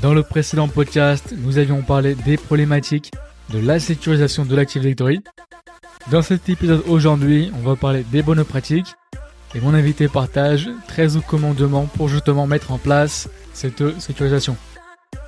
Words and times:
Dans 0.00 0.14
le 0.14 0.22
précédent 0.22 0.68
podcast, 0.68 1.34
nous 1.36 1.58
avions 1.58 1.82
parlé 1.82 2.14
des 2.14 2.36
problématiques 2.36 3.10
de 3.52 3.58
la 3.58 3.80
sécurisation 3.80 4.44
de 4.44 4.54
l'Active 4.54 4.82
Directory. 4.82 5.20
Dans 6.12 6.22
cet 6.22 6.48
épisode 6.48 6.84
aujourd'hui, 6.86 7.50
on 7.54 7.68
va 7.68 7.74
parler 7.74 8.04
des 8.12 8.22
bonnes 8.22 8.44
pratiques 8.44 8.94
et 9.56 9.60
mon 9.60 9.74
invité 9.74 10.06
partage 10.06 10.70
13 10.86 11.20
commandements 11.26 11.86
pour 11.96 12.08
justement 12.08 12.46
mettre 12.46 12.70
en 12.70 12.78
place 12.78 13.28
cette 13.52 13.98
sécurisation. 14.00 14.56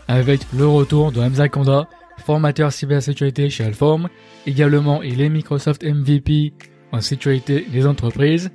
Avec 0.07 0.41
le 0.57 0.69
retour 0.69 1.11
de 1.11 1.21
Hamza 1.21 1.48
Kanda, 1.48 1.89
formateur 2.25 2.73
cybersécurité 2.73 3.50
chez 3.50 3.64
Alform, 3.64 4.09
également 4.46 5.02
il 5.02 5.21
est 5.21 5.30
Microsoft 5.30 5.82
MVP 5.82 6.52
en 6.93 7.00
sécurité 7.00 7.66
des 7.73 7.87
entreprises. 7.87 8.50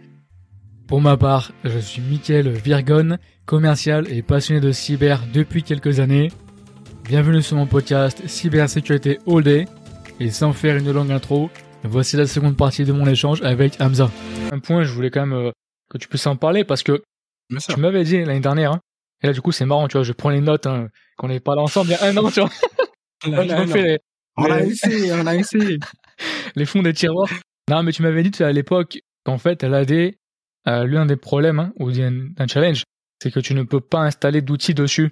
Pour 0.87 1.01
ma 1.01 1.17
part, 1.17 1.51
je 1.63 1.79
suis 1.79 1.99
Mickaël 1.99 2.47
Virgon, 2.47 3.17
commercial 3.47 4.05
et 4.11 4.21
passionné 4.21 4.61
de 4.61 4.71
cyber 4.71 5.23
depuis 5.33 5.63
quelques 5.63 5.99
années. 5.99 6.31
Bienvenue 7.03 7.41
sur 7.41 7.57
mon 7.57 7.65
podcast 7.65 8.21
Cybersécurité 8.27 9.17
All 9.27 9.43
Day. 9.43 9.65
Et 10.19 10.29
sans 10.29 10.53
faire 10.53 10.77
une 10.77 10.91
longue 10.91 11.11
intro, 11.11 11.49
voici 11.83 12.17
la 12.17 12.27
seconde 12.27 12.55
partie 12.55 12.85
de 12.85 12.93
mon 12.93 13.07
échange 13.07 13.41
avec 13.41 13.81
Hamza. 13.81 14.11
Un 14.51 14.59
point, 14.59 14.83
je 14.83 14.91
voulais 14.91 15.09
quand 15.09 15.25
même 15.25 15.47
euh, 15.47 15.51
que 15.89 15.97
tu 15.97 16.07
puisses 16.07 16.27
en 16.27 16.35
parler 16.35 16.63
parce 16.63 16.83
que 16.83 17.01
tu 17.67 17.79
m'avais 17.79 18.03
dit 18.03 18.23
l'année 18.23 18.39
dernière, 18.39 18.73
hein, 18.73 18.81
et 19.23 19.27
là 19.27 19.33
du 19.33 19.41
coup 19.41 19.51
c'est 19.51 19.65
marrant, 19.65 19.87
tu 19.87 19.97
vois, 19.97 20.03
je 20.03 20.13
prends 20.13 20.29
les 20.29 20.41
notes 20.41 20.65
hein, 20.65 20.87
qu'on 21.17 21.27
n'est 21.27 21.39
pas 21.39 21.55
là 21.55 21.61
ensemble 21.61 21.89
il 21.89 21.93
y 21.93 21.95
a 21.95 22.05
un 22.05 22.17
an, 22.17 22.31
tu 22.31 22.39
vois. 22.39 22.49
on, 23.25 23.33
a, 23.49 23.67
fait 23.67 24.01
on 24.37 24.45
a 24.45 24.61
essayé, 24.61 25.13
on 25.13 25.27
a 25.27 25.35
essayé. 25.35 25.79
les 26.55 26.65
fonds 26.65 26.81
des 26.81 26.93
tiroirs. 26.93 27.29
Non, 27.69 27.83
mais 27.83 27.91
tu 27.91 28.03
m'avais 28.03 28.23
dit 28.23 28.43
à 28.43 28.51
l'époque 28.51 28.99
qu'en 29.23 29.37
fait, 29.37 29.63
l'AD, 29.63 30.13
euh, 30.67 30.85
l'un 30.85 31.05
des 31.05 31.15
problèmes, 31.15 31.59
hein, 31.59 31.73
ou 31.79 31.89
un 31.89 32.47
challenge, 32.47 32.83
c'est 33.21 33.31
que 33.31 33.39
tu 33.39 33.53
ne 33.53 33.63
peux 33.63 33.81
pas 33.81 33.99
installer 33.99 34.41
d'outils 34.41 34.73
dessus. 34.73 35.11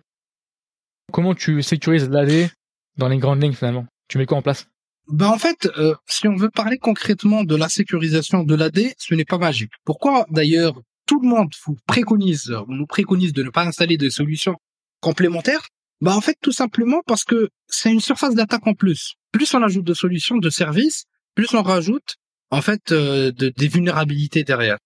Comment 1.12 1.36
tu 1.36 1.62
sécurises 1.62 2.10
l'AD 2.10 2.50
dans 2.98 3.08
les 3.08 3.18
grandes 3.18 3.42
lignes 3.42 3.54
finalement? 3.54 3.86
Tu 4.08 4.18
mets 4.18 4.26
quoi 4.26 4.38
en 4.38 4.42
place? 4.42 4.68
Ben 5.08 5.28
en 5.28 5.38
fait, 5.38 5.70
euh, 5.78 5.96
si 6.08 6.28
on 6.28 6.36
veut 6.36 6.50
parler 6.50 6.78
concrètement 6.78 7.44
de 7.44 7.56
la 7.56 7.68
sécurisation 7.68 8.44
de 8.44 8.56
l'AD, 8.56 8.94
ce 8.98 9.14
n'est 9.16 9.26
pas 9.26 9.38
magique. 9.38 9.72
Pourquoi 9.84 10.26
d'ailleurs 10.30 10.80
tout 11.06 11.22
le 11.22 11.28
monde 11.28 11.52
vous 11.66 11.78
préconise, 11.88 12.56
nous 12.68 12.86
préconise 12.86 13.34
de 13.34 13.44
ne 13.44 13.50
pas 13.50 13.66
installer 13.66 13.98
des 13.98 14.10
solutions 14.10 14.56
complémentaires? 15.02 15.68
Ben 16.00 16.14
en 16.14 16.22
fait, 16.22 16.38
tout 16.42 16.52
simplement 16.52 17.02
parce 17.06 17.26
que 17.26 17.50
c'est 17.68 17.92
une 17.92 18.00
surface 18.00 18.36
d'attaque 18.36 18.66
en 18.66 18.74
plus. 18.74 19.14
Plus 19.32 19.54
on 19.54 19.62
ajoute 19.62 19.86
de 19.86 19.94
solutions, 19.94 20.38
de 20.38 20.50
services, 20.50 21.04
plus 21.36 21.54
on 21.54 21.64
rajoute 21.64 22.16
en 22.50 22.62
fait 22.62 22.92
euh, 22.92 23.32
de, 23.32 23.50
des 23.50 23.68
vulnérabilités 23.68 24.44
derrière. 24.44 24.78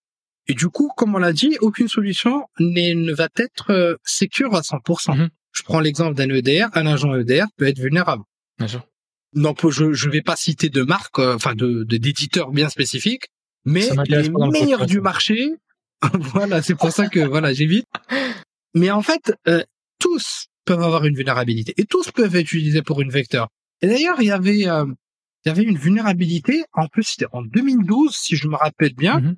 Et 0.47 0.53
du 0.53 0.69
coup, 0.69 0.89
comme 0.95 1.15
on 1.15 1.19
l'a 1.19 1.33
dit, 1.33 1.57
aucune 1.61 1.87
solution 1.87 2.45
ne 2.59 3.13
va 3.13 3.27
être 3.37 3.71
euh, 3.71 3.95
sécure 4.03 4.55
à 4.55 4.61
100%. 4.61 5.17
Mhm. 5.17 5.29
Je 5.51 5.63
prends 5.63 5.79
l'exemple 5.79 6.13
d'un 6.15 6.29
EDR, 6.29 6.67
un 6.73 6.85
agent 6.85 7.15
EDR 7.15 7.45
peut 7.57 7.67
être 7.67 7.79
vulnérable. 7.79 8.23
Bien 8.57 8.67
sûr. 8.67 8.87
Donc 9.33 9.69
je 9.69 9.85
ne 9.85 10.11
vais 10.11 10.21
pas 10.21 10.35
citer 10.35 10.69
de 10.69 10.83
marque, 10.83 11.19
euh, 11.19 11.35
enfin 11.35 11.53
de 11.53 11.83
d'éditeurs 11.83 12.51
bien 12.51 12.69
spécifiques, 12.69 13.27
mais 13.65 13.89
les 14.07 14.29
meilleurs 14.29 14.85
du 14.85 15.01
marché, 15.01 15.51
voilà, 16.13 16.61
c'est 16.61 16.75
pour 16.75 16.91
ça 16.91 17.07
que 17.07 17.19
voilà 17.19 17.53
j'évite. 17.53 17.85
Mais 18.73 18.89
en 18.91 19.01
fait, 19.01 19.33
euh, 19.47 19.63
tous 19.99 20.47
peuvent 20.65 20.81
avoir 20.81 21.05
une 21.05 21.15
vulnérabilité 21.15 21.73
et 21.77 21.85
tous 21.85 22.11
peuvent 22.11 22.35
être 22.35 22.53
utilisés 22.53 22.81
pour 22.81 23.01
une 23.01 23.09
vecteur. 23.09 23.49
Et 23.81 23.87
d'ailleurs, 23.87 24.21
il 24.21 24.27
y 24.27 24.31
avait 24.31 24.67
euh, 24.67 24.85
il 25.45 25.49
y 25.49 25.51
avait 25.51 25.63
une 25.63 25.77
vulnérabilité, 25.77 26.63
en 26.73 26.87
plus 26.87 27.03
c'était 27.03 27.27
en 27.31 27.41
2012 27.41 28.15
si 28.15 28.35
je 28.35 28.47
me 28.47 28.55
rappelle 28.55 28.93
bien. 28.93 29.19
Mhm. 29.19 29.35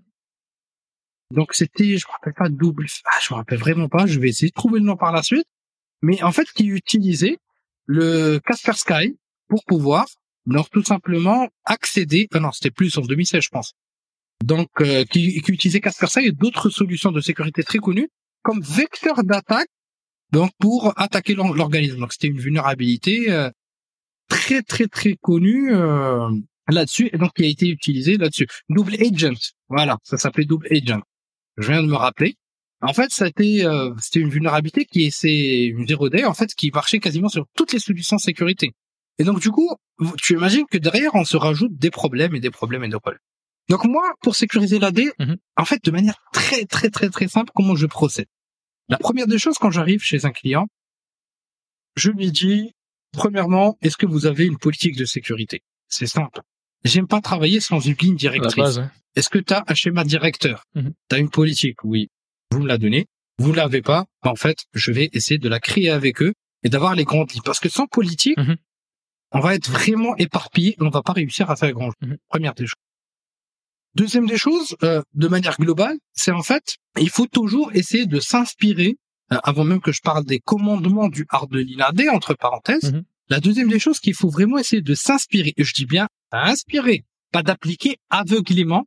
Donc 1.31 1.53
c'était, 1.53 1.97
je 1.97 2.08
me 2.08 2.11
rappelle 2.11 2.33
pas 2.33 2.49
double, 2.49 2.88
ah, 3.05 3.19
je 3.22 3.33
me 3.33 3.38
rappelle 3.38 3.59
vraiment 3.59 3.88
pas. 3.88 4.08
Je 4.08 4.19
vais 4.19 4.30
essayer 4.30 4.49
de 4.49 4.53
trouver 4.53 4.80
le 4.80 4.85
nom 4.85 4.97
par 4.97 5.11
la 5.11 5.22
suite. 5.22 5.45
Mais 6.02 6.21
en 6.23 6.31
fait, 6.31 6.47
qui 6.52 6.66
utilisait 6.66 7.38
le 7.86 8.39
Casper 8.39 8.73
Sky 8.73 9.17
pour 9.48 9.64
pouvoir, 9.65 10.08
donc 10.45 10.70
tout 10.71 10.83
simplement 10.83 11.48
accéder. 11.65 12.27
Ah 12.33 12.39
non, 12.39 12.52
c'était 12.52 12.71
plus 12.71 12.98
en 12.98 13.02
2016, 13.02 13.43
je 13.43 13.49
pense. 13.49 13.73
Donc 14.43 14.70
euh, 14.81 15.03
qui, 15.05 15.42
qui 15.42 15.52
utilisait 15.52 15.81
Casper 15.81 16.08
Sky 16.08 16.26
et 16.27 16.31
d'autres 16.31 16.70
solutions 16.70 17.11
de 17.11 17.21
sécurité 17.21 17.64
très 17.64 17.80
connues 17.80 18.09
comme 18.42 18.61
vecteur 18.61 19.23
d'attaque. 19.23 19.70
Donc 20.32 20.52
pour 20.59 20.93
attaquer 20.99 21.36
l'organisme. 21.36 21.99
Donc 21.99 22.14
c'était 22.14 22.27
une 22.27 22.39
vulnérabilité 22.39 23.32
euh, 23.32 23.52
très 24.30 24.64
très 24.64 24.87
très 24.87 25.15
connue. 25.21 25.73
Euh, 25.73 26.30
là-dessus 26.71 27.09
et 27.11 27.17
donc 27.17 27.33
qui 27.33 27.43
a 27.43 27.48
été 27.48 27.67
utilisé 27.67 28.17
là-dessus. 28.17 28.48
Double 28.70 28.95
agent, 28.95 29.53
voilà, 29.67 29.98
ça 30.03 30.17
s'appelait 30.17 30.45
double 30.45 30.67
agent 30.71 31.02
je 31.59 31.71
viens 31.71 31.83
de 31.83 31.87
me 31.87 31.95
rappeler. 31.95 32.36
En 32.81 32.93
fait, 32.93 33.11
c'était 33.11 33.65
euh, 33.65 33.93
c'était 33.99 34.21
une 34.21 34.30
vulnérabilité 34.30 34.86
qui 34.86 35.05
est 35.05 35.11
c'est 35.11 35.65
une 35.65 35.86
zero 35.86 36.09
day 36.09 36.23
en 36.23 36.33
fait 36.33 36.53
qui 36.55 36.71
marchait 36.71 36.99
quasiment 36.99 37.27
sur 37.27 37.45
toutes 37.55 37.73
les 37.73 37.80
solutions 37.80 38.17
sécurité. 38.17 38.71
Et 39.17 39.25
donc 39.25 39.42
du 39.42 39.52
coup, 39.52 39.70
tu 40.21 40.33
imagines 40.33 40.65
que 40.71 40.77
derrière 40.77 41.14
on 41.14 41.25
se 41.25 41.36
rajoute 41.36 41.77
des 41.77 41.92
problèmes 41.92 42.36
et 42.36 42.39
des 42.39 42.52
problèmes 42.52 42.86
et 42.86 42.87
des 42.87 42.99
problèmes. 42.99 43.20
Donc 43.67 43.83
moi, 43.86 44.14
pour 44.21 44.36
sécuriser 44.36 44.80
l'AD, 44.80 45.02
mhm. 45.20 45.37
en 45.58 45.65
fait, 45.65 45.83
de 45.83 45.92
manière 45.92 46.17
très 46.31 46.65
très 46.65 46.89
très 46.89 47.09
très 47.09 47.27
simple, 47.27 47.52
comment 47.53 47.76
je 47.76 47.86
procède? 47.86 48.27
La 48.87 48.97
première 48.97 49.27
des 49.27 49.37
choses, 49.37 49.58
quand 49.58 49.71
j'arrive 49.71 50.02
chez 50.02 50.26
un 50.26 50.31
client, 50.31 50.67
je 51.95 52.11
lui 52.11 52.31
dis 52.31 52.71
premièrement, 53.11 53.77
est-ce 53.81 53.97
que 53.97 54.05
vous 54.05 54.26
avez 54.26 54.45
une 54.45 54.58
politique 54.58 54.95
de 54.95 55.05
sécurité? 55.05 55.64
C'est 55.89 56.08
simple. 56.08 56.41
J'aime 56.83 57.07
pas 57.07 57.21
travailler 57.21 57.59
sans 57.59 57.79
une 57.79 57.95
ligne 57.95 58.15
directrice. 58.15 58.79
Est-ce 59.15 59.29
que 59.29 59.39
tu 59.39 59.53
as 59.53 59.63
un 59.67 59.73
schéma 59.73 60.03
directeur 60.03 60.63
mhm. 60.75 60.93
Tu 61.09 61.15
as 61.15 61.19
une 61.19 61.29
politique 61.29 61.83
Oui. 61.83 62.09
Vous 62.51 62.59
me 62.59 62.67
la 62.67 62.77
donnez. 62.77 63.07
Vous 63.37 63.53
l'avez 63.53 63.81
pas. 63.81 64.05
En 64.21 64.35
fait, 64.35 64.65
je 64.73 64.91
vais 64.91 65.09
essayer 65.13 65.37
de 65.37 65.49
la 65.49 65.59
créer 65.59 65.89
avec 65.89 66.21
eux 66.21 66.33
et 66.63 66.69
d'avoir 66.69 66.95
les 66.95 67.05
grandes 67.05 67.31
lignes. 67.31 67.41
Parce 67.43 67.59
que 67.59 67.69
sans 67.69 67.87
politique, 67.87 68.37
mhm. 68.37 68.57
on 69.31 69.39
va 69.39 69.55
être 69.55 69.69
vraiment 69.69 70.15
éparpillé 70.17 70.71
et 70.71 70.83
on 70.83 70.89
va 70.89 71.01
pas 71.01 71.13
réussir 71.13 71.49
à 71.49 71.55
faire 71.55 71.71
grand 71.71 71.87
chose. 71.87 72.09
Mhm. 72.09 72.17
Première 72.29 72.53
des 72.53 72.65
choses. 72.65 72.73
Deuxième 73.95 74.27
des 74.27 74.37
choses, 74.37 74.75
euh, 74.83 75.01
de 75.13 75.27
manière 75.27 75.57
globale, 75.57 75.97
c'est 76.13 76.31
en 76.31 76.43
fait, 76.43 76.77
il 76.99 77.09
faut 77.09 77.25
toujours 77.25 77.71
essayer 77.73 78.05
de 78.05 78.19
s'inspirer, 78.19 78.97
euh, 79.33 79.37
avant 79.43 79.63
même 79.63 79.81
que 79.81 79.91
je 79.91 80.01
parle 80.01 80.25
des 80.25 80.39
commandements 80.39 81.09
du 81.09 81.25
AD, 81.29 82.01
entre 82.13 82.35
parenthèses, 82.35 82.93
la 83.29 83.39
deuxième 83.39 83.67
des 83.67 83.79
choses 83.79 83.99
qu'il 83.99 84.13
faut 84.13 84.29
vraiment 84.29 84.59
essayer 84.59 84.83
de 84.83 84.93
s'inspirer, 84.93 85.53
et 85.57 85.63
je 85.63 85.73
dis 85.73 85.85
bien 85.85 86.07
inspirer, 86.31 87.05
pas 87.31 87.43
d'appliquer 87.43 87.97
aveuglément 88.09 88.85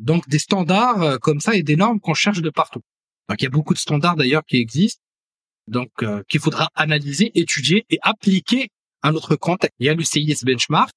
donc 0.00 0.28
des 0.28 0.38
standards 0.38 1.02
euh, 1.02 1.18
comme 1.18 1.40
ça 1.40 1.54
et 1.54 1.62
des 1.62 1.76
normes 1.76 2.00
qu'on 2.00 2.14
cherche 2.14 2.42
de 2.42 2.50
partout. 2.50 2.80
Donc 3.28 3.40
il 3.40 3.44
y 3.44 3.46
a 3.46 3.50
beaucoup 3.50 3.74
de 3.74 3.78
standards 3.78 4.16
d'ailleurs 4.16 4.44
qui 4.44 4.58
existent, 4.58 5.00
donc 5.68 5.90
euh, 6.02 6.22
qu'il 6.28 6.40
faudra 6.40 6.68
analyser, 6.74 7.30
étudier 7.38 7.86
et 7.90 7.98
appliquer 8.02 8.68
à 9.02 9.12
notre 9.12 9.36
contexte. 9.36 9.74
Il 9.78 9.86
y 9.86 9.88
a 9.88 9.94
le 9.94 10.02
CIS 10.02 10.44
Benchmark, 10.44 10.90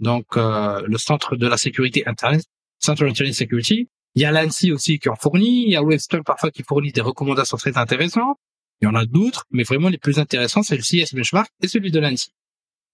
donc 0.00 0.36
euh, 0.36 0.82
le 0.86 0.98
Centre 0.98 1.36
de 1.36 1.46
la 1.46 1.56
sécurité 1.56 2.06
Internet, 2.06 2.44
Central 2.78 3.10
Internet 3.10 3.34
Security. 3.34 3.88
Il 4.14 4.22
y 4.22 4.24
a 4.24 4.30
l'ANSI 4.30 4.70
aussi 4.70 4.98
qui 5.00 5.08
en 5.08 5.16
fournit. 5.16 5.64
Il 5.64 5.70
y 5.70 5.76
a 5.76 5.82
Webster 5.82 6.22
parfois 6.24 6.50
qui 6.52 6.62
fournit 6.62 6.92
des 6.92 7.00
recommandations 7.00 7.56
très 7.56 7.76
intéressantes. 7.76 8.36
Il 8.80 8.84
y 8.84 8.88
en 8.88 8.94
a 8.94 9.06
d'autres, 9.06 9.44
mais 9.50 9.64
vraiment 9.64 9.88
les 9.88 9.98
plus 9.98 10.18
intéressants, 10.18 10.62
c'est 10.62 10.76
le 10.76 10.82
CIS 10.82 11.14
Benchmark 11.14 11.50
et 11.62 11.68
celui 11.68 11.90
de 11.90 11.98
l'ANSI. 11.98 12.30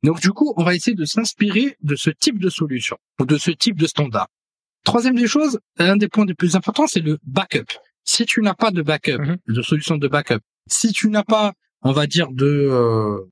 Donc 0.03 0.21
du 0.21 0.31
coup, 0.31 0.55
on 0.57 0.65
va 0.65 0.75
essayer 0.75 0.95
de 0.95 1.05
s'inspirer 1.05 1.77
de 1.83 1.95
ce 1.95 2.11
type 2.11 2.39
de 2.39 2.49
solution 2.49 2.97
ou 3.21 3.27
de 3.27 3.37
ce 3.37 3.51
type 3.51 3.79
de 3.79 3.87
standard. 3.87 4.29
Troisième 4.85 5.15
des 5.15 5.27
choses, 5.27 5.59
un 5.79 5.97
des 5.97 6.09
points 6.09 6.25
les 6.25 6.35
plus 6.35 6.57
importants, 6.57 6.87
c'est 6.87 7.01
le 7.01 7.19
backup. 7.23 7.67
Si 8.05 8.25
tu 8.25 8.41
n'as 8.41 8.55
pas 8.55 8.71
de 8.71 8.83
backup, 8.83 9.19
mhm. 9.19 9.37
de 9.47 9.63
solution 9.63 9.99
de 9.99 10.09
backup, 10.09 10.41
si 10.69 10.93
tu 10.93 11.11
n'as 11.11 11.23
pas, 11.23 11.53
on 11.83 11.93
va 11.93 12.07
dire 12.07 12.29
de 12.33 12.47
euh, 12.47 13.31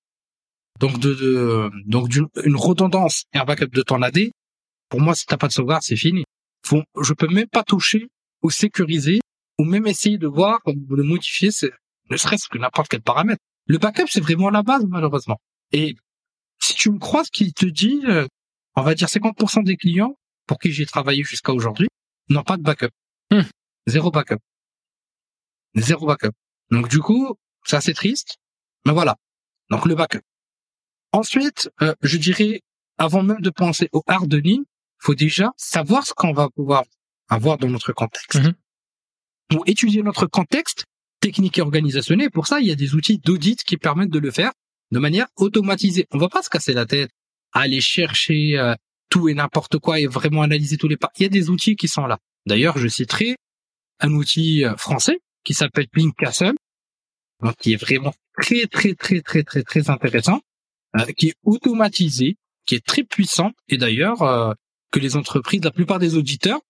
donc 0.78 0.98
de, 0.98 1.70
donc 1.86 2.14
une 2.44 2.56
redondance 2.56 3.24
et 3.34 3.38
un 3.38 3.44
backup 3.44 3.68
de 3.68 3.82
ton 3.82 4.02
AD, 4.02 4.30
pour 4.88 5.00
moi, 5.00 5.14
si 5.14 5.26
t'as 5.26 5.36
pas 5.36 5.48
de 5.48 5.52
sauvegarde, 5.52 5.82
c'est 5.82 5.96
fini. 5.96 6.24
Faut, 6.64 6.82
je 7.00 7.12
peux 7.14 7.28
même 7.28 7.48
pas 7.48 7.62
toucher 7.62 8.08
ou 8.42 8.50
sécuriser 8.50 9.20
ou 9.58 9.64
même 9.64 9.86
essayer 9.86 10.18
de 10.18 10.26
voir 10.26 10.60
ou 10.66 10.72
de 10.96 11.02
modifier, 11.02 11.50
ne 12.10 12.16
serait-ce 12.16 12.48
que 12.48 12.58
n'importe 12.58 12.88
quel 12.88 13.02
paramètre. 13.02 13.42
Le 13.66 13.78
backup, 13.78 14.06
c'est 14.08 14.20
vraiment 14.20 14.50
la 14.50 14.62
base, 14.62 14.84
malheureusement. 14.88 15.38
Et 15.72 15.96
si 16.58 16.74
tu 16.74 16.90
me 16.90 16.98
crois, 16.98 17.24
ce 17.24 17.30
qu'il 17.30 17.52
te 17.52 17.66
dit, 17.66 18.00
euh, 18.06 18.26
on 18.76 18.82
va 18.82 18.94
dire 18.94 19.08
50% 19.08 19.64
des 19.64 19.76
clients 19.76 20.16
pour 20.46 20.58
qui 20.58 20.72
j'ai 20.72 20.86
travaillé 20.86 21.22
jusqu'à 21.22 21.52
aujourd'hui 21.52 21.88
n'ont 22.28 22.42
pas 22.42 22.56
de 22.56 22.62
backup. 22.62 22.90
Hmm. 23.30 23.42
Zéro 23.86 24.10
backup. 24.10 24.38
Zéro 25.74 26.06
backup. 26.06 26.32
Donc 26.70 26.88
du 26.88 27.00
coup, 27.00 27.34
c'est 27.64 27.76
assez 27.76 27.94
triste. 27.94 28.36
Mais 28.86 28.92
voilà. 28.92 29.16
Donc 29.70 29.86
le 29.86 29.94
backup. 29.94 30.22
Ensuite, 31.12 31.70
euh, 31.82 31.94
je 32.02 32.18
dirais, 32.18 32.60
avant 32.98 33.22
même 33.22 33.40
de 33.40 33.50
penser 33.50 33.88
au 33.92 34.02
hardening, 34.06 34.64
faut 34.98 35.14
déjà 35.14 35.52
savoir 35.56 36.06
ce 36.06 36.12
qu'on 36.12 36.32
va 36.32 36.48
pouvoir 36.50 36.84
avoir 37.28 37.58
dans 37.58 37.68
notre 37.68 37.92
contexte. 37.92 38.40
Hmm. 38.40 38.52
Pour 39.48 39.66
étudier 39.66 40.02
notre 40.02 40.26
contexte 40.26 40.84
technique 41.20 41.58
et 41.58 41.62
organisationnel, 41.62 42.30
pour 42.30 42.46
ça, 42.46 42.60
il 42.60 42.66
y 42.66 42.70
a 42.72 42.74
des 42.74 42.94
outils 42.94 43.18
d'audit 43.18 43.62
qui 43.64 43.76
permettent 43.76 44.10
de 44.10 44.18
le 44.18 44.30
faire 44.30 44.52
de 44.90 44.98
manière 44.98 45.26
automatisée. 45.36 46.06
On 46.10 46.18
va 46.18 46.28
pas 46.28 46.42
se 46.42 46.50
casser 46.50 46.72
la 46.72 46.86
tête 46.86 47.10
à 47.52 47.60
aller 47.60 47.80
chercher 47.80 48.58
euh, 48.58 48.74
tout 49.08 49.28
et 49.28 49.34
n'importe 49.34 49.78
quoi 49.78 50.00
et 50.00 50.06
vraiment 50.06 50.42
analyser 50.42 50.76
tous 50.76 50.88
les 50.88 50.96
pas. 50.96 51.10
Il 51.18 51.22
y 51.22 51.26
a 51.26 51.30
des 51.30 51.50
outils 51.50 51.76
qui 51.76 51.88
sont 51.88 52.06
là. 52.06 52.18
D'ailleurs, 52.46 52.78
je 52.78 52.88
citerai 52.88 53.36
un 54.00 54.12
outil 54.12 54.64
euh, 54.64 54.76
français 54.76 55.20
qui 55.44 55.54
s'appelle 55.54 55.86
Blink 55.92 56.14
Castle, 56.16 56.54
qui 57.60 57.72
est 57.72 57.76
vraiment 57.76 58.14
très 58.40 58.66
très 58.66 58.94
très 58.94 59.20
très 59.22 59.42
très 59.42 59.62
très 59.62 59.90
intéressant, 59.90 60.40
euh, 60.96 61.04
qui 61.16 61.28
est 61.28 61.34
automatisé, 61.44 62.36
qui 62.66 62.74
est 62.74 62.84
très 62.84 63.02
puissant, 63.02 63.52
et 63.68 63.78
d'ailleurs 63.78 64.56
que 64.90 64.98
les 64.98 65.16
entreprises, 65.16 65.62
la 65.64 65.70
plupart 65.70 65.98
des 65.98 66.16
auditeurs, 66.16 66.60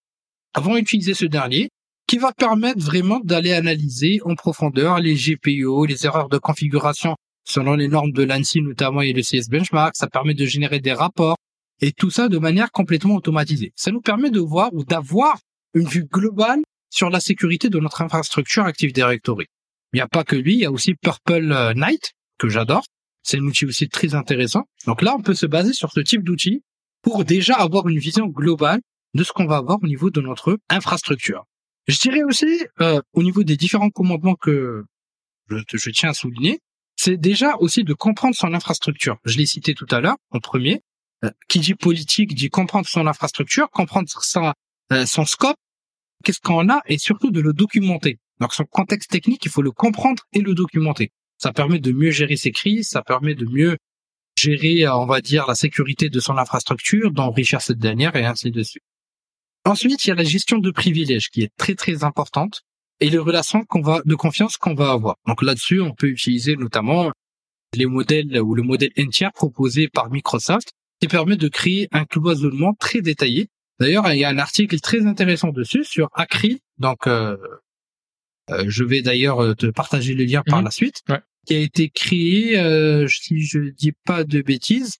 vont 0.55 0.77
utiliser 0.77 1.13
ce 1.13 1.25
dernier, 1.25 1.69
qui 2.07 2.17
va 2.17 2.31
permettre 2.31 2.79
vraiment 2.79 3.19
d'aller 3.19 3.53
analyser 3.53 4.19
en 4.23 4.35
profondeur 4.35 4.99
les 4.99 5.15
GPO, 5.15 5.85
les 5.85 6.05
erreurs 6.05 6.29
de 6.29 6.37
configuration 6.37 7.15
selon 7.43 7.75
les 7.75 7.87
normes 7.87 8.11
de 8.11 8.23
l'ANSI 8.23 8.61
notamment 8.61 9.01
et 9.01 9.13
le 9.13 9.21
CS 9.21 9.49
Benchmark. 9.49 9.95
Ça 9.95 10.07
permet 10.07 10.33
de 10.33 10.45
générer 10.45 10.79
des 10.79 10.93
rapports 10.93 11.37
et 11.81 11.91
tout 11.91 12.09
ça 12.09 12.27
de 12.27 12.37
manière 12.37 12.71
complètement 12.71 13.15
automatisée. 13.15 13.73
Ça 13.75 13.91
nous 13.91 14.01
permet 14.01 14.31
de 14.31 14.39
voir 14.39 14.73
ou 14.73 14.83
d'avoir 14.83 15.39
une 15.73 15.87
vue 15.87 16.05
globale 16.05 16.61
sur 16.89 17.09
la 17.09 17.19
sécurité 17.19 17.69
de 17.69 17.79
notre 17.79 18.01
infrastructure 18.01 18.65
Active 18.65 18.93
Directory. 18.93 19.45
Il 19.93 19.97
n'y 19.97 20.01
a 20.01 20.07
pas 20.07 20.23
que 20.23 20.35
lui, 20.35 20.53
il 20.53 20.59
y 20.59 20.65
a 20.65 20.71
aussi 20.71 20.95
Purple 20.95 21.51
euh, 21.51 21.73
Night, 21.73 22.13
que 22.37 22.49
j'adore. 22.49 22.83
C'est 23.23 23.37
un 23.37 23.43
outil 23.43 23.65
aussi 23.65 23.89
très 23.89 24.15
intéressant. 24.15 24.63
Donc 24.85 25.01
là, 25.01 25.15
on 25.17 25.21
peut 25.21 25.33
se 25.33 25.45
baser 25.45 25.73
sur 25.73 25.91
ce 25.91 25.99
type 25.99 26.23
d'outil 26.23 26.63
pour 27.01 27.25
déjà 27.25 27.55
avoir 27.55 27.87
une 27.87 27.99
vision 27.99 28.27
globale 28.27 28.81
de 29.13 29.23
ce 29.23 29.31
qu'on 29.31 29.45
va 29.45 29.57
avoir 29.57 29.79
au 29.81 29.87
niveau 29.87 30.09
de 30.09 30.21
notre 30.21 30.57
infrastructure. 30.69 31.45
Je 31.87 31.97
dirais 31.99 32.23
aussi, 32.23 32.65
euh, 32.81 33.01
au 33.13 33.23
niveau 33.23 33.43
des 33.43 33.57
différents 33.57 33.89
commandements 33.89 34.35
que 34.35 34.83
je 35.49 35.89
tiens 35.89 36.09
à 36.09 36.13
souligner, 36.13 36.59
c'est 37.01 37.15
déjà 37.15 37.55
aussi 37.59 37.85
de 37.85 37.93
comprendre 37.93 38.35
son 38.35 38.53
infrastructure. 38.53 39.19
Je 39.23 39.37
l'ai 39.37 39.45
cité 39.45 39.73
tout 39.73 39.87
à 39.89 40.01
l'heure, 40.01 40.17
en 40.31 40.41
premier. 40.41 40.81
Euh, 41.23 41.29
qui 41.47 41.59
dit 41.59 41.73
politique 41.73 42.35
dit 42.35 42.49
comprendre 42.49 42.87
son 42.87 43.07
infrastructure, 43.07 43.69
comprendre 43.69 44.09
euh, 44.91 45.05
son 45.05 45.25
scope, 45.25 45.55
qu'est-ce 46.25 46.41
qu'on 46.41 46.67
a, 46.67 46.81
et 46.87 46.97
surtout 46.97 47.31
de 47.31 47.39
le 47.39 47.53
documenter. 47.53 48.19
Donc 48.41 48.53
son 48.53 48.65
contexte 48.65 49.09
technique, 49.09 49.45
il 49.45 49.51
faut 49.51 49.61
le 49.61 49.71
comprendre 49.71 50.23
et 50.33 50.41
le 50.41 50.53
documenter. 50.53 51.13
Ça 51.37 51.53
permet 51.53 51.79
de 51.79 51.93
mieux 51.93 52.11
gérer 52.11 52.35
ses 52.35 52.51
crises, 52.51 52.89
ça 52.89 53.01
permet 53.01 53.33
de 53.33 53.45
mieux 53.45 53.77
gérer, 54.37 54.85
on 54.89 55.05
va 55.05 55.21
dire, 55.21 55.45
la 55.47 55.55
sécurité 55.55 56.09
de 56.09 56.19
son 56.19 56.37
infrastructure, 56.37 57.11
d'enrichir 57.11 57.61
cette 57.61 57.79
dernière 57.79 58.17
et 58.17 58.25
ainsi 58.25 58.51
de 58.51 58.61
suite. 58.61 58.83
Ensuite, 59.63 60.03
il 60.03 60.09
y 60.09 60.11
a 60.11 60.15
la 60.15 60.25
gestion 60.25 60.57
de 60.57 60.71
privilèges 60.71 61.29
qui 61.29 61.43
est 61.43 61.55
très 61.55 61.75
très 61.75 62.03
importante 62.03 62.63
et 62.99 63.09
les 63.09 63.17
relations 63.17 63.63
qu'on 63.65 63.81
va 63.81 64.01
de 64.05 64.15
confiance 64.15 64.57
qu'on 64.57 64.75
va 64.75 64.91
avoir. 64.91 65.15
Donc 65.27 65.41
là-dessus, 65.41 65.81
on 65.81 65.93
peut 65.93 66.07
utiliser 66.07 66.55
notamment 66.55 67.11
les 67.73 67.85
modèles 67.85 68.39
ou 68.41 68.55
le 68.55 68.63
modèle 68.63 68.91
entier 68.97 69.27
proposé 69.33 69.87
par 69.87 70.09
Microsoft 70.09 70.71
qui 70.99 71.07
permet 71.07 71.37
de 71.37 71.47
créer 71.47 71.87
un 71.91 72.05
cloisonnement 72.05 72.73
très 72.73 73.01
détaillé. 73.01 73.49
D'ailleurs, 73.79 74.11
il 74.11 74.19
y 74.19 74.25
a 74.25 74.29
un 74.29 74.37
article 74.37 74.79
très 74.79 75.05
intéressant 75.05 75.49
dessus 75.49 75.85
sur 75.85 76.09
Acri. 76.13 76.61
Donc, 76.77 77.07
euh, 77.07 77.37
euh, 78.49 78.65
je 78.67 78.83
vais 78.83 79.01
d'ailleurs 79.01 79.41
euh, 79.41 79.53
te 79.53 79.67
partager 79.67 80.13
le 80.13 80.25
lien 80.25 80.43
par 80.45 80.59
mhm. 80.59 80.65
la 80.65 80.71
suite, 80.71 81.01
qui 81.45 81.55
a 81.55 81.59
été 81.59 81.89
créé, 81.89 82.55
si 83.07 83.41
je 83.41 83.71
dis 83.71 83.93
pas 84.05 84.23
de 84.25 84.41
bêtises. 84.41 84.97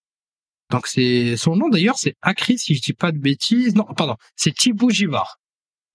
Donc, 0.71 0.87
c'est 0.87 1.35
son 1.35 1.55
nom 1.55 1.67
d'ailleurs, 1.67 1.97
c'est 1.97 2.15
Acri, 2.21 2.57
si 2.57 2.75
je 2.75 2.81
dis 2.81 2.93
pas 2.93 3.11
de 3.11 3.17
bêtises. 3.17 3.75
Non, 3.75 3.85
pardon, 3.97 4.15
c'est 4.35 4.55
Thibaut 4.55 4.89
Givard. 4.89 5.38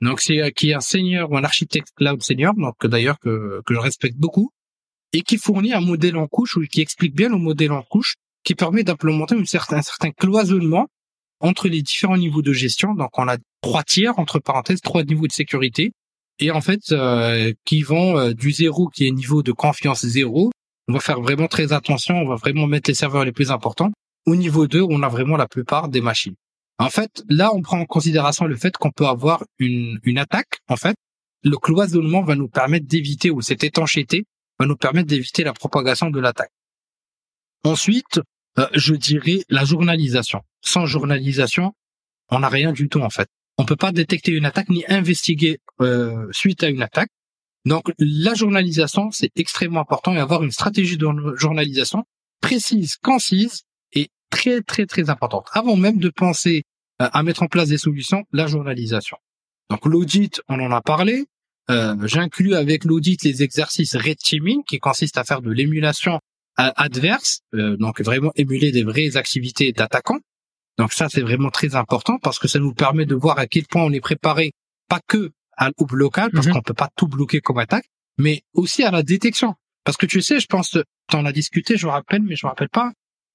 Donc, 0.04 0.20
c'est 0.20 0.52
qui 0.52 0.70
est 0.70 0.74
un 0.74 0.80
senior 0.80 1.30
ou 1.32 1.36
un 1.38 1.44
architecte 1.44 1.88
cloud 1.96 2.22
senior, 2.22 2.52
donc 2.54 2.86
d'ailleurs 2.86 3.18
que, 3.18 3.62
que 3.64 3.72
je 3.72 3.78
respecte 3.78 4.18
beaucoup, 4.18 4.50
et 5.14 5.22
qui 5.22 5.38
fournit 5.38 5.72
un 5.72 5.80
modèle 5.80 6.18
en 6.18 6.26
couche 6.26 6.56
ou 6.56 6.64
qui 6.70 6.82
explique 6.82 7.14
bien 7.14 7.30
le 7.30 7.38
modèle 7.38 7.72
en 7.72 7.82
couche 7.82 8.16
qui 8.44 8.54
permet 8.54 8.84
d'implémenter 8.84 9.34
un 9.34 9.44
certain, 9.46 9.78
un 9.78 9.82
certain 9.82 10.10
cloisonnement 10.10 10.88
entre 11.40 11.68
les 11.68 11.80
différents 11.80 12.18
niveaux 12.18 12.42
de 12.42 12.52
gestion. 12.52 12.94
Donc, 12.94 13.18
on 13.18 13.28
a 13.28 13.38
trois 13.62 13.82
tiers, 13.82 14.18
entre 14.18 14.40
parenthèses, 14.40 14.82
trois 14.82 15.04
niveaux 15.04 15.26
de 15.26 15.32
sécurité. 15.32 15.92
Et 16.38 16.50
en 16.50 16.60
fait, 16.60 16.80
euh, 16.92 17.52
qui 17.64 17.82
vont 17.82 18.18
euh, 18.18 18.34
du 18.34 18.52
zéro, 18.52 18.88
qui 18.88 19.06
est 19.06 19.10
niveau 19.10 19.42
de 19.42 19.52
confiance 19.52 20.04
zéro. 20.04 20.50
On 20.88 20.92
va 20.92 21.00
faire 21.00 21.20
vraiment 21.20 21.48
très 21.48 21.72
attention. 21.72 22.16
On 22.16 22.28
va 22.28 22.36
vraiment 22.36 22.66
mettre 22.66 22.90
les 22.90 22.94
serveurs 22.94 23.24
les 23.24 23.32
plus 23.32 23.50
importants. 23.50 23.92
Au 24.26 24.36
niveau 24.36 24.66
2, 24.66 24.82
on 24.82 25.02
a 25.02 25.08
vraiment 25.08 25.38
la 25.38 25.48
plupart 25.48 25.88
des 25.88 26.02
machines. 26.02 26.34
En 26.78 26.90
fait, 26.90 27.22
là, 27.28 27.54
on 27.54 27.62
prend 27.62 27.80
en 27.80 27.86
considération 27.86 28.46
le 28.46 28.56
fait 28.56 28.76
qu'on 28.76 28.90
peut 28.90 29.06
avoir 29.06 29.44
une, 29.58 30.00
une 30.02 30.18
attaque. 30.18 30.58
En 30.68 30.76
fait, 30.76 30.96
le 31.42 31.56
cloisonnement 31.56 32.22
va 32.22 32.34
nous 32.34 32.48
permettre 32.48 32.86
d'éviter, 32.86 33.30
ou 33.30 33.42
cette 33.42 33.62
étanchéité 33.64 34.26
va 34.58 34.66
nous 34.66 34.76
permettre 34.76 35.08
d'éviter 35.08 35.44
la 35.44 35.52
propagation 35.52 36.10
de 36.10 36.18
l'attaque. 36.18 36.50
Ensuite, 37.64 38.20
euh, 38.58 38.68
je 38.74 38.94
dirais 38.94 39.44
la 39.48 39.64
journalisation. 39.64 40.42
Sans 40.60 40.86
journalisation, 40.86 41.74
on 42.30 42.40
n'a 42.40 42.48
rien 42.48 42.72
du 42.72 42.88
tout 42.88 43.00
en 43.00 43.10
fait. 43.10 43.28
On 43.58 43.64
peut 43.64 43.76
pas 43.76 43.92
détecter 43.92 44.32
une 44.32 44.44
attaque 44.44 44.68
ni 44.68 44.84
investiguer 44.88 45.58
euh, 45.80 46.26
suite 46.32 46.62
à 46.62 46.68
une 46.68 46.82
attaque. 46.82 47.10
Donc 47.64 47.92
la 47.98 48.34
journalisation, 48.34 49.10
c'est 49.10 49.30
extrêmement 49.36 49.80
important 49.80 50.14
et 50.14 50.18
avoir 50.18 50.42
une 50.42 50.50
stratégie 50.50 50.98
de 50.98 51.08
journalisation 51.36 52.04
précise, 52.40 52.96
concise 52.96 53.62
très 54.34 54.60
très 54.60 54.86
très 54.86 55.10
importante. 55.10 55.46
Avant 55.52 55.76
même 55.76 55.98
de 55.98 56.10
penser 56.10 56.64
euh, 57.00 57.08
à 57.12 57.22
mettre 57.22 57.42
en 57.42 57.48
place 57.48 57.68
des 57.68 57.78
solutions, 57.78 58.24
la 58.32 58.46
journalisation. 58.46 59.16
Donc 59.70 59.86
l'audit, 59.86 60.40
on 60.48 60.60
en 60.60 60.70
a 60.70 60.80
parlé. 60.80 61.26
Euh, 61.70 61.96
J'inclus 62.06 62.54
avec 62.54 62.84
l'audit 62.84 63.22
les 63.24 63.42
exercices 63.42 63.96
red 63.96 64.18
teaming 64.18 64.62
qui 64.64 64.78
consistent 64.78 65.18
à 65.18 65.24
faire 65.24 65.40
de 65.40 65.50
l'émulation 65.50 66.20
adverse, 66.56 67.40
euh, 67.54 67.76
donc 67.78 68.00
vraiment 68.00 68.30
émuler 68.36 68.70
des 68.70 68.84
vraies 68.84 69.16
activités 69.16 69.72
d'attaquants. 69.72 70.20
Donc 70.78 70.92
ça, 70.92 71.08
c'est 71.08 71.22
vraiment 71.22 71.50
très 71.50 71.74
important 71.74 72.18
parce 72.22 72.38
que 72.38 72.46
ça 72.46 72.60
nous 72.60 72.74
permet 72.74 73.06
de 73.06 73.16
voir 73.16 73.40
à 73.40 73.46
quel 73.48 73.64
point 73.66 73.82
on 73.82 73.90
est 73.90 74.00
préparé, 74.00 74.52
pas 74.88 75.00
que 75.08 75.32
au 75.78 75.86
blocage, 75.86 76.30
parce 76.32 76.46
mhm. 76.46 76.52
qu'on 76.52 76.62
peut 76.62 76.74
pas 76.74 76.90
tout 76.96 77.08
bloquer 77.08 77.40
comme 77.40 77.58
attaque, 77.58 77.86
mais 78.18 78.42
aussi 78.52 78.84
à 78.84 78.92
la 78.92 79.02
détection. 79.02 79.54
Parce 79.84 79.96
que 79.96 80.06
tu 80.06 80.20
sais, 80.20 80.38
je 80.38 80.46
pense, 80.46 80.78
t'en 81.08 81.24
as 81.24 81.32
discuté, 81.32 81.76
je 81.76 81.86
me 81.86 81.92
rappelle, 81.92 82.22
mais 82.22 82.36
je 82.36 82.46
me 82.46 82.50
rappelle 82.50 82.68
pas 82.68 82.92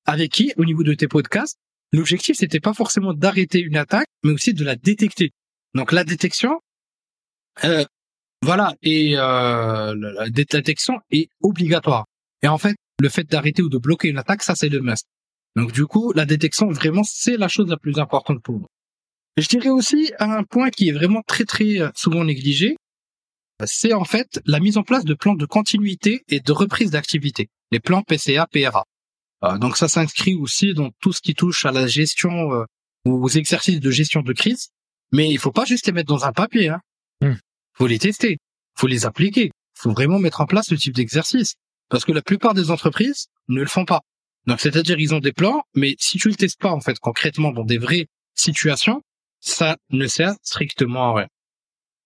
avec 0.10 0.32
qui, 0.32 0.54
au 0.58 0.66
niveau 0.66 0.82
de 0.82 0.96
tes 0.96 1.08
podcasts, 1.08 1.58
l'objectif, 1.92 2.36
c'était 2.36 2.60
pas 2.60 2.74
forcément 2.74 3.14
d'arrêter 3.14 3.60
une 3.60 3.78
attaque, 3.78 4.08
mais 4.24 4.32
aussi 4.32 4.54
de 4.54 4.66
la 4.66 4.76
détecter. 4.76 5.32
Donc 5.76 5.92
la 5.92 6.04
détection, 6.04 6.60
euh, 7.64 7.86
voilà, 8.42 8.74
et 8.82 9.16
euh, 9.18 9.94
la 9.96 10.30
détection 10.32 10.96
est 11.12 11.30
obligatoire. 11.44 12.06
Et 12.42 12.48
en 12.48 12.58
fait, 12.58 12.76
le 13.00 13.10
fait 13.10 13.30
d'arrêter 13.30 13.62
ou 13.62 13.70
de 13.70 13.78
bloquer 13.78 14.08
une 14.08 14.18
attaque, 14.18 14.42
ça 14.42 14.56
c'est 14.56 14.70
le 14.70 14.82
must. 14.82 15.06
Donc 15.56 15.74
du 15.74 15.86
coup, 15.86 16.12
la 16.14 16.26
détection, 16.26 16.70
vraiment, 16.70 17.04
c'est 17.04 17.38
la 17.38 17.48
chose 17.48 17.70
la 17.70 17.78
plus 17.78 18.00
importante 18.00 18.42
pour 18.42 18.56
nous. 18.56 18.68
Je 19.38 19.48
dirais 19.48 19.70
aussi 19.70 20.12
un 20.20 20.44
point 20.44 20.72
qui 20.72 20.90
est 20.90 20.92
vraiment 20.92 21.22
très 21.28 21.46
très 21.46 21.80
euh, 21.80 21.90
souvent 21.96 22.24
négligé, 22.24 22.78
c'est 23.64 23.94
en 23.94 24.06
fait 24.06 24.42
la 24.46 24.60
mise 24.60 24.78
en 24.78 24.84
place 24.84 25.06
de 25.06 25.14
plans 25.14 25.36
de 25.36 25.46
continuité 25.46 26.24
et 26.30 26.40
de 26.40 26.52
reprise 26.52 26.90
d'activité, 26.90 27.50
les 27.72 27.80
plans 27.80 28.02
PCA, 28.02 28.48
PRA. 28.52 28.86
Euh, 29.44 29.58
donc 29.58 29.78
ça 29.78 29.88
s'inscrit 29.88 30.36
aussi 30.36 30.74
dans 30.74 30.90
tout 31.00 31.14
ce 31.14 31.22
qui 31.22 31.34
touche 31.34 31.66
à 31.66 31.72
la 31.72 31.88
gestion 31.88 32.54
euh, 32.54 32.66
ou 33.06 33.24
aux 33.24 33.30
exercices 33.30 33.80
de 33.80 33.92
gestion 33.92 34.22
de 34.22 34.34
crise, 34.34 34.70
mais 35.12 35.30
il 35.30 35.40
faut 35.40 35.52
pas 35.52 35.66
juste 35.66 35.88
les 35.88 35.94
mettre 35.94 36.10
dans 36.10 36.26
un 36.26 36.34
papier. 36.34 36.70
Hein. 36.70 36.82
Hmm. 37.22 37.36
Faut 37.74 37.88
les 37.88 38.00
tester, 38.00 38.38
faut 38.76 38.88
les 38.88 39.06
appliquer, 39.06 39.52
faut 39.76 39.92
vraiment 39.92 40.20
mettre 40.20 40.42
en 40.42 40.46
place 40.46 40.68
ce 40.68 40.76
type 40.76 40.94
d'exercice. 40.94 41.56
Parce 41.90 42.06
que 42.06 42.12
la 42.12 42.22
plupart 42.22 42.54
des 42.54 42.70
entreprises 42.70 43.28
ne 43.48 43.62
le 43.62 43.68
font 43.68 43.86
pas. 43.86 44.02
Donc, 44.46 44.60
c'est-à-dire, 44.62 45.00
ils 45.00 45.14
ont 45.14 45.20
des 45.20 45.32
plans, 45.34 45.64
mais 45.74 45.96
si 46.00 46.18
tu 46.18 46.30
le 46.30 46.36
testes 46.36 46.60
pas, 46.60 46.72
en 46.72 46.80
fait, 46.80 47.00
concrètement, 47.00 47.52
dans 47.52 47.64
des 47.64 47.78
vraies 47.78 48.08
situations, 48.36 49.02
ça 49.40 49.78
ne 49.90 50.06
sert 50.08 50.36
strictement 50.44 51.12
à 51.12 51.20
rien. 51.20 51.28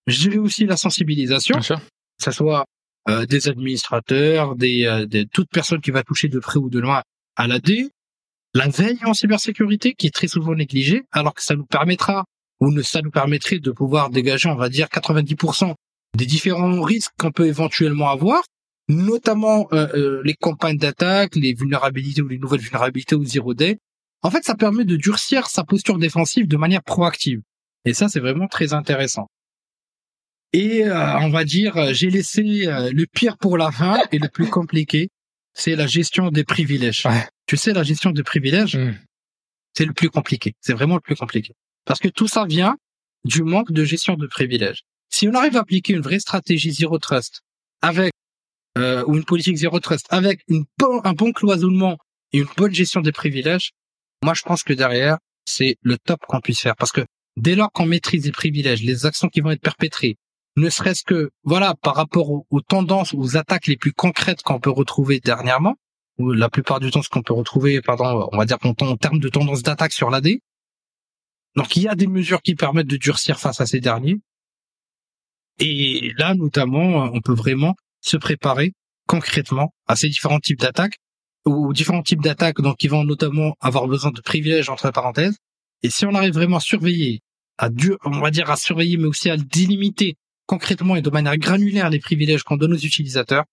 Je 0.07 0.19
dirais 0.19 0.37
aussi 0.37 0.65
la 0.65 0.77
sensibilisation. 0.77 1.59
Que 1.59 1.75
ça 2.17 2.31
soit 2.31 2.65
euh, 3.09 3.25
des 3.25 3.49
administrateurs, 3.49 4.55
des, 4.55 4.85
euh, 4.85 5.05
des, 5.05 5.25
toute 5.25 5.49
personne 5.49 5.81
qui 5.81 5.91
va 5.91 6.03
toucher 6.03 6.29
de 6.29 6.39
près 6.39 6.59
ou 6.59 6.69
de 6.69 6.79
loin 6.79 7.01
à 7.35 7.47
la 7.47 7.59
D, 7.59 7.89
la 8.53 8.67
veille 8.67 8.99
en 9.05 9.13
cybersécurité 9.13 9.93
qui 9.93 10.07
est 10.07 10.13
très 10.13 10.27
souvent 10.27 10.55
négligée, 10.55 11.03
alors 11.11 11.33
que 11.33 11.43
ça 11.43 11.55
nous 11.55 11.65
permettra 11.65 12.25
ou 12.59 12.81
ça 12.81 13.01
nous 13.01 13.11
permettrait 13.11 13.59
de 13.59 13.71
pouvoir 13.71 14.09
dégager, 14.09 14.49
on 14.49 14.55
va 14.55 14.69
dire, 14.69 14.87
90% 14.87 15.73
des 16.17 16.25
différents 16.25 16.81
risques 16.81 17.11
qu'on 17.17 17.31
peut 17.31 17.47
éventuellement 17.47 18.09
avoir 18.09 18.43
notamment 18.89 19.67
euh, 19.71 19.87
euh, 19.95 20.21
les 20.25 20.33
campagnes 20.33 20.77
d'attaque, 20.77 21.35
les 21.35 21.53
vulnérabilités 21.53 22.21
ou 22.21 22.27
les 22.27 22.37
nouvelles 22.37 22.59
vulnérabilités 22.59 23.15
ou 23.15 23.23
zero 23.23 23.53
day. 23.53 23.77
En 24.21 24.31
fait, 24.31 24.43
ça 24.43 24.55
permet 24.55 24.85
de 24.85 24.95
durcir 24.95 25.47
sa 25.47 25.63
posture 25.63 25.97
défensive 25.97 26.47
de 26.47 26.57
manière 26.57 26.83
proactive. 26.83 27.41
Et 27.85 27.93
ça, 27.93 28.09
c'est 28.09 28.19
vraiment 28.19 28.47
très 28.47 28.73
intéressant. 28.73 29.27
Et 30.51 30.85
euh, 30.85 31.17
on 31.19 31.29
va 31.29 31.45
dire, 31.45 31.93
j'ai 31.93 32.09
laissé 32.09 32.43
le 32.43 33.05
pire 33.05 33.37
pour 33.37 33.57
la 33.57 33.71
fin 33.71 33.99
et 34.11 34.19
le 34.19 34.27
plus 34.29 34.49
compliqué, 34.49 35.09
c'est 35.53 35.75
la 35.75 35.87
gestion 35.87 36.29
des 36.29 36.43
privilèges. 36.43 37.07
Tu 37.45 37.57
sais, 37.57 37.73
la 37.73 37.83
gestion 37.83 38.11
des 38.11 38.23
privilèges, 38.23 38.75
hmm. 38.75 38.95
c'est 39.75 39.85
le 39.85 39.93
plus 39.93 40.09
compliqué. 40.09 40.53
C'est 40.61 40.73
vraiment 40.73 40.95
le 40.95 41.01
plus 41.01 41.15
compliqué. 41.15 41.53
Parce 41.85 41.99
que 41.99 42.07
tout 42.07 42.27
ça 42.27 42.45
vient 42.45 42.77
du 43.25 43.43
manque 43.43 43.71
de 43.71 43.83
gestion 43.83 44.15
de 44.15 44.27
privilèges. 44.27 44.83
Si 45.09 45.27
on 45.27 45.33
arrive 45.33 45.57
à 45.57 45.61
appliquer 45.61 45.93
une 45.93 46.01
vraie 46.01 46.19
stratégie 46.19 46.71
zero 46.71 46.97
trust 46.97 47.41
avec 47.81 48.13
euh, 48.77 49.03
ou 49.05 49.15
une 49.15 49.25
politique 49.25 49.57
zéro 49.57 49.79
trust 49.79 50.07
avec 50.09 50.41
une 50.47 50.65
un 51.03 51.13
bon 51.13 51.31
cloisonnement 51.31 51.97
et 52.31 52.39
une 52.39 52.47
bonne 52.57 52.73
gestion 52.73 53.01
des 53.01 53.11
privilèges, 53.11 53.71
moi 54.23 54.33
je 54.33 54.41
pense 54.41 54.63
que 54.63 54.73
derrière 54.73 55.17
c'est 55.45 55.77
le 55.83 55.97
top 55.97 56.21
qu'on 56.27 56.41
puisse 56.41 56.59
faire 56.59 56.75
parce 56.75 56.91
que 56.91 57.05
dès 57.37 57.55
lors 57.55 57.71
qu'on 57.71 57.85
maîtrise 57.85 58.25
les 58.25 58.31
privilèges, 58.31 58.81
les 58.81 59.05
actions 59.05 59.29
qui 59.29 59.41
vont 59.41 59.51
être 59.51 59.61
perpétrées, 59.61 60.17
ne 60.55 60.69
serait-ce 60.69 61.03
que 61.03 61.31
voilà 61.43 61.73
par 61.81 61.95
rapport 61.95 62.29
aux, 62.29 62.61
tendances, 62.61 63.13
aux 63.13 63.37
attaques 63.37 63.67
les 63.67 63.77
plus 63.77 63.93
concrètes 63.93 64.43
qu'on 64.43 64.59
peut 64.59 64.69
retrouver 64.69 65.19
dernièrement, 65.19 65.75
ou 66.19 66.31
la 66.31 66.49
plupart 66.49 66.79
du 66.79 66.91
temps 66.91 67.01
ce 67.01 67.09
qu'on 67.09 67.23
peut 67.23 67.33
retrouver, 67.33 67.81
pardon, 67.81 68.29
on 68.31 68.37
va 68.37 68.45
dire 68.45 68.57
en, 68.63 68.97
termes 68.97 69.19
de 69.19 69.29
tendance 69.29 69.63
d'attaque 69.63 69.93
sur 69.93 70.09
l'AD. 70.09 70.37
Donc 71.55 71.75
il 71.75 71.83
y 71.83 71.87
a 71.87 71.95
des 71.95 72.07
mesures 72.07 72.41
qui 72.41 72.55
permettent 72.55 72.87
de 72.87 72.97
durcir 72.97 73.39
face 73.39 73.61
à 73.61 73.65
ces 73.65 73.79
derniers. 73.79 74.19
Et 75.59 76.11
là, 76.17 76.33
notamment, 76.33 77.09
on 77.13 77.21
peut 77.21 77.33
vraiment 77.33 77.75
se 78.01 78.17
préparer 78.17 78.73
concrètement 79.07 79.73
à 79.87 79.95
ces 79.95 80.09
différents 80.09 80.39
types 80.39 80.59
d'attaques 80.59 80.97
ou 81.45 81.73
différents 81.73 82.01
types 82.01 82.21
d'attaques, 82.21 82.61
donc 82.61 82.77
qui 82.77 82.87
vont 82.87 83.03
notamment 83.03 83.55
avoir 83.59 83.87
besoin 83.87 84.11
de 84.11 84.21
privilèges 84.21 84.69
entre 84.69 84.91
parenthèses. 84.91 85.37
Et 85.83 85.89
si 85.89 86.05
on 86.05 86.15
arrive 86.15 86.33
vraiment 86.33 86.57
à 86.57 86.61
surveiller, 86.61 87.21
à 87.57 87.69
on 88.05 88.19
va 88.19 88.31
dire 88.31 88.49
à 88.49 88.55
surveiller, 88.55 88.97
mais 88.97 89.07
aussi 89.07 89.29
à 89.29 89.37
délimiter 89.37 90.15
concrètement 90.45 90.95
et 90.95 91.01
de 91.01 91.09
manière 91.09 91.37
granulaire 91.37 91.89
les 91.89 91.99
privilèges 91.99 92.43
qu'on 92.43 92.57
donne 92.57 92.73
aux 92.73 92.77
utilisateurs, 92.77 93.45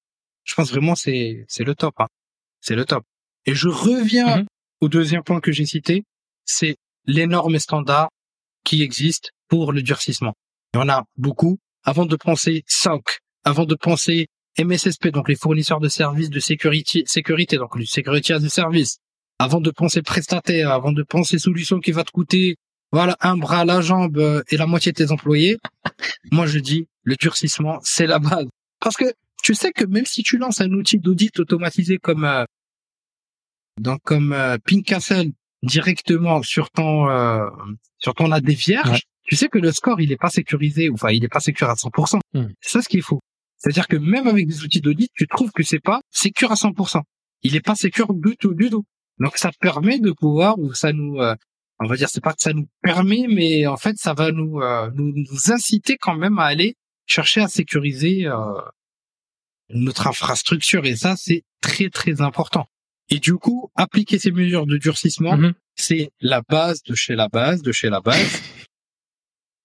je 0.45 0.55
pense 0.55 0.71
vraiment 0.71 0.95
c'est 0.95 1.45
c'est 1.49 1.65
le 1.65 1.75
top. 1.75 1.95
Hein. 1.99 2.09
C'est 2.61 2.75
le 2.75 2.85
top. 2.85 3.05
Et 3.47 3.55
je 3.55 3.69
reviens 3.69 4.39
mhm. 4.39 4.47
au 4.81 4.89
deuxième 4.89 5.23
point 5.23 5.41
que 5.41 5.53
j'ai 5.53 5.67
cité, 5.67 6.05
c'est 6.45 6.77
les 7.07 7.27
normes 7.27 7.55
et 7.55 7.59
standards 7.59 8.11
qui 8.65 8.83
existent 8.83 9.31
pour 9.49 9.73
le 9.73 9.83
durcissement. 9.83 10.35
Il 10.75 10.79
y 10.79 10.81
en 10.81 10.89
a 10.89 11.05
beaucoup. 11.17 11.59
Avant 11.83 12.05
de 12.05 12.17
penser 12.17 12.63
SOC, 12.67 13.21
avant 13.45 13.65
de 13.65 13.75
penser 13.75 14.27
MSSP, 14.59 15.09
donc 15.09 15.29
les 15.29 15.37
fournisseurs 15.37 15.81
de 15.81 15.89
services 15.89 16.29
de 16.29 16.41
sécurité, 16.41 17.05
sécurité, 17.07 17.57
donc 17.57 17.75
le 17.77 17.87
security 17.87 18.35
as 18.35 18.45
a 18.45 18.49
service, 18.49 18.99
avant 19.39 19.61
de 19.61 19.71
penser 19.71 20.03
prestataire, 20.03 20.71
avant 20.71 20.93
de 20.93 21.03
penser 21.03 21.39
solution 21.39 21.81
qui 21.81 21.93
va 21.93 22.05
te 22.05 22.11
coûter 22.11 22.57
voilà 22.93 23.17
un 23.21 23.37
bras, 23.37 23.65
la 23.65 23.81
jambe 23.81 24.19
euh, 24.19 24.43
et 24.51 24.57
la 24.57 24.67
moitié 24.67 24.93
de 24.93 24.97
tes 24.97 25.11
employés, 25.13 25.59
moi 26.33 26.47
je 26.47 26.59
dis 26.59 26.87
le 27.05 27.17
durcissement 27.17 27.79
c'est 27.83 28.07
la 28.07 28.19
base. 28.19 28.47
Parce 28.81 28.97
que 28.97 29.13
tu 29.43 29.55
sais 29.55 29.73
que 29.73 29.85
même 29.85 30.07
si 30.07 30.23
tu 30.23 30.37
lances 30.39 30.61
un 30.61 30.71
outil 30.73 30.99
d'audit 30.99 31.39
automatisé 31.39 31.99
comme 31.99 32.25
euh, 32.25 32.45
donc 33.79 34.01
comme 34.03 34.33
euh, 34.33 34.59
Pincastle 34.67 35.31
directement 35.63 36.43
sur 36.43 36.71
ton 36.71 37.09
euh, 37.09 37.49
sur 37.99 38.15
ton 38.15 38.33
AD 38.33 38.49
vierge, 38.49 39.03
tu 39.25 39.37
sais 39.37 39.49
que 39.49 39.59
le 39.59 39.73
score 39.73 40.01
il 40.01 40.13
est 40.13 40.17
pas 40.17 40.31
sécurisé, 40.31 40.91
enfin 40.91 41.11
il 41.11 41.25
est 41.25 41.29
pas 41.29 41.41
sécurisé 41.41 41.73
à 41.73 41.75
100%. 41.75 42.19
Hmm. 42.35 42.49
C'est 42.61 42.71
ça 42.71 42.83
ce 42.83 42.89
qu'il 42.89 43.03
faut. 43.03 43.21
C'est-à-dire 43.57 43.89
que 43.89 43.97
même 43.97 44.27
avec 44.27 44.47
des 44.47 44.63
outils 44.65 44.81
d'audit, 44.81 45.11
tu 45.15 45.27
trouves 45.27 45.53
que 45.53 45.63
c'est 45.63 45.81
pas 45.81 46.01
sécure 46.11 46.51
à 46.51 46.55
100%. 46.55 47.03
Il 47.43 47.57
est 47.57 47.61
pas 47.61 47.75
sécure 47.75 48.13
du 48.15 48.37
tout, 48.37 48.55
du 48.55 48.71
tout. 48.71 48.85
Donc 49.19 49.37
ça 49.37 49.51
permet 49.61 49.99
de 49.99 50.13
pouvoir, 50.13 50.59
ou 50.59 50.73
ça 50.73 50.93
nous, 50.93 51.21
euh, 51.21 51.35
on 51.81 51.87
va 51.87 51.97
dire, 51.97 52.09
c'est 52.11 52.23
pas 52.23 52.35
que 52.35 52.43
ça 52.43 52.53
nous 52.53 52.69
permet, 52.83 53.27
mais 53.29 53.67
en 53.67 53.77
fait 53.77 53.97
ça 53.97 54.15
va 54.15 54.31
nous, 54.31 54.61
euh, 54.61 54.91
nous, 54.95 55.13
nous 55.15 55.53
inciter 55.53 55.97
quand 55.97 56.15
même 56.15 56.39
à 56.39 56.45
aller 56.45 56.77
chercher 57.07 57.41
à 57.41 57.49
sécuriser 57.49 58.27
euh, 58.27 58.37
notre 59.71 60.07
infrastructure 60.07 60.85
et 60.85 60.95
ça 60.95 61.17
c'est 61.17 61.43
très 61.61 61.89
très 61.89 62.21
important. 62.21 62.67
Et 63.09 63.19
du 63.19 63.35
coup, 63.35 63.71
appliquer 63.75 64.19
ces 64.19 64.31
mesures 64.31 64.67
de 64.67 64.77
durcissement, 64.77 65.37
mm-hmm. 65.37 65.55
c'est 65.75 66.11
la 66.21 66.43
base 66.49 66.83
de 66.85 66.95
chez 66.95 67.17
la 67.17 67.29
base, 67.29 67.63
de 67.63 67.73
chez 67.73 67.91
la 67.91 68.01
base. 68.01 68.43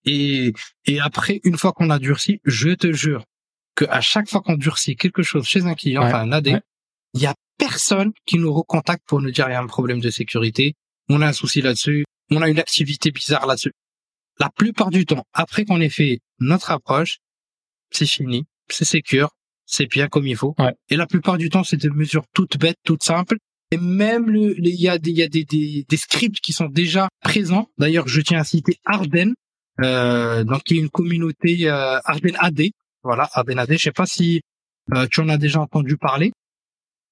Et, 0.07 0.53
et 0.86 1.00
après, 1.00 1.41
une 1.43 1.57
fois 1.57 1.74
qu'on 1.74 1.89
a 1.89 1.98
durci, 1.98 2.39
je 2.45 2.69
te 2.69 2.91
jure 2.93 3.25
que 3.74 3.86
à 3.86 4.01
chaque 4.01 4.29
fois 4.29 4.41
qu'on 4.41 4.53
durcit 4.53 4.95
quelque 4.95 5.24
chose 5.24 5.45
chez 5.48 5.65
un 5.65 5.74
client, 5.74 6.03
enfin 6.03 6.19
un 6.19 6.31
AD, 6.31 6.62
il 7.15 7.22
y 7.22 7.25
a 7.25 7.34
personne 7.57 8.12
qui 8.27 8.38
nous 8.38 8.53
recontacte 8.53 9.03
pour 9.07 9.19
nous 9.19 9.31
dire 9.31 9.48
il 9.50 9.53
y 9.53 9.55
a 9.55 9.60
un 9.60 9.65
problème 9.65 10.00
de 10.00 10.12
sécurité, 10.12 10.75
on 11.09 11.21
a 11.21 11.27
un 11.27 11.33
souci 11.33 11.62
là-dessus, 11.62 12.05
on 12.31 12.41
a 12.41 12.50
une 12.50 12.59
activité 12.59 13.12
bizarre 13.12 13.45
là-dessus. 13.45 13.74
La 14.39 14.50
plupart 14.50 14.89
du 14.89 15.05
temps, 15.05 15.25
après 15.33 15.65
qu'on 15.65 15.79
ait 15.79 15.89
fait 15.89 16.19
notre 16.39 16.71
approche, 16.71 17.19
c'est 17.91 18.05
fini, 18.05 18.45
c'est 18.69 18.85
sécure, 18.85 19.29
c'est 19.65 19.88
bien 19.88 20.07
comme 20.07 20.27
il 20.27 20.35
faut. 20.35 20.55
Et 20.89 20.97
la 20.97 21.07
plupart 21.07 21.38
du 21.38 21.50
temps, 21.50 21.63
c'est 21.63 21.77
des 21.77 21.89
mesures 21.89 22.25
toutes 22.33 22.57
bêtes, 22.57 22.77
toutes 22.83 23.03
simples. 23.03 23.38
Et 23.71 23.77
même 23.77 24.35
il 24.35 24.67
y 24.67 24.88
a, 24.88 24.97
des, 24.97 25.12
y 25.12 25.24
a 25.24 25.27
des, 25.27 25.43
des, 25.43 25.85
des, 25.88 25.97
scripts 25.97 26.39
qui 26.39 26.53
sont 26.53 26.67
déjà 26.67 27.09
présents. 27.21 27.67
D'ailleurs, 27.77 28.07
je 28.07 28.21
tiens 28.21 28.39
à 28.39 28.43
citer 28.43 28.77
Arden, 28.85 29.33
euh, 29.81 30.43
donc 30.43 30.63
qui 30.63 30.75
est 30.75 30.79
une 30.79 30.89
communauté 30.89 31.67
euh, 31.67 32.00
Arden 32.03 32.35
AD. 32.39 32.62
Voilà, 33.03 33.27
Arden 33.33 33.57
AD. 33.57 33.74
Je 33.74 33.77
sais 33.77 33.91
pas 33.91 34.05
si 34.05 34.41
euh, 34.93 35.07
tu 35.09 35.21
en 35.21 35.29
as 35.29 35.38
déjà 35.38 35.62
entendu 35.62 35.97
parler. 35.97 36.31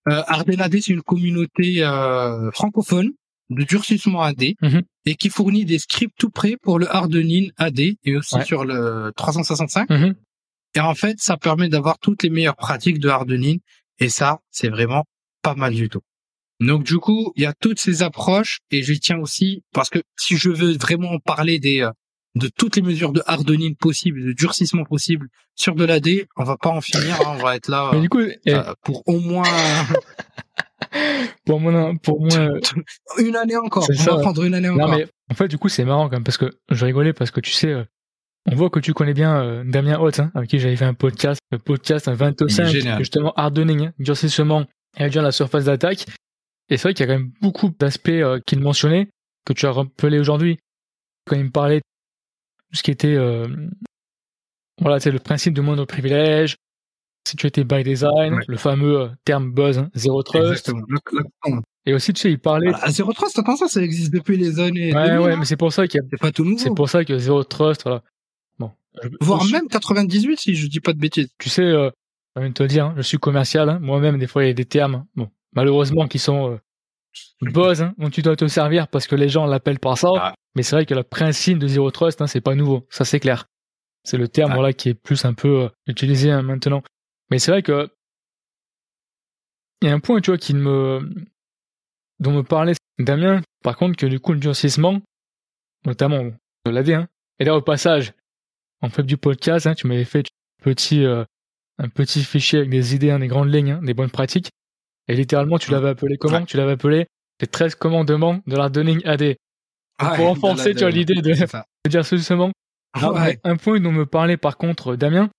Euh, 0.07 0.21
Arden 0.27 0.61
AD, 0.61 0.81
c'est 0.81 0.93
une 0.93 1.01
communauté 1.01 1.83
euh, 1.83 2.51
francophone 2.51 3.11
de 3.53 3.63
durcissement 3.63 4.21
AD 4.21 4.43
mhm. 4.61 4.81
et 5.05 5.15
qui 5.15 5.29
fournit 5.29 5.65
des 5.65 5.79
scripts 5.79 6.15
tout 6.17 6.29
prêts 6.29 6.57
pour 6.61 6.79
le 6.79 6.93
Hardening 6.93 7.51
AD 7.57 7.79
et 7.79 8.15
aussi 8.15 8.41
sur 8.45 8.65
le 8.65 9.11
365. 9.15 9.89
Et 10.75 10.79
en 10.79 10.95
fait, 10.95 11.17
ça 11.19 11.37
permet 11.37 11.69
d'avoir 11.69 11.99
toutes 11.99 12.23
les 12.23 12.29
meilleures 12.29 12.55
pratiques 12.55 12.99
de 12.99 13.09
hardening. 13.09 13.59
Et 13.99 14.09
ça, 14.09 14.39
c'est 14.49 14.69
vraiment 14.69 15.05
pas 15.41 15.55
mal 15.55 15.73
du 15.73 15.89
tout. 15.89 16.01
Donc 16.59 16.83
du 16.83 16.97
coup, 16.97 17.31
il 17.35 17.43
y 17.43 17.45
a 17.45 17.53
toutes 17.53 17.79
ces 17.79 18.03
approches 18.03 18.59
et 18.71 18.83
je 18.83 18.93
tiens 18.93 19.19
aussi 19.19 19.63
parce 19.73 19.89
que 19.89 19.99
si 20.17 20.37
je 20.37 20.49
veux 20.49 20.77
vraiment 20.77 21.19
parler 21.19 21.59
des 21.59 21.81
euh, 21.81 21.91
de 22.35 22.47
toutes 22.47 22.77
les 22.77 22.81
mesures 22.81 23.11
de 23.11 23.21
hardening 23.27 23.75
possibles, 23.75 24.23
de 24.23 24.31
durcissement 24.31 24.85
possible 24.85 25.27
sur 25.55 25.75
de 25.75 25.85
l'AD, 25.85 26.07
on 26.35 26.43
va 26.43 26.57
pas 26.57 26.69
en 26.69 26.81
finir, 26.81 27.19
hein, 27.21 27.35
on 27.37 27.43
va 27.43 27.55
être 27.55 27.67
là 27.67 27.91
du 27.99 28.09
coup, 28.09 28.21
euh, 28.21 28.33
eh, 28.45 28.55
pour 28.83 29.03
au 29.07 29.19
moins 29.19 29.43
pour 31.45 31.59
moins 31.59 31.95
pour 31.95 32.21
moins 32.21 32.49
une 33.17 33.35
année 33.35 33.57
encore. 33.57 33.87
On 33.89 34.03
va 34.03 34.17
prendre 34.19 34.43
une 34.43 34.53
année 34.53 34.69
encore. 34.69 34.89
Non 34.89 34.97
mais 34.97 35.07
en 35.31 35.33
fait 35.35 35.47
du 35.47 35.57
coup 35.57 35.69
c'est 35.69 35.85
marrant 35.85 36.05
quand 36.05 36.15
même 36.15 36.23
parce 36.23 36.37
que 36.37 36.51
je 36.69 36.85
rigolais 36.85 37.13
parce 37.13 37.31
que 37.31 37.39
tu 37.39 37.51
sais 37.51 37.69
euh, 37.69 37.83
on 38.51 38.55
voit 38.55 38.69
que 38.69 38.79
tu 38.79 38.93
connais 38.93 39.13
bien 39.13 39.41
euh, 39.41 39.63
Damien 39.65 39.99
Hott, 39.99 40.19
hein, 40.19 40.31
avec 40.35 40.49
qui 40.49 40.59
j'avais 40.59 40.75
fait 40.75 40.85
un 40.85 40.93
podcast, 40.93 41.39
le 41.51 41.59
podcast 41.59 42.07
un 42.07 42.13
25, 42.13 42.97
justement 42.97 43.33
hardening, 43.35 43.87
hein, 43.87 43.93
durcissement 43.99 44.65
et 44.97 45.03
réduire 45.03 45.23
la 45.23 45.31
surface 45.31 45.65
d'attaque. 45.65 46.05
Et 46.69 46.77
c'est 46.77 46.83
vrai 46.83 46.93
qu'il 46.93 47.05
y 47.07 47.09
a 47.09 47.13
quand 47.13 47.19
même 47.19 47.31
beaucoup 47.41 47.69
d'aspects 47.69 48.09
euh, 48.09 48.39
qu'il 48.45 48.59
mentionnait, 48.59 49.07
que 49.45 49.53
tu 49.53 49.65
as 49.65 49.71
rappelé 49.71 50.19
aujourd'hui. 50.19 50.57
Quand 51.25 51.35
il 51.35 51.45
me 51.45 51.51
parlait 51.51 51.77
de 51.77 52.77
ce 52.77 52.83
qui 52.83 52.91
était, 52.91 53.15
euh, 53.15 53.47
voilà, 54.81 54.99
c'est 54.99 55.11
le 55.11 55.19
principe 55.19 55.53
de 55.53 55.61
moindre 55.61 55.85
privilège, 55.85 56.57
sécurité 57.33 57.63
by 57.63 57.83
design, 57.83 58.39
le 58.47 58.57
fameux 58.57 59.01
euh, 59.01 59.07
terme 59.25 59.51
buzz, 59.51 59.77
hein, 59.77 59.89
zero 59.95 60.23
trust. 60.23 60.71
Et 61.85 61.93
aussi, 61.93 62.13
tu 62.13 62.21
sais, 62.21 62.31
il 62.31 62.39
parlait. 62.39 62.71
Voilà, 62.71 62.89
zero 62.89 63.11
trust, 63.13 63.37
attends 63.37 63.57
ça, 63.57 63.67
ça 63.67 63.81
existe 63.81 64.13
depuis 64.13 64.37
les 64.37 64.59
années. 64.59 64.93
Ouais, 64.93 65.17
ouais, 65.17 65.33
hein. 65.33 65.35
mais 65.37 65.45
c'est 65.45 65.57
pour 65.57 65.73
ça 65.73 65.85
qu'il 65.87 65.99
y 65.99 66.03
a. 66.03 66.07
C'est 66.09 66.19
pas 66.19 66.31
tout 66.31 66.45
nouveau. 66.45 66.57
C'est 66.57 66.73
pour 66.73 66.89
ça 66.89 67.03
que 67.03 67.17
zero 67.17 67.43
trust, 67.43 67.83
voilà. 67.83 68.01
Voire 69.21 69.43
même 69.51 69.67
98 69.67 70.39
si 70.39 70.55
je 70.55 70.67
dis 70.67 70.79
pas 70.79 70.93
de 70.93 70.99
bêtises. 70.99 71.29
Tu 71.39 71.49
sais, 71.49 71.63
euh, 71.63 71.89
je 72.35 72.41
vais 72.41 72.51
te 72.51 72.63
dire, 72.63 72.85
hein, 72.85 72.93
je 72.97 73.01
suis 73.01 73.17
commercial. 73.17 73.69
Hein. 73.69 73.79
Moi-même, 73.81 74.17
des 74.17 74.27
fois, 74.27 74.43
il 74.43 74.47
y 74.47 74.51
a 74.51 74.53
des 74.53 74.65
termes, 74.65 75.05
bon, 75.15 75.29
malheureusement, 75.53 76.07
qui 76.07 76.19
sont 76.19 76.51
euh, 76.51 76.57
buzz, 77.41 77.81
hein, 77.81 77.93
dont 77.97 78.09
tu 78.09 78.21
dois 78.21 78.35
te 78.35 78.47
servir 78.47 78.87
parce 78.87 79.07
que 79.07 79.15
les 79.15 79.29
gens 79.29 79.45
l'appellent 79.45 79.79
par 79.79 79.97
ça. 79.97 80.09
Ah. 80.15 80.33
Mais 80.55 80.63
c'est 80.63 80.75
vrai 80.75 80.85
que 80.85 80.93
le 80.93 81.03
principe 81.03 81.57
de 81.57 81.67
zero 81.67 81.89
trust, 81.91 82.21
hein, 82.21 82.27
c'est 82.27 82.41
pas 82.41 82.55
nouveau. 82.55 82.85
Ça, 82.89 83.05
c'est 83.05 83.19
clair. 83.19 83.47
C'est 84.03 84.17
le 84.17 84.27
terme, 84.27 84.51
ah. 84.51 84.55
voilà, 84.55 84.73
qui 84.73 84.89
est 84.89 84.93
plus 84.93 85.25
un 85.25 85.33
peu 85.33 85.63
euh, 85.63 85.69
utilisé 85.87 86.31
hein, 86.31 86.43
maintenant. 86.43 86.83
Mais 87.33 87.39
c'est 87.39 87.49
vrai 87.49 87.63
que 87.63 87.89
il 89.81 89.87
y 89.87 89.91
a 89.91 89.93
un 89.95 89.99
point, 89.99 90.21
tu 90.21 90.29
vois, 90.29 90.37
qui 90.37 90.53
me 90.53 91.01
dont 92.19 92.31
me 92.31 92.43
parlait 92.43 92.75
Damien. 92.99 93.41
Par 93.63 93.75
contre, 93.75 93.97
que 93.97 94.05
du 94.05 94.19
coup, 94.19 94.33
le 94.33 94.39
durcissement, 94.39 95.01
notamment 95.83 96.25
de 96.25 96.71
l'AD, 96.71 96.91
hein, 96.91 97.07
et 97.39 97.45
là 97.45 97.55
au 97.55 97.61
passage, 97.63 98.13
en 98.81 98.89
fait 98.89 99.01
du 99.01 99.17
podcast, 99.17 99.65
hein, 99.65 99.73
tu 99.73 99.87
m'avais 99.87 100.05
fait 100.05 100.19
un 100.19 100.63
petit, 100.63 101.03
euh, 101.03 101.25
un 101.79 101.89
petit 101.89 102.23
fichier 102.23 102.59
avec 102.59 102.69
des 102.69 102.93
idées, 102.93 103.09
hein, 103.09 103.17
des 103.17 103.27
grandes 103.27 103.51
lignes, 103.51 103.71
hein, 103.71 103.81
des 103.81 103.95
bonnes 103.95 104.11
pratiques. 104.11 104.51
Et 105.07 105.15
littéralement, 105.15 105.57
tu 105.57 105.71
l'avais 105.71 105.89
appelé 105.89 106.17
comment? 106.17 106.45
Tu 106.45 106.57
l'avais 106.57 106.73
appelé 106.73 107.07
les 107.41 107.47
13 107.47 107.73
commandements 107.73 108.41
de 108.45 108.55
l'hardening 108.55 109.03
AD. 109.07 109.37
pour 109.97 110.27
renforcer, 110.27 110.75
tu 110.75 110.83
as 110.83 110.91
l'idée 110.91 111.15
de, 111.15 111.21
de, 111.21 111.89
dire 111.89 112.03
justement. 112.03 112.51
Un 112.93 113.55
point 113.55 113.79
dont 113.79 113.91
me 113.91 114.05
parlait 114.05 114.37
par 114.37 114.55
contre 114.55 114.95
Damien, 114.95 115.31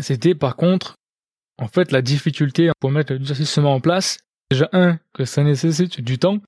c'était 0.00 0.34
par 0.34 0.56
contre, 0.56 0.96
en 1.58 1.68
fait, 1.68 1.92
la 1.92 2.02
difficulté 2.02 2.70
pour 2.80 2.90
mettre 2.90 3.12
le 3.12 3.18
durcissement 3.18 3.74
en 3.74 3.80
place. 3.80 4.18
Déjà, 4.50 4.68
un, 4.72 4.98
que 5.14 5.24
ça 5.24 5.42
nécessite 5.42 6.00
du 6.00 6.18
temps, 6.18 6.38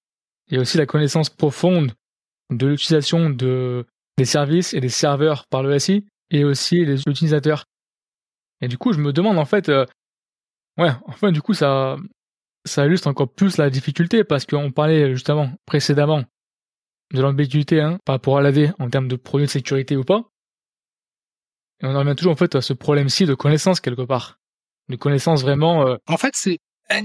et 0.51 0.59
aussi 0.59 0.79
la 0.79 0.87
connaissance 0.87 1.31
profonde 1.31 1.93
de 2.51 2.67
l'utilisation 2.67 3.31
de 3.31 3.87
des 4.19 4.25
services 4.25 4.73
et 4.73 4.81
des 4.81 4.89
serveurs 4.89 5.47
par 5.47 5.63
le 5.63 5.79
SI 5.79 6.07
et 6.31 6.45
aussi 6.45 6.85
les 6.85 7.03
utilisateurs. 7.07 7.65
Et 8.63 8.69
du 8.69 8.79
coup, 8.79 8.93
je 8.93 8.99
me 8.99 9.13
demande 9.13 9.39
en 9.39 9.45
fait, 9.45 9.69
euh, 9.69 9.85
ouais, 10.79 10.91
enfin 11.07 11.33
du 11.33 11.43
coup 11.43 11.55
ça, 11.55 11.97
ça 12.65 12.87
illustre 12.87 13.09
encore 13.09 13.33
plus 13.33 13.59
la 13.59 13.69
difficulté 13.69 14.25
parce 14.25 14.47
qu'on 14.47 14.73
parlait 14.73 15.11
justement 15.13 15.53
précédemment 15.67 16.25
de 17.13 17.21
l'ambiguïté 17.21 17.81
hein, 17.81 17.99
par 18.05 18.15
rapport 18.15 18.39
à 18.39 18.43
l'AD 18.43 18.75
en 18.79 18.89
termes 18.89 19.09
de 19.09 19.17
produits 19.17 19.47
de 19.47 19.53
sécurité 19.53 19.97
ou 19.97 20.05
pas. 20.05 20.25
Et 21.83 21.87
on 21.87 21.95
en 21.95 22.01
revient 22.01 22.15
toujours 22.17 22.33
en 22.33 22.37
fait 22.37 22.55
à 22.55 22.63
ce 22.63 22.73
problème-ci 22.73 23.27
de 23.27 23.35
connaissance 23.35 23.81
quelque 23.81 24.03
part, 24.03 24.39
de 24.89 24.97
connaissance 24.97 25.43
vraiment. 25.43 25.87
Euh, 25.87 25.97
en 26.07 26.17
fait, 26.17 26.35
c'est 26.35 26.59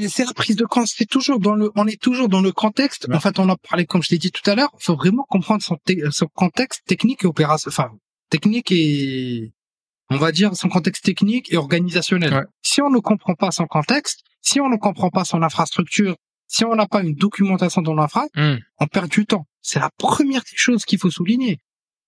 c'est 0.08 0.26
la 0.26 0.34
prise 0.34 0.56
de 0.56 0.66
compte. 0.66 0.88
C'est 0.88 1.08
toujours 1.08 1.40
dans 1.40 1.56
le, 1.56 1.72
on 1.76 1.88
est 1.88 2.00
toujours 2.00 2.30
dans 2.30 2.42
le 2.42 2.52
contexte. 2.52 3.08
En 3.12 3.20
fait, 3.20 3.40
on 3.40 3.50
a 3.50 3.58
parlé, 3.58 3.86
comme 3.86 4.04
je 4.04 4.12
l'ai 4.12 4.20
dit 4.20 4.32
tout 4.32 4.48
à 4.50 4.54
l'heure, 4.54 4.70
il 4.80 4.84
faut 4.84 4.96
vraiment 4.96 5.26
comprendre 5.28 5.64
son, 5.64 5.78
son 6.12 6.28
contexte 6.28 6.86
technique 6.86 7.24
et 7.24 7.28
opérationnel, 7.28 7.74
enfin, 7.76 7.98
technique 8.30 8.72
et 8.72 9.52
on 10.12 10.18
va 10.18 10.32
dire, 10.32 10.56
son 10.56 10.68
contexte 10.68 11.06
technique 11.06 11.52
et 11.54 11.58
organisationnel. 11.58 12.46
Si 12.62 12.82
on 12.82 12.90
ne 12.90 13.00
comprend 13.00 13.34
pas 13.34 13.50
son 13.52 13.66
contexte, 13.66 14.20
si 14.42 14.60
on 14.60 14.70
ne 14.70 14.76
comprend 14.78 15.10
pas 15.10 15.24
son 15.24 15.42
infrastructure, 15.42 16.16
si 16.48 16.66
on 16.66 16.76
n'a 16.76 16.86
pas 16.86 17.02
une 17.02 17.16
documentation 17.16 17.82
dans 17.82 17.96
l'infra, 17.96 18.26
hmm. 18.36 18.58
on 18.80 18.88
perd 18.88 19.10
du 19.10 19.26
temps. 19.26 19.46
C'est 19.62 19.80
la 19.80 19.90
première 19.98 20.44
chose 20.54 20.84
qu'il 20.84 21.00
faut 21.00 21.10
souligner. 21.10 21.60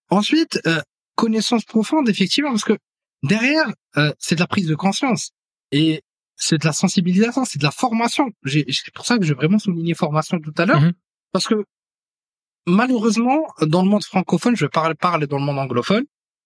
Ensuite, 0.09 0.59
euh, 0.67 0.81
connaissance 1.15 1.65
profonde, 1.65 2.09
effectivement, 2.09 2.51
parce 2.51 2.63
que 2.63 2.77
derrière, 3.23 3.71
euh, 3.97 4.13
c'est 4.19 4.35
de 4.35 4.39
la 4.39 4.47
prise 4.47 4.67
de 4.67 4.75
conscience 4.75 5.31
et 5.71 6.01
c'est 6.35 6.57
de 6.57 6.65
la 6.65 6.73
sensibilisation, 6.73 7.45
c'est 7.45 7.59
de 7.59 7.63
la 7.63 7.71
formation. 7.71 8.29
C'est 8.45 8.93
pour 8.93 9.05
ça 9.05 9.17
que 9.17 9.25
j'ai 9.25 9.33
vraiment 9.33 9.59
souligné 9.59 9.93
formation 9.93 10.39
tout 10.39 10.53
à 10.57 10.65
l'heure, 10.65 10.81
mhm. 10.81 10.93
parce 11.31 11.47
que 11.47 11.63
malheureusement, 12.65 13.47
dans 13.61 13.83
le 13.83 13.89
monde 13.89 14.03
francophone, 14.03 14.55
je 14.55 14.65
vais 14.65 14.69
parler, 14.69 14.95
parler 14.95 15.27
dans 15.27 15.37
le 15.37 15.43
monde 15.43 15.59
anglophone, 15.59 16.05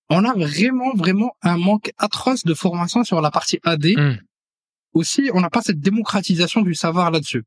on 0.10 0.24
a 0.24 0.34
vraiment, 0.34 0.94
vraiment 0.96 1.36
un 1.42 1.58
manque 1.58 1.92
atroce 1.98 2.44
de 2.44 2.54
formation 2.54 3.04
sur 3.04 3.22
la 3.22 3.32
partie 3.32 3.60
AD. 3.64 3.86
Hmm. 3.98 4.18
Aussi, 4.94 5.30
on 5.34 5.42
n'a 5.42 5.50
pas 5.50 5.62
cette 5.62 5.80
démocratisation 5.80 6.62
du 6.62 6.74
savoir 6.76 7.12
là-dessus. 7.12 7.44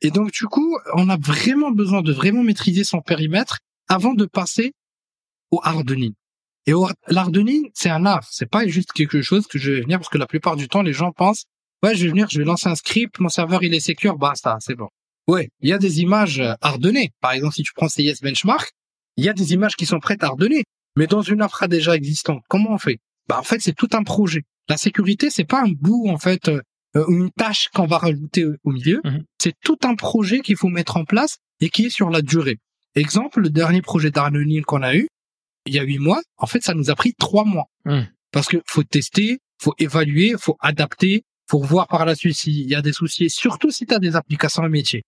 Et 0.00 0.10
donc, 0.10 0.32
du 0.32 0.46
coup, 0.46 0.76
on 0.94 1.08
a 1.08 1.16
vraiment 1.16 1.70
besoin 1.70 2.02
de 2.02 2.12
vraiment 2.12 2.42
maîtriser 2.42 2.84
son 2.84 3.00
périmètre 3.00 3.60
avant 3.88 4.14
de 4.14 4.26
passer 4.26 4.72
au 5.50 5.60
hardening. 5.62 6.14
Et 6.66 6.72
l'hardening, 7.08 7.70
c'est 7.74 7.90
un 7.90 8.06
art. 8.06 8.26
C'est 8.30 8.48
pas 8.48 8.66
juste 8.66 8.92
quelque 8.92 9.22
chose 9.22 9.46
que 9.46 9.58
je 9.58 9.72
vais 9.72 9.80
venir 9.82 9.98
parce 9.98 10.08
que 10.08 10.18
la 10.18 10.26
plupart 10.26 10.56
du 10.56 10.68
temps, 10.68 10.82
les 10.82 10.92
gens 10.92 11.12
pensent, 11.12 11.44
ouais, 11.82 11.94
je 11.94 12.04
vais 12.04 12.10
venir, 12.10 12.28
je 12.30 12.38
vais 12.38 12.44
lancer 12.44 12.68
un 12.68 12.74
script, 12.74 13.20
mon 13.20 13.28
serveur, 13.28 13.62
il 13.62 13.74
est 13.74 13.80
secure, 13.80 14.16
basta, 14.16 14.56
c'est 14.60 14.74
bon. 14.74 14.88
Ouais, 15.26 15.50
il 15.60 15.68
y 15.68 15.72
a 15.72 15.78
des 15.78 16.00
images 16.00 16.42
hardenées. 16.60 17.10
Par 17.20 17.32
exemple, 17.32 17.54
si 17.54 17.62
tu 17.62 17.72
prends 17.74 17.88
CIS 17.88 18.20
Benchmark, 18.22 18.72
il 19.16 19.24
y 19.24 19.28
a 19.28 19.32
des 19.32 19.52
images 19.52 19.76
qui 19.76 19.86
sont 19.86 20.00
prêtes 20.00 20.22
à 20.22 20.28
hardener. 20.28 20.64
Mais 20.96 21.06
dans 21.06 21.22
une 21.22 21.42
infra 21.42 21.66
déjà 21.66 21.96
existante, 21.96 22.42
comment 22.48 22.72
on 22.72 22.78
fait? 22.78 22.98
Bah 23.28 23.38
en 23.38 23.42
fait, 23.42 23.60
c'est 23.60 23.74
tout 23.74 23.88
un 23.92 24.02
projet. 24.02 24.42
La 24.68 24.76
sécurité, 24.76 25.28
c'est 25.30 25.44
pas 25.44 25.62
un 25.62 25.72
bout 25.72 26.08
en 26.08 26.18
fait, 26.18 26.48
euh, 26.48 26.60
une 27.08 27.30
tâche 27.30 27.68
qu'on 27.74 27.86
va 27.86 27.98
rajouter 27.98 28.44
au 28.44 28.70
milieu. 28.70 29.00
Mhm. 29.04 29.24
C'est 29.38 29.54
tout 29.62 29.78
un 29.84 29.94
projet 29.96 30.40
qu'il 30.40 30.56
faut 30.56 30.68
mettre 30.68 30.96
en 30.96 31.04
place 31.04 31.38
et 31.60 31.68
qui 31.68 31.86
est 31.86 31.90
sur 31.90 32.10
la 32.10 32.22
durée. 32.22 32.58
Exemple, 32.94 33.40
le 33.40 33.50
dernier 33.50 33.82
projet 33.82 34.10
d'Arnonil 34.10 34.64
qu'on 34.64 34.82
a 34.82 34.94
eu, 34.94 35.08
il 35.66 35.74
y 35.74 35.78
a 35.78 35.82
huit 35.82 35.98
mois, 35.98 36.20
en 36.36 36.46
fait, 36.46 36.62
ça 36.62 36.74
nous 36.74 36.90
a 36.90 36.94
pris 36.94 37.14
trois 37.14 37.44
mois. 37.44 37.66
Mhm. 37.84 38.08
Parce 38.32 38.48
que 38.48 38.58
faut 38.66 38.82
tester, 38.82 39.38
faut 39.60 39.74
évaluer, 39.78 40.34
faut 40.38 40.56
adapter, 40.60 41.24
faut 41.48 41.60
voir 41.60 41.88
par 41.88 42.04
la 42.04 42.14
suite 42.14 42.36
s'il 42.36 42.68
y 42.68 42.74
a 42.74 42.82
des 42.82 42.92
soucis, 42.92 43.30
surtout 43.30 43.70
si 43.70 43.86
tu 43.86 43.94
as 43.94 43.98
des 43.98 44.16
applications 44.16 44.68
métier. 44.68 45.02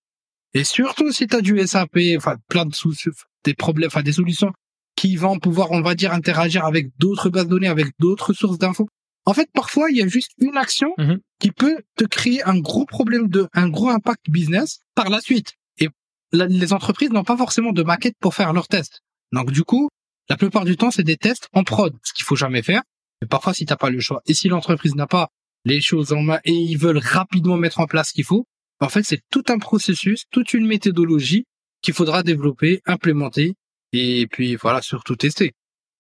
Et 0.55 0.65
surtout 0.65 1.13
si 1.13 1.27
tu 1.27 1.37
as 1.37 1.41
du 1.41 1.59
SAP, 1.67 1.99
enfin 2.17 2.37
plein 2.49 2.67
de 2.67 2.75
soucis, 2.75 3.11
des 3.45 3.55
problèmes, 3.55 3.89
enfin 3.89 4.03
des 4.03 4.13
solutions 4.13 4.53
qui 4.97 5.17
vont 5.17 5.39
pouvoir, 5.39 5.73
on 5.73 5.83
va 5.83 5.95
dire, 5.95 6.13
interagir 6.13 6.65
avec 6.65 6.89
d'autres 6.99 7.29
bases 7.29 7.45
de 7.45 7.51
données, 7.51 7.69
avec 7.69 7.89
d'autres 7.99 8.33
sources 8.33 8.59
d'infos. 8.59 8.89
En 9.27 9.35
fait, 9.35 9.49
parfois, 9.53 9.91
il 9.91 9.99
y 9.99 10.03
a 10.03 10.07
juste 10.07 10.31
une 10.39 10.57
action 10.57 10.93
mhm. 10.97 11.19
qui 11.39 11.51
peut 11.51 11.83
te 11.97 12.05
créer 12.05 12.43
un 12.45 12.59
gros 12.59 12.87
problème 12.87 13.29
de, 13.29 13.49
un 13.53 13.69
gros 13.69 13.91
impact 13.91 14.31
business 14.31 14.81
par 14.95 15.11
la 15.11 15.21
suite. 15.21 15.55
Et 15.79 15.89
les 16.33 16.73
entreprises 16.73 17.11
n'ont 17.11 17.25
pas 17.25 17.37
forcément 17.37 17.73
de 17.73 17.83
maquette 17.83 18.15
pour 18.21 18.35
faire 18.35 18.53
leurs 18.53 18.69
tests. 18.69 19.03
Donc, 19.33 19.51
du 19.51 19.65
coup, 19.65 19.89
la 20.29 20.37
plupart 20.37 20.65
du 20.65 20.77
temps, 20.77 20.91
c'est 20.91 21.03
des 21.03 21.17
tests 21.17 21.49
en 21.53 21.63
prod, 21.63 21.95
ce 22.03 22.13
qu'il 22.13 22.25
faut 22.25 22.37
jamais 22.37 22.63
faire. 22.63 22.83
Mais 23.21 23.29
parfois, 23.29 23.55
si 23.55 23.65
t'as 23.65 23.77
pas 23.77 23.91
le 23.91 24.01
choix, 24.01 24.23
et 24.27 24.35
si 24.35 24.49
l'entreprise 24.49 24.95
n'a 24.95 25.07
pas 25.07 25.29
les 25.65 25.81
choses 25.81 26.13
en 26.13 26.23
main 26.23 26.41
et 26.45 26.53
ils 26.53 26.79
veulent 26.79 26.99
rapidement 26.99 27.57
mettre 27.57 27.81
en 27.81 27.87
place 27.87 28.09
ce 28.09 28.15
qu'il 28.15 28.25
faut, 28.25 28.47
en 28.81 28.89
fait, 28.89 29.03
c'est 29.03 29.23
tout 29.31 29.45
un 29.49 29.59
processus, 29.59 30.25
toute 30.31 30.53
une 30.53 30.67
méthodologie 30.67 31.47
qu'il 31.81 31.95
faudra 31.95 32.23
développer, 32.23 32.83
implémenter 32.87 33.55
et 33.93 34.27
puis 34.27 34.57
voilà, 34.57 34.83
surtout 34.83 35.17
tester. 35.17 35.53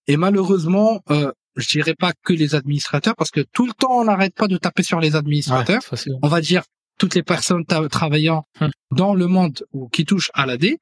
Et 0.07 0.17
malheureusement, 0.17 1.01
euh, 1.11 1.33
je 1.57 1.69
dirais 1.69 1.95
pas 1.95 2.13
que 2.25 2.33
les 2.33 2.55
administrateurs, 2.55 3.17
parce 3.17 3.31
que 3.31 3.41
tout 3.41 3.67
le 3.67 3.73
temps 3.73 4.01
on 4.01 4.05
n'arrête 4.05 4.35
pas 4.35 4.47
de 4.47 4.57
taper 4.57 4.83
sur 4.83 5.01
les 5.01 5.17
administrateurs. 5.17 5.83
on 6.23 6.29
va 6.29 6.41
dire 6.41 6.65
toutes 6.99 7.15
les 7.15 7.23
personnes 7.23 7.65
travaillant 7.91 8.47
hum. 8.61 8.71
dans 8.91 9.15
le 9.15 9.27
monde 9.27 9.65
ou 9.73 9.89
qui 9.89 10.05
touchent 10.05 10.31
à 10.35 10.47
l'AD. 10.47 10.77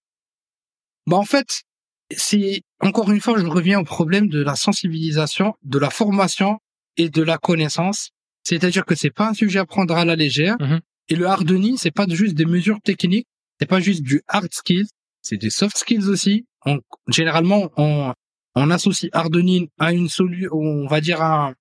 Bah 1.06 1.16
en 1.16 1.24
fait, 1.24 1.62
c'est 2.10 2.62
encore 2.80 3.10
une 3.10 3.20
fois, 3.20 3.38
je 3.38 3.46
reviens 3.46 3.80
au 3.80 3.84
problème 3.84 4.28
de 4.28 4.42
la 4.42 4.56
sensibilisation, 4.56 5.54
de 5.62 5.78
la 5.78 5.90
formation 5.90 6.58
et 6.96 7.08
de 7.08 7.22
la 7.22 7.38
connaissance. 7.38 8.10
C'est-à-dire 8.42 8.84
que 8.84 8.94
c'est 8.94 9.10
pas 9.10 9.28
un 9.28 9.34
sujet 9.34 9.58
à 9.58 9.66
prendre 9.66 9.96
à 9.96 10.04
la 10.04 10.16
légère. 10.16 10.56
Hum. 10.60 10.80
Et 11.08 11.16
le 11.16 11.26
hardening, 11.26 11.76
c'est 11.76 11.90
pas 11.90 12.06
juste 12.08 12.34
des 12.34 12.46
mesures 12.46 12.80
techniques, 12.82 13.26
c'est 13.60 13.66
pas 13.66 13.80
juste 13.80 14.02
du 14.02 14.22
hard 14.28 14.52
skills, 14.52 14.88
c'est 15.22 15.36
des 15.36 15.50
soft 15.50 15.76
skills 15.76 16.08
aussi. 16.08 16.46
On, 16.64 16.80
généralement, 17.08 17.70
on, 17.76 18.14
on 18.54 18.70
associe 18.70 19.10
hardening 19.12 19.68
à 19.78 19.92
une 19.92 20.08
solution, 20.08 20.50
on 20.52 20.86
va 20.86 21.00
dire 21.00 21.20
un, 21.20 21.54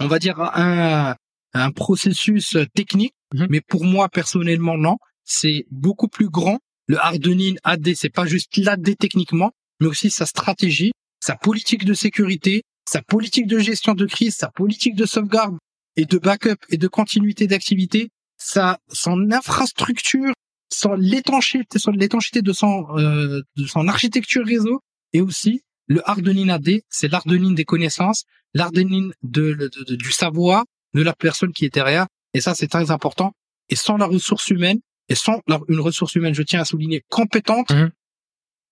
on 0.00 0.08
va 0.08 0.18
dire 0.18 0.40
un, 0.40 1.14
un 1.52 1.70
processus 1.70 2.56
technique. 2.74 3.14
Mhm. 3.32 3.46
Mais 3.50 3.60
pour 3.60 3.84
moi, 3.84 4.08
personnellement, 4.08 4.76
non. 4.76 4.96
C'est 5.24 5.66
beaucoup 5.70 6.08
plus 6.08 6.28
grand. 6.28 6.58
Le 6.86 6.98
hardening 6.98 7.56
AD, 7.64 7.94
c'est 7.94 8.10
pas 8.10 8.26
juste 8.26 8.54
l'AD 8.58 8.96
techniquement, 8.98 9.52
mais 9.84 9.90
aussi 9.90 10.10
sa 10.10 10.24
stratégie, 10.24 10.92
sa 11.20 11.36
politique 11.36 11.84
de 11.84 11.94
sécurité, 11.94 12.62
sa 12.88 13.02
politique 13.02 13.46
de 13.46 13.58
gestion 13.58 13.94
de 13.94 14.06
crise, 14.06 14.34
sa 14.34 14.48
politique 14.48 14.96
de 14.96 15.04
sauvegarde 15.04 15.58
et 15.96 16.06
de 16.06 16.18
backup 16.18 16.56
et 16.70 16.78
de 16.78 16.88
continuité 16.88 17.46
d'activité, 17.46 18.08
sa, 18.38 18.78
son 18.90 19.30
infrastructure 19.30 20.32
son 20.72 20.94
l'étanchéité, 20.94 21.78
son 21.78 21.92
l'étanchéité 21.92 22.42
de 22.42 22.52
son 22.52 22.86
euh, 22.96 23.42
de 23.56 23.66
son 23.66 23.86
architecture 23.86 24.44
réseau 24.44 24.80
et 25.12 25.20
aussi 25.20 25.60
le 25.86 26.00
hardening 26.08 26.48
AD, 26.50 26.80
c'est 26.88 27.08
l'hardening 27.08 27.54
des 27.54 27.64
connaissances, 27.64 28.24
l'hardening 28.54 29.12
de, 29.22 29.70
du 29.94 30.10
savoir 30.10 30.64
de 30.94 31.02
la 31.02 31.12
personne 31.12 31.52
qui 31.52 31.66
est 31.66 31.74
derrière 31.74 32.06
et 32.32 32.40
ça 32.40 32.54
c'est 32.54 32.66
très 32.66 32.90
important 32.90 33.32
et 33.68 33.76
sans 33.76 33.98
la 33.98 34.06
ressource 34.06 34.48
humaine 34.48 34.80
et 35.08 35.14
sans 35.14 35.40
une 35.68 35.80
ressource 35.80 36.14
humaine, 36.14 36.34
je 36.34 36.42
tiens 36.42 36.62
à 36.62 36.64
souligner 36.64 37.04
compétente, 37.08 37.70
mhm. 37.70 37.90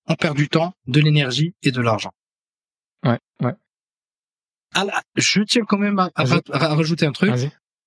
On 0.06 0.14
perd 0.14 0.36
du 0.36 0.48
temps, 0.48 0.74
de 0.86 1.00
l'énergie 1.00 1.54
et 1.62 1.70
de 1.70 1.80
l'argent. 1.80 2.12
Ouais, 3.04 3.18
ouais. 3.40 3.54
Alors, 4.74 5.00
je 5.16 5.42
tiens 5.42 5.64
quand 5.64 5.78
même 5.78 5.98
à, 5.98 6.10
rajouter 6.16 7.06
un 7.06 7.12
truc. 7.12 7.32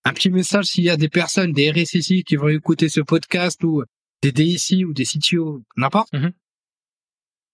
Un 0.08 0.14
petit 0.14 0.30
message 0.30 0.66
s'il 0.66 0.84
y 0.84 0.90
a 0.90 0.98
des 0.98 1.10
personnes, 1.10 1.52
des 1.52 1.72
RSSI 1.72 2.24
qui 2.24 2.36
vont 2.36 2.50
écouter 2.50 2.90
ce 2.90 3.02
podcast 3.02 3.64
ou 3.64 3.84
des 4.22 4.32
DSI 4.32 4.86
ou 4.86 4.94
des 4.94 5.04
CTO, 5.04 5.64
n'importe. 5.78 6.14
Mhm. 6.14 6.32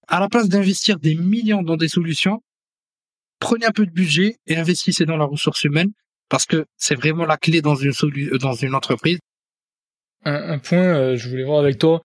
À 0.08 0.20
la 0.20 0.28
place 0.28 0.50
d'investir 0.50 1.00
des 1.00 1.16
millions 1.16 1.64
dans 1.64 1.78
des 1.78 1.88
solutions, 1.88 2.44
prenez 3.40 3.66
un 3.66 3.72
peu 3.72 3.86
de 3.86 3.92
budget 3.92 4.38
et 4.48 4.58
investissez 4.58 5.06
dans 5.06 5.16
la 5.16 5.24
ressource 5.24 5.64
humaine 5.64 5.92
parce 6.28 6.46
que 6.46 6.66
c'est 6.76 6.96
vraiment 6.96 7.26
la 7.26 7.38
clé 7.38 7.62
dans 7.62 7.76
une 7.76 7.94
dans 8.40 8.54
une 8.54 8.76
entreprise. 8.76 9.20
Un, 10.24 10.60
point, 10.60 10.78
euh, 10.78 11.18
je 11.18 11.30
voulais 11.30 11.44
voir 11.44 11.60
avec 11.60 11.78
toi 11.80 12.02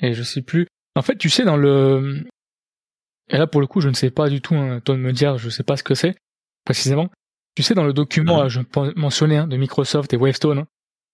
et 0.00 0.12
je 0.12 0.22
sais 0.22 0.42
plus. 0.42 0.66
En 0.94 1.02
fait, 1.02 1.16
tu 1.16 1.30
sais 1.30 1.44
dans 1.44 1.56
le 1.56 2.24
et 3.30 3.38
là 3.38 3.46
pour 3.46 3.60
le 3.60 3.66
coup, 3.66 3.80
je 3.80 3.88
ne 3.88 3.94
sais 3.94 4.10
pas 4.10 4.28
du 4.28 4.40
tout. 4.40 4.54
Hein, 4.54 4.80
toi 4.84 4.94
de 4.94 5.00
me 5.00 5.12
dire, 5.12 5.38
je 5.38 5.48
sais 5.48 5.62
pas 5.62 5.76
ce 5.76 5.82
que 5.82 5.94
c'est 5.94 6.16
précisément. 6.64 7.10
Tu 7.54 7.62
sais 7.62 7.74
dans 7.74 7.84
le 7.84 7.92
document, 7.92 8.48
je 8.48 8.60
mentionnais 8.96 9.36
hein, 9.36 9.46
de 9.46 9.56
Microsoft 9.56 10.12
et 10.12 10.16
Wavestone, 10.16 10.60
hein, 10.60 10.66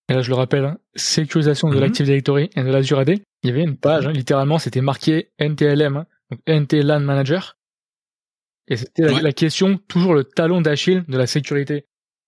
et 0.09 0.15
là 0.15 0.23
je 0.23 0.31
le 0.31 0.37
rappelle, 0.37 0.65
hein, 0.65 0.79
sécurisation 0.95 1.69
de 1.69 1.75
mhm. 1.75 1.81
l'Active 1.81 2.07
Directory 2.07 2.51
et 2.57 2.63
de 2.63 2.71
l'Azure 2.71 2.99
AD, 2.99 3.11
il 3.11 3.47
y 3.47 3.51
avait 3.51 3.63
une 3.63 3.77
page, 3.77 4.07
hein, 4.07 4.13
littéralement 4.13 4.59
c'était 4.59 4.81
marqué 4.81 5.29
NTLM, 5.39 5.99
hein, 5.99 6.07
donc 6.31 6.41
NTLAN 6.47 7.01
Manager, 7.01 7.59
et 8.71 8.77
c'était 8.77 9.03
la, 9.03 9.33
question, 9.33 9.79
toujours 9.89 10.15
le 10.15 10.23
talon 10.23 10.61
d'Achille 10.61 11.05
de 11.09 11.19
la 11.19 11.27
sécurité. 11.27 11.87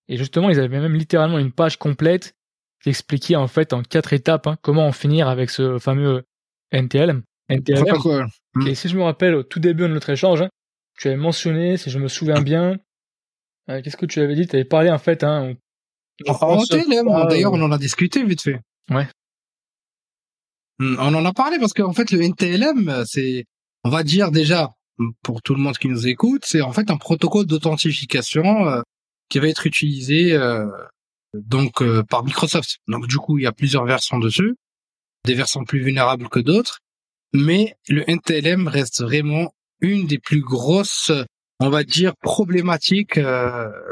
Et 0.09 0.17
justement, 0.17 0.49
ils 0.49 0.59
avaient 0.59 0.79
même 0.79 0.93
littéralement 0.93 1.39
une 1.39 1.53
page 1.53 1.77
complète 1.77 2.35
qui 2.81 2.89
expliquait 2.89 3.37
en 3.37 3.47
fait 3.47 3.71
en 3.71 3.81
quatre 3.81 4.11
étapes 4.11 4.45
hein, 4.45 4.57
comment 4.61 4.85
en 4.85 4.91
finir 4.91 5.29
avec 5.29 5.49
ce 5.49 5.79
fameux 5.79 6.25
NTLM. 6.73 7.23
NTLM. 7.49 8.27
Et 8.67 8.75
si 8.75 8.89
je 8.89 8.97
me 8.97 9.03
rappelle 9.03 9.35
au 9.35 9.43
tout 9.43 9.59
début 9.59 9.83
de 9.83 9.87
notre 9.87 10.09
échange, 10.09 10.43
tu 10.97 11.07
avais 11.07 11.17
mentionné, 11.17 11.77
si 11.77 11.89
je 11.89 11.99
me 11.99 12.07
souviens 12.07 12.41
bien, 12.41 12.77
euh, 13.69 13.81
qu'est-ce 13.81 13.97
que 13.97 14.05
tu 14.05 14.21
avais 14.21 14.35
dit? 14.35 14.47
Tu 14.47 14.55
avais 14.55 14.65
parlé 14.65 14.89
en 14.89 14.99
fait, 14.99 15.23
hein, 15.23 15.55
D'ailleurs, 16.25 17.53
on 17.53 17.61
en 17.61 17.71
a 17.71 17.77
discuté 17.77 18.23
vite 18.23 18.41
fait. 18.41 18.59
Ouais. 18.89 19.07
Hmm, 20.79 20.95
on 20.99 21.13
en 21.15 21.25
a 21.25 21.33
parlé 21.33 21.59
parce 21.59 21.73
qu'en 21.73 21.93
fait, 21.93 22.11
le 22.11 22.21
NTLM, 22.21 23.03
c'est, 23.05 23.45
on 23.83 23.89
va 23.89 24.03
dire 24.03 24.31
déjà, 24.31 24.71
pour 25.23 25.41
tout 25.41 25.55
le 25.55 25.61
monde 25.61 25.77
qui 25.77 25.87
nous 25.87 26.07
écoute, 26.07 26.43
c'est 26.45 26.61
en 26.61 26.71
fait 26.71 26.89
un 26.91 26.97
protocole 26.97 27.45
d'authentification 27.45 28.67
euh, 28.67 28.81
qui 29.29 29.39
va 29.39 29.47
être 29.47 29.65
utilisé 29.65 30.33
euh, 30.33 30.67
donc 31.33 31.81
euh, 31.81 32.03
par 32.03 32.23
Microsoft. 32.23 32.77
Donc 32.87 33.07
du 33.07 33.17
coup, 33.17 33.37
il 33.37 33.43
y 33.43 33.47
a 33.47 33.51
plusieurs 33.51 33.85
versions 33.85 34.19
dessus, 34.19 34.55
des 35.25 35.33
versions 35.33 35.63
plus 35.63 35.79
vulnérables 35.79 36.29
que 36.29 36.39
d'autres, 36.39 36.79
mais 37.33 37.75
le 37.89 38.09
NTLM 38.09 38.67
reste 38.67 39.01
vraiment 39.01 39.53
une 39.81 40.07
des 40.07 40.19
plus 40.19 40.41
grosses, 40.41 41.11
on 41.59 41.69
va 41.69 41.83
dire, 41.83 42.15
problématiques 42.21 43.19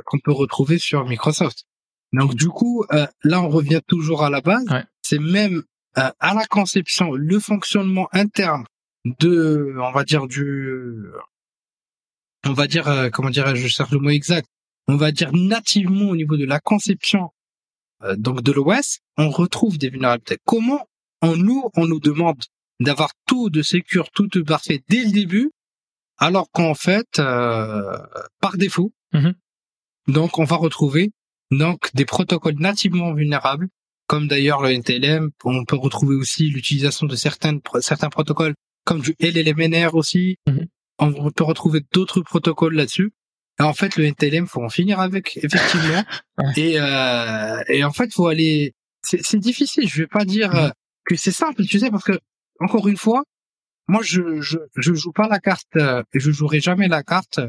qu'on 0.06 0.20
peut 0.20 0.32
retrouver 0.32 0.78
sur 0.78 1.06
Microsoft. 1.06 1.66
Donc 2.14 2.36
du 2.36 2.48
coup, 2.48 2.84
euh, 2.92 3.08
là 3.24 3.42
on 3.42 3.50
revient 3.50 3.82
toujours 3.88 4.24
à 4.24 4.30
la 4.30 4.42
base. 4.42 4.66
C'est 5.02 5.20
même 5.20 5.64
euh, 5.98 6.10
à 6.20 6.34
la 6.34 6.46
conception, 6.46 7.12
le 7.12 7.40
fonctionnement 7.40 8.08
interne 8.12 8.66
de, 9.06 9.76
on 9.78 9.92
va 9.92 10.04
dire 10.04 10.28
du, 10.28 11.04
on 12.46 12.54
va 12.54 12.68
dire, 12.68 12.88
euh, 12.88 13.10
comment 13.10 13.30
dirais-je, 13.30 13.62
je 13.62 13.68
cherche 13.68 13.92
le 13.92 14.00
mot 14.00 14.10
exact, 14.10 14.48
on 14.88 14.96
va 14.96 15.12
dire 15.12 15.32
nativement 15.34 16.10
au 16.10 16.16
niveau 16.16 16.38
de 16.38 16.46
la 16.46 16.60
conception 16.60 17.30
euh, 18.04 18.16
donc 18.16 18.42
de 18.42 18.52
l'OS, 18.52 19.00
on 19.18 19.30
retrouve 19.30 19.78
des 19.78 19.90
vulnérabilités. 19.90 20.38
Comment 20.46 20.88
en 21.22 21.36
nous, 21.36 21.70
on 21.76 21.88
nous 21.88 22.00
demande 22.00 22.42
d'avoir 22.82 23.12
tout 23.28 23.50
de 23.50 23.62
sécure, 23.62 24.10
tout 24.12 24.28
de 24.28 24.42
parfait 24.42 24.84
dès 24.90 25.06
le 25.06 25.12
début, 25.12 25.52
alors 26.18 26.50
qu'en 26.52 26.74
fait, 26.74 27.20
euh, 27.20 27.98
par 28.40 28.58
défaut, 28.58 28.94
mm-hmm. 29.14 29.34
donc 30.08 30.40
on 30.40 30.44
va 30.44 30.56
retrouver 30.56 31.12
donc 31.52 31.94
des 31.94 32.06
protocoles 32.06 32.60
nativement 32.60 33.14
vulnérables, 33.14 33.68
comme 34.08 34.28
d'ailleurs 34.28 34.62
le 34.62 34.72
NTLM. 34.72 35.30
On 35.44 35.64
peut 35.66 35.76
retrouver 35.76 36.16
aussi 36.16 36.50
l'utilisation 36.50 37.08
de 37.08 37.16
certains 37.16 37.60
certains 37.82 38.10
protocoles, 38.10 38.56
comme 38.86 39.02
du 39.02 39.16
LLMNR 39.20 39.96
aussi. 39.96 40.38
Mm-hmm. 40.48 40.68
On 41.00 41.32
peut 41.32 41.44
retrouver 41.44 41.82
d'autres 41.94 42.22
protocoles 42.22 42.76
là-dessus. 42.76 43.12
En 43.60 43.74
fait, 43.74 43.96
le 43.96 44.06
NTLM, 44.06 44.48
faut 44.48 44.64
en 44.64 44.70
finir 44.70 45.00
avec, 45.00 45.38
effectivement. 45.38 46.04
et, 46.56 46.80
euh, 46.80 47.64
et 47.68 47.84
en 47.84 47.92
fait, 47.92 48.12
faut 48.14 48.28
aller. 48.28 48.74
C'est 49.04 49.40
difficile. 49.40 49.88
Je 49.88 50.04
vais 50.04 50.08
pas 50.08 50.26
dire 50.26 50.52
mm-hmm. 50.52 50.72
que 51.06 51.16
c'est 51.16 51.32
simple, 51.32 51.64
tu 51.66 51.80
sais, 51.80 51.90
parce 51.90 52.04
que 52.04 52.20
encore 52.62 52.88
une 52.88 52.98
fois, 52.98 53.24
moi, 53.88 54.02
je 54.04 54.42
je, 54.42 54.58
je 54.76 54.94
joue 54.94 55.12
pas 55.12 55.28
la 55.28 55.40
carte 55.40 55.76
euh, 55.76 56.04
et 56.14 56.20
je 56.20 56.32
jouerai 56.32 56.60
jamais 56.62 56.88
la 56.88 57.04
carte 57.04 57.40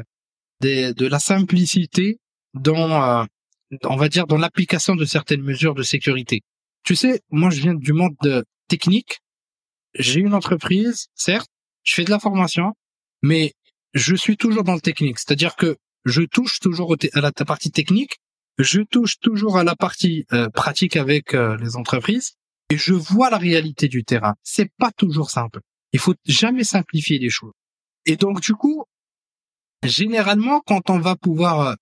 des, 0.59 0.93
de 0.93 1.07
la 1.07 1.19
simplicité 1.19 2.19
dans, 2.53 3.21
euh, 3.21 3.25
on 3.85 3.95
va 3.95 4.09
dire, 4.09 4.27
dans 4.27 4.37
l'application 4.37 4.95
de 4.95 5.05
certaines 5.05 5.41
mesures 5.41 5.75
de 5.75 5.83
sécurité. 5.83 6.41
Tu 6.83 6.95
sais, 6.95 7.21
moi, 7.31 7.49
je 7.49 7.61
viens 7.61 7.75
du 7.75 7.93
monde 7.93 8.15
de 8.21 8.43
technique. 8.67 9.19
J'ai 9.97 10.19
une 10.19 10.33
entreprise, 10.33 11.07
certes, 11.15 11.49
je 11.83 11.93
fais 11.93 12.03
de 12.03 12.09
la 12.09 12.19
formation, 12.19 12.73
mais 13.21 13.53
je 13.93 14.15
suis 14.15 14.37
toujours 14.37 14.63
dans 14.63 14.73
le 14.73 14.81
technique. 14.81 15.19
C'est-à-dire 15.19 15.55
que 15.55 15.77
je 16.05 16.23
touche 16.23 16.59
toujours 16.59 16.95
à 17.13 17.21
la 17.21 17.31
partie 17.31 17.71
technique, 17.71 18.17
je 18.57 18.81
touche 18.81 19.19
toujours 19.19 19.57
à 19.57 19.63
la 19.63 19.75
partie 19.75 20.25
euh, 20.33 20.49
pratique 20.49 20.97
avec 20.97 21.33
euh, 21.33 21.57
les 21.57 21.75
entreprises 21.75 22.33
et 22.69 22.77
je 22.77 22.93
vois 22.93 23.29
la 23.29 23.37
réalité 23.37 23.87
du 23.87 24.03
terrain. 24.03 24.33
C'est 24.43 24.69
pas 24.77 24.91
toujours 24.91 25.29
simple. 25.29 25.59
Il 25.91 25.99
faut 25.99 26.15
jamais 26.25 26.63
simplifier 26.63 27.19
les 27.19 27.29
choses. 27.29 27.53
Et 28.05 28.15
donc 28.15 28.41
du 28.41 28.53
coup, 28.53 28.83
généralement, 29.83 30.61
quand 30.65 30.89
on 30.89 30.99
va 30.99 31.15
pouvoir 31.15 31.59
euh, 31.61 31.73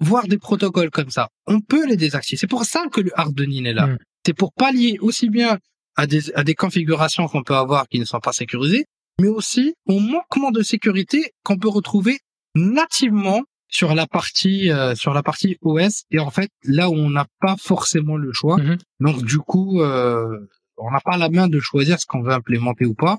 voir 0.00 0.26
des 0.26 0.38
protocoles 0.38 0.90
comme 0.90 1.10
ça, 1.10 1.28
on 1.46 1.60
peut 1.60 1.86
les 1.86 1.96
désactiver. 1.96 2.38
C'est 2.38 2.46
pour 2.46 2.64
ça 2.64 2.86
que 2.90 3.00
le 3.00 3.18
hardening 3.18 3.66
est 3.66 3.72
là. 3.72 3.86
Mm. 3.86 3.98
C'est 4.26 4.34
pour 4.34 4.52
pallier 4.52 4.98
aussi 5.00 5.28
bien 5.28 5.58
à 5.96 6.06
des, 6.06 6.32
à 6.34 6.44
des 6.44 6.54
configurations 6.54 7.28
qu'on 7.28 7.42
peut 7.42 7.54
avoir 7.54 7.88
qui 7.88 7.98
ne 7.98 8.04
sont 8.04 8.20
pas 8.20 8.32
sécurisées, 8.32 8.86
mais 9.20 9.28
aussi 9.28 9.74
au 9.86 10.00
manquement 10.00 10.50
de 10.50 10.62
sécurité 10.62 11.32
qu'on 11.44 11.58
peut 11.58 11.68
retrouver 11.68 12.18
nativement 12.54 13.42
sur 13.74 13.94
la 13.94 14.06
partie 14.06 14.70
euh, 14.70 14.94
sur 14.94 15.12
la 15.14 15.22
partie 15.22 15.58
OS 15.62 16.04
et 16.10 16.18
en 16.20 16.30
fait 16.30 16.50
là 16.62 16.88
où 16.90 16.94
on 16.94 17.10
n'a 17.10 17.26
pas 17.40 17.56
forcément 17.56 18.16
le 18.16 18.32
choix 18.32 18.56
mhm. 18.56 18.78
donc 19.00 19.24
du 19.24 19.38
coup 19.38 19.80
euh, 19.80 20.38
on 20.76 20.90
n'a 20.90 21.00
pas 21.00 21.16
la 21.16 21.28
main 21.28 21.48
de 21.48 21.60
choisir 21.60 22.00
ce 22.00 22.06
qu'on 22.06 22.22
veut 22.22 22.32
implémenter 22.32 22.84
ou 22.84 22.94
pas. 22.94 23.18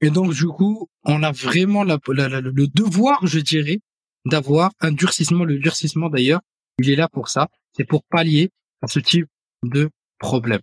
Et 0.00 0.10
donc 0.10 0.32
du 0.32 0.46
coup 0.46 0.88
on 1.04 1.22
a 1.22 1.32
vraiment 1.32 1.84
la, 1.84 1.98
le 2.06 2.66
devoir 2.68 3.26
je 3.26 3.40
dirais 3.40 3.80
d'avoir 4.24 4.70
un 4.80 4.92
durcissement. 4.92 5.44
Le 5.44 5.58
durcissement 5.58 6.08
d'ailleurs 6.08 6.40
il 6.78 6.90
est 6.90 6.96
là 6.96 7.08
pour 7.08 7.28
ça. 7.28 7.48
C'est 7.76 7.84
pour 7.84 8.04
pallier 8.04 8.50
à 8.82 8.88
ce 8.88 9.00
type 9.00 9.26
de 9.64 9.90
problème. 10.18 10.60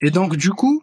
Et 0.00 0.10
donc 0.10 0.36
du 0.36 0.50
coup 0.50 0.82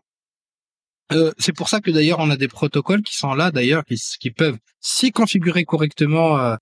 euh, 1.12 1.32
c'est 1.38 1.54
pour 1.54 1.70
ça 1.70 1.82
que 1.82 1.92
d'ailleurs 1.92 2.20
on 2.20 2.30
a 2.30 2.38
des 2.38 2.48
protocoles 2.48 3.02
qui 3.02 3.16
sont 3.16 3.34
là 3.34 3.52
d'ailleurs 3.52 3.84
qui, 3.84 3.96
qui 4.20 4.32
peuvent 4.32 4.58
si 4.80 5.12
configurer 5.12 5.66
correctement 5.66 6.38
euh, 6.38 6.56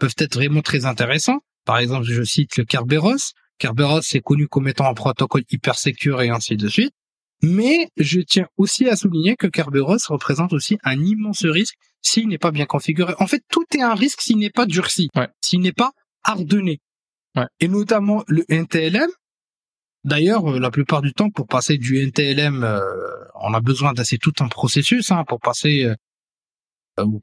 peuvent 0.00 0.16
être 0.18 0.34
vraiment 0.34 0.62
très 0.62 0.86
intéressants. 0.86 1.40
Par 1.64 1.78
exemple, 1.78 2.06
je 2.06 2.24
cite 2.24 2.56
le 2.56 2.64
Kerberos. 2.64 3.34
Kerberos 3.58 4.02
c'est 4.02 4.20
connu 4.20 4.48
comme 4.48 4.66
étant 4.66 4.88
un 4.88 4.94
protocole 4.94 5.44
hyper 5.50 5.78
sécure 5.78 6.22
et 6.22 6.30
ainsi 6.30 6.56
de 6.56 6.66
suite. 6.66 6.92
Mais 7.42 7.88
je 7.96 8.20
tiens 8.20 8.48
aussi 8.56 8.88
à 8.88 8.96
souligner 8.96 9.36
que 9.36 9.46
Kerberos 9.46 9.98
représente 10.08 10.52
aussi 10.52 10.78
un 10.82 11.00
immense 11.00 11.44
risque 11.44 11.76
s'il 12.02 12.28
n'est 12.28 12.38
pas 12.38 12.50
bien 12.50 12.66
configuré. 12.66 13.14
En 13.18 13.26
fait, 13.26 13.42
tout 13.48 13.64
est 13.74 13.82
un 13.82 13.94
risque 13.94 14.20
s'il 14.20 14.38
n'est 14.38 14.50
pas 14.50 14.66
durci, 14.66 15.08
s'il 15.40 15.60
n'est 15.60 15.72
pas 15.72 15.92
hardené. 16.24 16.80
Et 17.60 17.68
notamment 17.68 18.24
le 18.26 18.44
NTLM. 18.48 19.08
D'ailleurs, 20.04 20.50
euh, 20.50 20.58
la 20.58 20.70
plupart 20.70 21.02
du 21.02 21.12
temps, 21.12 21.30
pour 21.30 21.46
passer 21.46 21.76
du 21.76 21.98
NTLM, 22.02 22.64
euh, 22.64 22.80
on 23.34 23.52
a 23.52 23.60
besoin 23.60 23.92
d'assez 23.92 24.16
tout 24.16 24.32
un 24.40 24.48
processus 24.48 25.10
hein, 25.10 25.24
pour 25.28 25.40
passer 25.40 25.84
euh, 25.84 25.94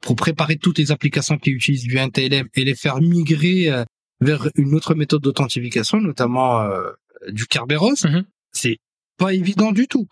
pour 0.00 0.16
préparer 0.16 0.56
toutes 0.56 0.78
les 0.78 0.92
applications 0.92 1.38
qui 1.38 1.50
utilisent 1.50 1.84
du 1.84 1.96
NTLM 1.96 2.48
et 2.54 2.64
les 2.64 2.74
faire 2.74 3.00
migrer 3.00 3.70
euh, 3.70 3.84
vers 4.20 4.48
une 4.56 4.74
autre 4.74 4.94
méthode 4.94 5.22
d'authentification, 5.22 6.00
notamment 6.00 6.60
euh, 6.62 6.90
du 7.28 7.46
Kerberos, 7.46 8.04
mhm. 8.04 8.24
c'est 8.52 8.78
pas 9.16 9.34
évident 9.34 9.72
du 9.72 9.86
tout. 9.86 10.06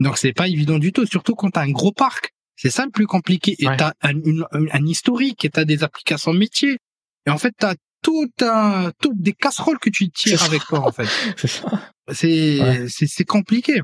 Donc 0.00 0.18
c'est 0.18 0.32
pas 0.32 0.48
évident 0.48 0.78
du 0.78 0.92
tout, 0.92 1.06
surtout 1.06 1.34
quand 1.34 1.50
t'as 1.50 1.62
un 1.62 1.70
gros 1.70 1.92
parc. 1.92 2.32
C'est 2.56 2.70
ça 2.70 2.84
le 2.84 2.90
plus 2.90 3.06
compliqué. 3.06 3.54
Et 3.58 3.66
t'as 3.76 3.92
un, 4.02 4.14
un, 4.52 4.86
historique 4.86 5.44
et 5.44 5.48
t'as 5.48 5.64
des 5.64 5.84
applications 5.84 6.32
métiers. 6.32 6.78
Et 7.26 7.30
en 7.30 7.38
fait, 7.38 7.52
t'as 7.56 7.74
tout 8.02 8.30
un, 8.40 8.90
toutes 9.00 9.20
des 9.20 9.32
casseroles 9.32 9.78
que 9.78 9.90
tu 9.90 10.10
tires 10.10 10.42
avec 10.42 10.62
toi, 10.62 10.80
en 10.80 10.90
fait. 10.90 11.08
c'est 12.12 12.88
c'est 12.88 13.24
compliqué. 13.24 13.80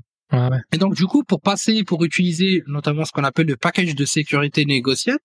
Et 0.73 0.79
donc 0.79 0.95
du 0.95 1.07
coup, 1.07 1.23
pour 1.23 1.41
passer, 1.41 1.85
pour 1.85 2.03
utiliser 2.05 2.63
notamment 2.67 3.05
ce 3.05 3.13
qu'on 3.13 3.25
appelle 3.25 3.47
le 3.47 3.57
package 3.57 3.95
de 3.95 4.05
sécurité 4.05 4.65
négociable, 4.65 5.21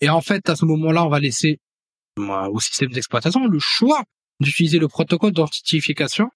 et 0.00 0.08
en 0.08 0.20
fait 0.20 0.48
à 0.48 0.56
ce 0.56 0.64
moment-là, 0.64 1.04
on 1.04 1.08
va 1.08 1.20
laisser 1.20 1.60
au 2.16 2.60
système 2.60 2.90
d'exploitation 2.90 3.46
le 3.46 3.58
choix 3.60 4.02
d'utiliser 4.40 4.78
le 4.78 4.88
protocole 4.88 5.32
d'authentification 5.32 6.30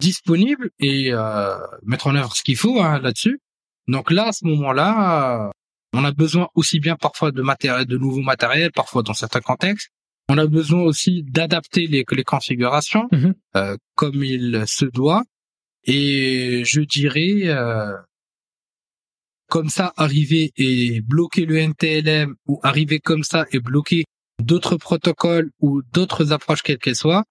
disponible 0.00 0.70
et 0.80 1.12
euh, 1.12 1.56
mettre 1.82 2.08
en 2.08 2.14
œuvre 2.16 2.34
ce 2.34 2.42
qu'il 2.42 2.56
faut 2.56 2.80
hein, 2.80 2.98
là-dessus. 2.98 3.40
Donc 3.86 4.10
là, 4.10 4.28
à 4.28 4.32
ce 4.32 4.44
moment-là, 4.46 5.50
on 5.92 6.04
a 6.04 6.12
besoin 6.12 6.48
aussi 6.54 6.80
bien 6.80 6.96
parfois 6.96 7.30
de 7.30 7.42
matériel, 7.42 7.86
de 7.86 7.96
nouveaux 7.96 8.22
matériels, 8.22 8.72
parfois 8.72 9.02
dans 9.02 9.14
certains 9.14 9.40
contextes. 9.40 9.90
On 10.28 10.38
a 10.38 10.46
besoin 10.46 10.82
aussi 10.82 11.22
d'adapter 11.22 11.86
les, 11.86 12.04
les 12.10 12.24
configurations 12.24 13.06
mm-hmm. 13.12 13.32
euh, 13.56 13.76
comme 13.94 14.24
il 14.24 14.64
se 14.66 14.86
doit. 14.86 15.22
Et 15.86 16.62
je 16.64 16.80
dirais, 16.80 17.42
euh, 17.44 17.92
comme 19.48 19.68
ça, 19.68 19.92
arriver 19.96 20.52
et 20.56 21.00
bloquer 21.02 21.44
le 21.44 21.58
NTLM 21.58 22.34
ou 22.46 22.58
arriver 22.62 23.00
comme 23.00 23.22
ça 23.22 23.46
et 23.52 23.60
bloquer 23.60 24.04
d'autres 24.42 24.76
protocoles 24.76 25.50
ou 25.60 25.82
d'autres 25.92 26.32
approches 26.32 26.62
quelles 26.62 26.78
qu'elles 26.78 26.96
soient, 26.96 27.24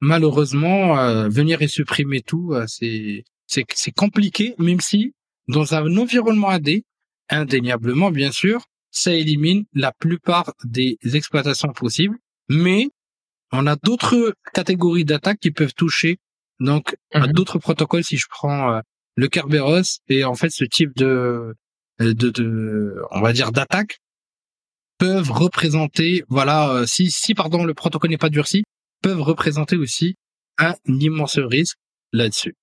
malheureusement, 0.00 0.98
euh, 0.98 1.28
venir 1.28 1.62
et 1.62 1.68
supprimer 1.68 2.20
tout, 2.20 2.52
euh, 2.52 2.64
c'est 2.66 3.24
c'est 3.46 3.92
compliqué, 3.92 4.54
même 4.58 4.80
si 4.80 5.12
dans 5.48 5.74
un 5.74 5.96
environnement 5.96 6.48
AD, 6.48 6.82
indéniablement 7.28 8.10
bien 8.10 8.32
sûr, 8.32 8.64
ça 8.90 9.12
élimine 9.12 9.64
la 9.74 9.92
plupart 9.92 10.54
des 10.64 10.98
exploitations 11.14 11.72
possibles, 11.72 12.16
mais 12.48 12.88
on 13.52 13.66
a 13.66 13.76
d'autres 13.76 14.34
catégories 14.52 15.04
d'attaques 15.04 15.40
qui 15.40 15.50
peuvent 15.50 15.74
toucher 15.74 16.18
donc, 16.60 16.96
mhm. 17.14 17.32
d'autres 17.32 17.58
protocoles, 17.58 18.04
si 18.04 18.16
je 18.16 18.26
prends 18.28 18.72
euh, 18.72 18.80
le 19.16 19.28
Kerberos 19.28 20.00
et 20.08 20.24
en 20.24 20.34
fait 20.34 20.50
ce 20.50 20.64
type 20.64 20.94
de, 20.96 21.54
euh, 22.00 22.14
de, 22.14 22.30
de 22.30 23.02
on 23.10 23.20
va 23.20 23.32
dire 23.32 23.52
d'attaque 23.52 23.98
peuvent 24.98 25.30
représenter, 25.30 26.24
voilà, 26.28 26.70
euh, 26.70 26.86
si, 26.86 27.10
si 27.10 27.34
pardon 27.34 27.64
le 27.64 27.74
protocole 27.74 28.10
n'est 28.10 28.18
pas 28.18 28.30
durci, 28.30 28.62
peuvent 29.02 29.22
représenter 29.22 29.76
aussi 29.76 30.14
un 30.58 30.74
immense 30.86 31.38
risque 31.38 31.76
là-dessus. 32.12 32.54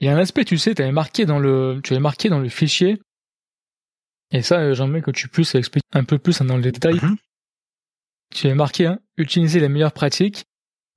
Il 0.00 0.06
y 0.06 0.08
a 0.08 0.14
un 0.14 0.18
aspect, 0.18 0.44
tu 0.44 0.56
sais, 0.56 0.74
tu 0.74 0.82
avais 0.82 0.92
marqué 0.92 1.26
dans 1.26 1.40
le, 1.40 1.80
tu 1.82 1.92
avais 1.92 2.00
marqué 2.00 2.28
dans 2.28 2.38
le 2.38 2.48
fichier, 2.48 2.98
et 4.30 4.42
ça, 4.42 4.72
j'aimerais 4.74 5.02
que 5.02 5.10
tu 5.10 5.28
puisses 5.28 5.54
expliquer 5.54 5.86
un 5.92 6.04
peu 6.04 6.18
plus 6.18 6.42
dans 6.42 6.56
le 6.56 6.62
détail. 6.62 6.94
Mhm. 7.02 7.16
Tu 8.34 8.46
avais 8.46 8.56
marqué, 8.56 8.86
hein, 8.86 8.98
utiliser 9.16 9.60
les 9.60 9.68
meilleures 9.68 9.92
pratiques. 9.92 10.44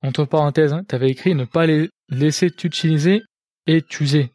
Entre 0.02 0.24
parenthèses, 0.24 0.72
hein, 0.72 0.82
tu 0.88 0.94
avais 0.94 1.10
écrit 1.10 1.34
ne 1.34 1.44
pas 1.44 1.66
les 1.66 1.88
laisser 2.08 2.50
t'utiliser 2.50 3.22
et 3.66 3.82
t'user. 3.82 4.32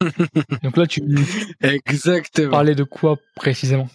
Donc 0.62 0.76
là, 0.76 0.86
tu 0.86 1.02
Exactement. 1.60 2.50
parlais 2.50 2.74
de 2.74 2.84
quoi 2.84 3.16
précisément? 3.36 3.88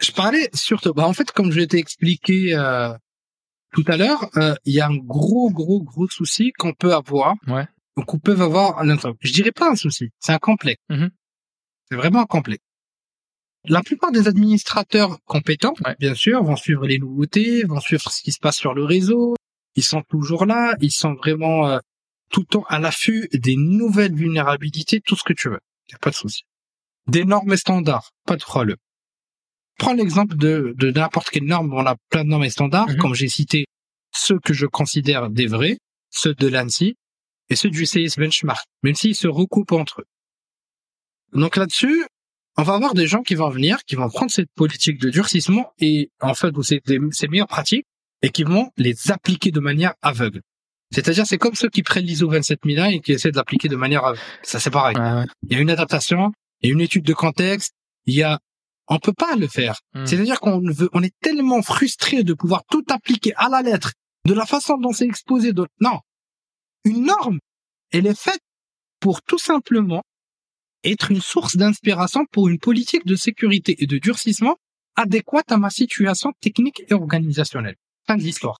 Je 0.00 0.12
parlais 0.12 0.48
surtout, 0.54 0.92
bah 0.94 1.06
en 1.06 1.12
fait, 1.12 1.30
comme 1.30 1.52
je 1.52 1.60
t'ai 1.60 1.78
expliqué 1.78 2.54
euh, 2.54 2.92
tout 3.72 3.84
à 3.86 3.96
l'heure, 3.96 4.28
euh, 4.36 4.54
il 4.64 4.74
y 4.74 4.80
a 4.80 4.88
un 4.88 4.96
gros, 4.96 5.50
gros, 5.50 5.82
gros 5.82 6.08
souci 6.08 6.52
qu'on 6.52 6.72
peut 6.72 6.94
avoir. 6.94 7.34
Ouais. 7.46 7.66
Donc, 7.96 8.14
on 8.14 8.18
peut 8.18 8.40
avoir 8.40 8.78
un 8.78 8.96
Je 9.20 9.32
dirais 9.32 9.52
pas 9.52 9.70
un 9.70 9.76
souci, 9.76 10.10
c'est 10.18 10.32
un 10.32 10.38
complexe. 10.38 10.82
Mm-hmm. 10.90 11.10
C'est 11.90 11.96
vraiment 11.96 12.20
un 12.20 12.26
complexe. 12.26 12.64
La 13.64 13.82
plupart 13.82 14.10
des 14.10 14.26
administrateurs 14.26 15.18
compétents, 15.26 15.74
bien 15.98 16.14
sûr, 16.14 16.42
vont 16.42 16.56
suivre 16.56 16.86
les 16.86 16.98
nouveautés, 16.98 17.62
vont 17.64 17.80
suivre 17.80 18.10
ce 18.10 18.22
qui 18.22 18.32
se 18.32 18.38
passe 18.38 18.56
sur 18.56 18.72
le 18.72 18.84
réseau, 18.84 19.34
ils 19.74 19.84
sont 19.84 20.02
toujours 20.02 20.46
là, 20.46 20.74
ils 20.80 20.92
sont 20.92 21.14
vraiment 21.14 21.68
euh, 21.68 21.78
tout 22.30 22.40
le 22.40 22.46
temps 22.46 22.64
à 22.68 22.78
l'affût 22.78 23.28
des 23.32 23.56
nouvelles 23.56 24.14
vulnérabilités, 24.14 25.00
tout 25.00 25.16
ce 25.16 25.24
que 25.24 25.32
tu 25.32 25.48
veux. 25.48 25.60
Y 25.90 25.94
a 25.94 25.98
pas 25.98 26.10
de 26.10 26.14
souci. 26.14 26.42
Des 27.06 27.24
normes 27.24 27.52
et 27.52 27.56
standards, 27.56 28.10
pas 28.26 28.36
de 28.36 28.42
problème. 28.42 28.76
Prends 29.78 29.94
l'exemple 29.94 30.36
de, 30.36 30.74
de 30.76 30.90
n'importe 30.90 31.30
quelle 31.30 31.44
norme, 31.44 31.72
on 31.72 31.86
a 31.86 31.96
plein 32.10 32.24
de 32.24 32.28
normes 32.28 32.44
et 32.44 32.50
standards, 32.50 32.88
mhm. 32.88 32.96
comme 32.98 33.14
j'ai 33.14 33.28
cité 33.28 33.66
ceux 34.12 34.38
que 34.38 34.52
je 34.52 34.66
considère 34.66 35.30
des 35.30 35.46
vrais, 35.46 35.78
ceux 36.10 36.34
de 36.34 36.48
l'ANSI 36.48 36.96
et 37.48 37.56
ceux 37.56 37.70
du 37.70 37.84
CS 37.84 38.16
Benchmark, 38.18 38.66
même 38.82 38.94
s'ils 38.94 39.16
se 39.16 39.28
recoupent 39.28 39.72
entre 39.72 40.02
eux. 40.02 40.06
Donc 41.32 41.56
là-dessus, 41.56 42.04
on 42.56 42.62
va 42.62 42.74
avoir 42.74 42.94
des 42.94 43.06
gens 43.06 43.22
qui 43.22 43.34
vont 43.36 43.48
venir, 43.48 43.78
qui 43.84 43.94
vont 43.94 44.08
prendre 44.08 44.30
cette 44.30 44.50
politique 44.54 45.00
de 45.00 45.10
durcissement 45.10 45.72
et 45.78 46.10
en 46.20 46.34
fait, 46.34 46.52
c'est 46.62 46.82
ces 47.12 47.28
meilleures 47.28 47.46
pratiques 47.46 47.86
et 48.22 48.30
qui 48.30 48.44
vont 48.44 48.70
les 48.76 49.10
appliquer 49.10 49.50
de 49.50 49.60
manière 49.60 49.94
aveugle. 50.02 50.42
C'est-à-dire, 50.92 51.26
c'est 51.26 51.38
comme 51.38 51.54
ceux 51.54 51.68
qui 51.68 51.82
prennent 51.82 52.04
l'ISO 52.04 52.28
27001 52.28 52.86
et 52.86 53.00
qui 53.00 53.12
essaient 53.12 53.30
de 53.30 53.36
l'appliquer 53.36 53.68
de 53.68 53.76
manière 53.76 54.04
aveugle. 54.04 54.20
Ça, 54.42 54.58
c'est 54.58 54.70
pareil. 54.70 54.96
Il 55.42 55.52
y 55.52 55.56
a 55.56 55.60
une 55.60 55.70
adaptation, 55.70 56.32
il 56.60 56.68
y 56.68 56.70
a 56.70 56.74
une 56.74 56.80
étude 56.80 57.04
de 57.04 57.14
contexte, 57.14 57.74
il 58.06 58.14
y 58.14 58.22
a, 58.22 58.40
on 58.88 58.98
peut 58.98 59.12
pas 59.12 59.36
le 59.36 59.46
faire. 59.46 59.78
Hmm. 59.94 60.04
C'est-à-dire 60.04 60.40
qu'on 60.40 60.60
veut, 60.60 60.90
on 60.92 61.02
est 61.02 61.14
tellement 61.20 61.62
frustré 61.62 62.24
de 62.24 62.34
pouvoir 62.34 62.64
tout 62.68 62.84
appliquer 62.90 63.32
à 63.36 63.48
la 63.48 63.62
lettre, 63.62 63.92
de 64.26 64.34
la 64.34 64.46
façon 64.46 64.78
dont 64.78 64.92
c'est 64.92 65.06
exposé. 65.06 65.52
De... 65.52 65.66
Non. 65.80 66.00
Une 66.84 67.04
norme, 67.04 67.38
elle 67.92 68.06
est 68.06 68.18
faite 68.18 68.40
pour 68.98 69.22
tout 69.22 69.38
simplement 69.38 70.02
être 70.82 71.10
une 71.10 71.20
source 71.20 71.56
d'inspiration 71.56 72.24
pour 72.32 72.48
une 72.48 72.58
politique 72.58 73.06
de 73.06 73.14
sécurité 73.14 73.76
et 73.78 73.86
de 73.86 73.98
durcissement 73.98 74.56
adéquate 74.96 75.52
à 75.52 75.56
ma 75.56 75.70
situation 75.70 76.32
technique 76.40 76.82
et 76.88 76.94
organisationnelle. 76.94 77.76
De 78.16 78.22
l'histoire. 78.22 78.58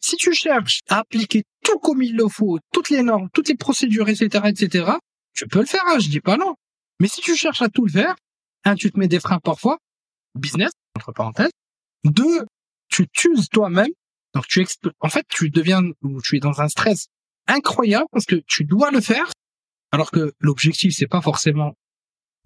Si 0.00 0.16
tu 0.16 0.32
cherches 0.32 0.80
à 0.88 1.00
appliquer 1.00 1.44
tout 1.62 1.78
comme 1.78 2.02
il 2.02 2.16
le 2.16 2.28
faut, 2.28 2.58
toutes 2.72 2.90
les 2.90 3.02
normes, 3.02 3.28
toutes 3.32 3.48
les 3.48 3.56
procédures, 3.56 4.08
etc., 4.08 4.44
etc., 4.48 4.92
tu 5.34 5.46
peux 5.46 5.60
le 5.60 5.66
faire, 5.66 5.82
hein, 5.86 5.98
je 5.98 6.08
dis 6.08 6.20
pas 6.20 6.36
non. 6.36 6.54
Mais 7.00 7.08
si 7.08 7.20
tu 7.20 7.36
cherches 7.36 7.62
à 7.62 7.68
tout 7.68 7.84
le 7.86 7.92
faire, 7.92 8.14
un, 8.64 8.74
tu 8.74 8.90
te 8.90 8.98
mets 8.98 9.08
des 9.08 9.20
freins 9.20 9.38
parfois, 9.38 9.78
business, 10.34 10.72
entre 10.96 11.12
parenthèses. 11.12 11.52
Deux, 12.04 12.46
tu 12.88 13.06
t'uses 13.08 13.48
toi-même. 13.48 13.90
Donc 14.34 14.46
tu 14.46 14.64
en 15.00 15.08
fait, 15.08 15.24
tu 15.28 15.50
deviens, 15.50 15.82
ou 16.02 16.20
tu 16.22 16.36
es 16.36 16.40
dans 16.40 16.60
un 16.60 16.68
stress 16.68 17.06
incroyable 17.46 18.06
parce 18.12 18.26
que 18.26 18.36
tu 18.46 18.64
dois 18.64 18.90
le 18.90 19.00
faire 19.00 19.30
alors 19.92 20.10
que 20.10 20.32
l'objectif, 20.38 20.94
c'est 20.96 21.08
pas 21.08 21.20
forcément 21.20 21.74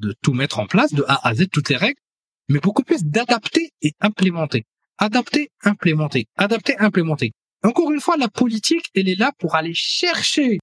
de 0.00 0.14
tout 0.22 0.32
mettre 0.32 0.58
en 0.58 0.66
place, 0.66 0.92
de 0.92 1.04
A 1.06 1.26
à 1.26 1.34
Z, 1.34 1.48
toutes 1.52 1.68
les 1.68 1.76
règles, 1.76 2.00
mais 2.48 2.58
beaucoup 2.58 2.82
plus 2.82 3.04
d'adapter 3.04 3.70
et 3.82 3.92
implémenter. 4.00 4.64
Adapter, 4.98 5.50
implémenter. 5.62 6.26
Adapter, 6.36 6.76
implémenter. 6.78 7.32
Encore 7.62 7.90
une 7.92 8.00
fois, 8.00 8.16
la 8.16 8.28
politique, 8.28 8.86
elle 8.94 9.08
est 9.08 9.18
là 9.18 9.32
pour 9.38 9.54
aller 9.54 9.74
chercher 9.74 10.58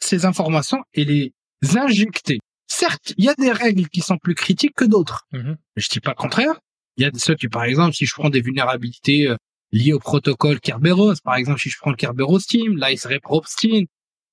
ces 0.00 0.24
informations 0.24 0.82
et 0.94 1.04
les 1.04 1.32
injecter. 1.76 2.38
Certes, 2.66 3.14
il 3.16 3.24
y 3.24 3.28
a 3.28 3.34
des 3.34 3.52
règles 3.52 3.88
qui 3.88 4.00
sont 4.00 4.18
plus 4.18 4.34
critiques 4.34 4.74
que 4.74 4.84
d'autres. 4.84 5.26
Mm-hmm. 5.32 5.56
Je 5.76 5.88
dis 5.88 6.00
pas 6.00 6.10
le 6.10 6.16
contraire. 6.16 6.60
Il 6.96 7.04
y 7.04 7.06
a 7.06 7.10
ceux 7.14 7.34
qui, 7.34 7.48
par 7.48 7.64
exemple, 7.64 7.94
si 7.94 8.06
je 8.06 8.14
prends 8.14 8.30
des 8.30 8.40
vulnérabilités 8.40 9.28
euh, 9.28 9.36
liées 9.72 9.92
au 9.92 9.98
protocole 9.98 10.60
Kerberos, 10.60 11.14
par 11.22 11.36
exemple, 11.36 11.60
si 11.60 11.70
je 11.70 11.78
prends 11.78 11.90
le 11.90 11.96
Kerberos 11.96 12.40
Team, 12.40 12.76
l'Ice 12.76 13.06
Repropstein, 13.06 13.84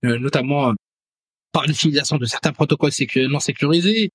euh, 0.04 0.18
notamment 0.18 0.70
euh, 0.70 0.74
par 1.52 1.66
l'utilisation 1.68 2.18
de 2.18 2.26
certains 2.26 2.54
protocoles 2.54 2.92
non 3.30 3.40
sécurisés. 3.40 4.10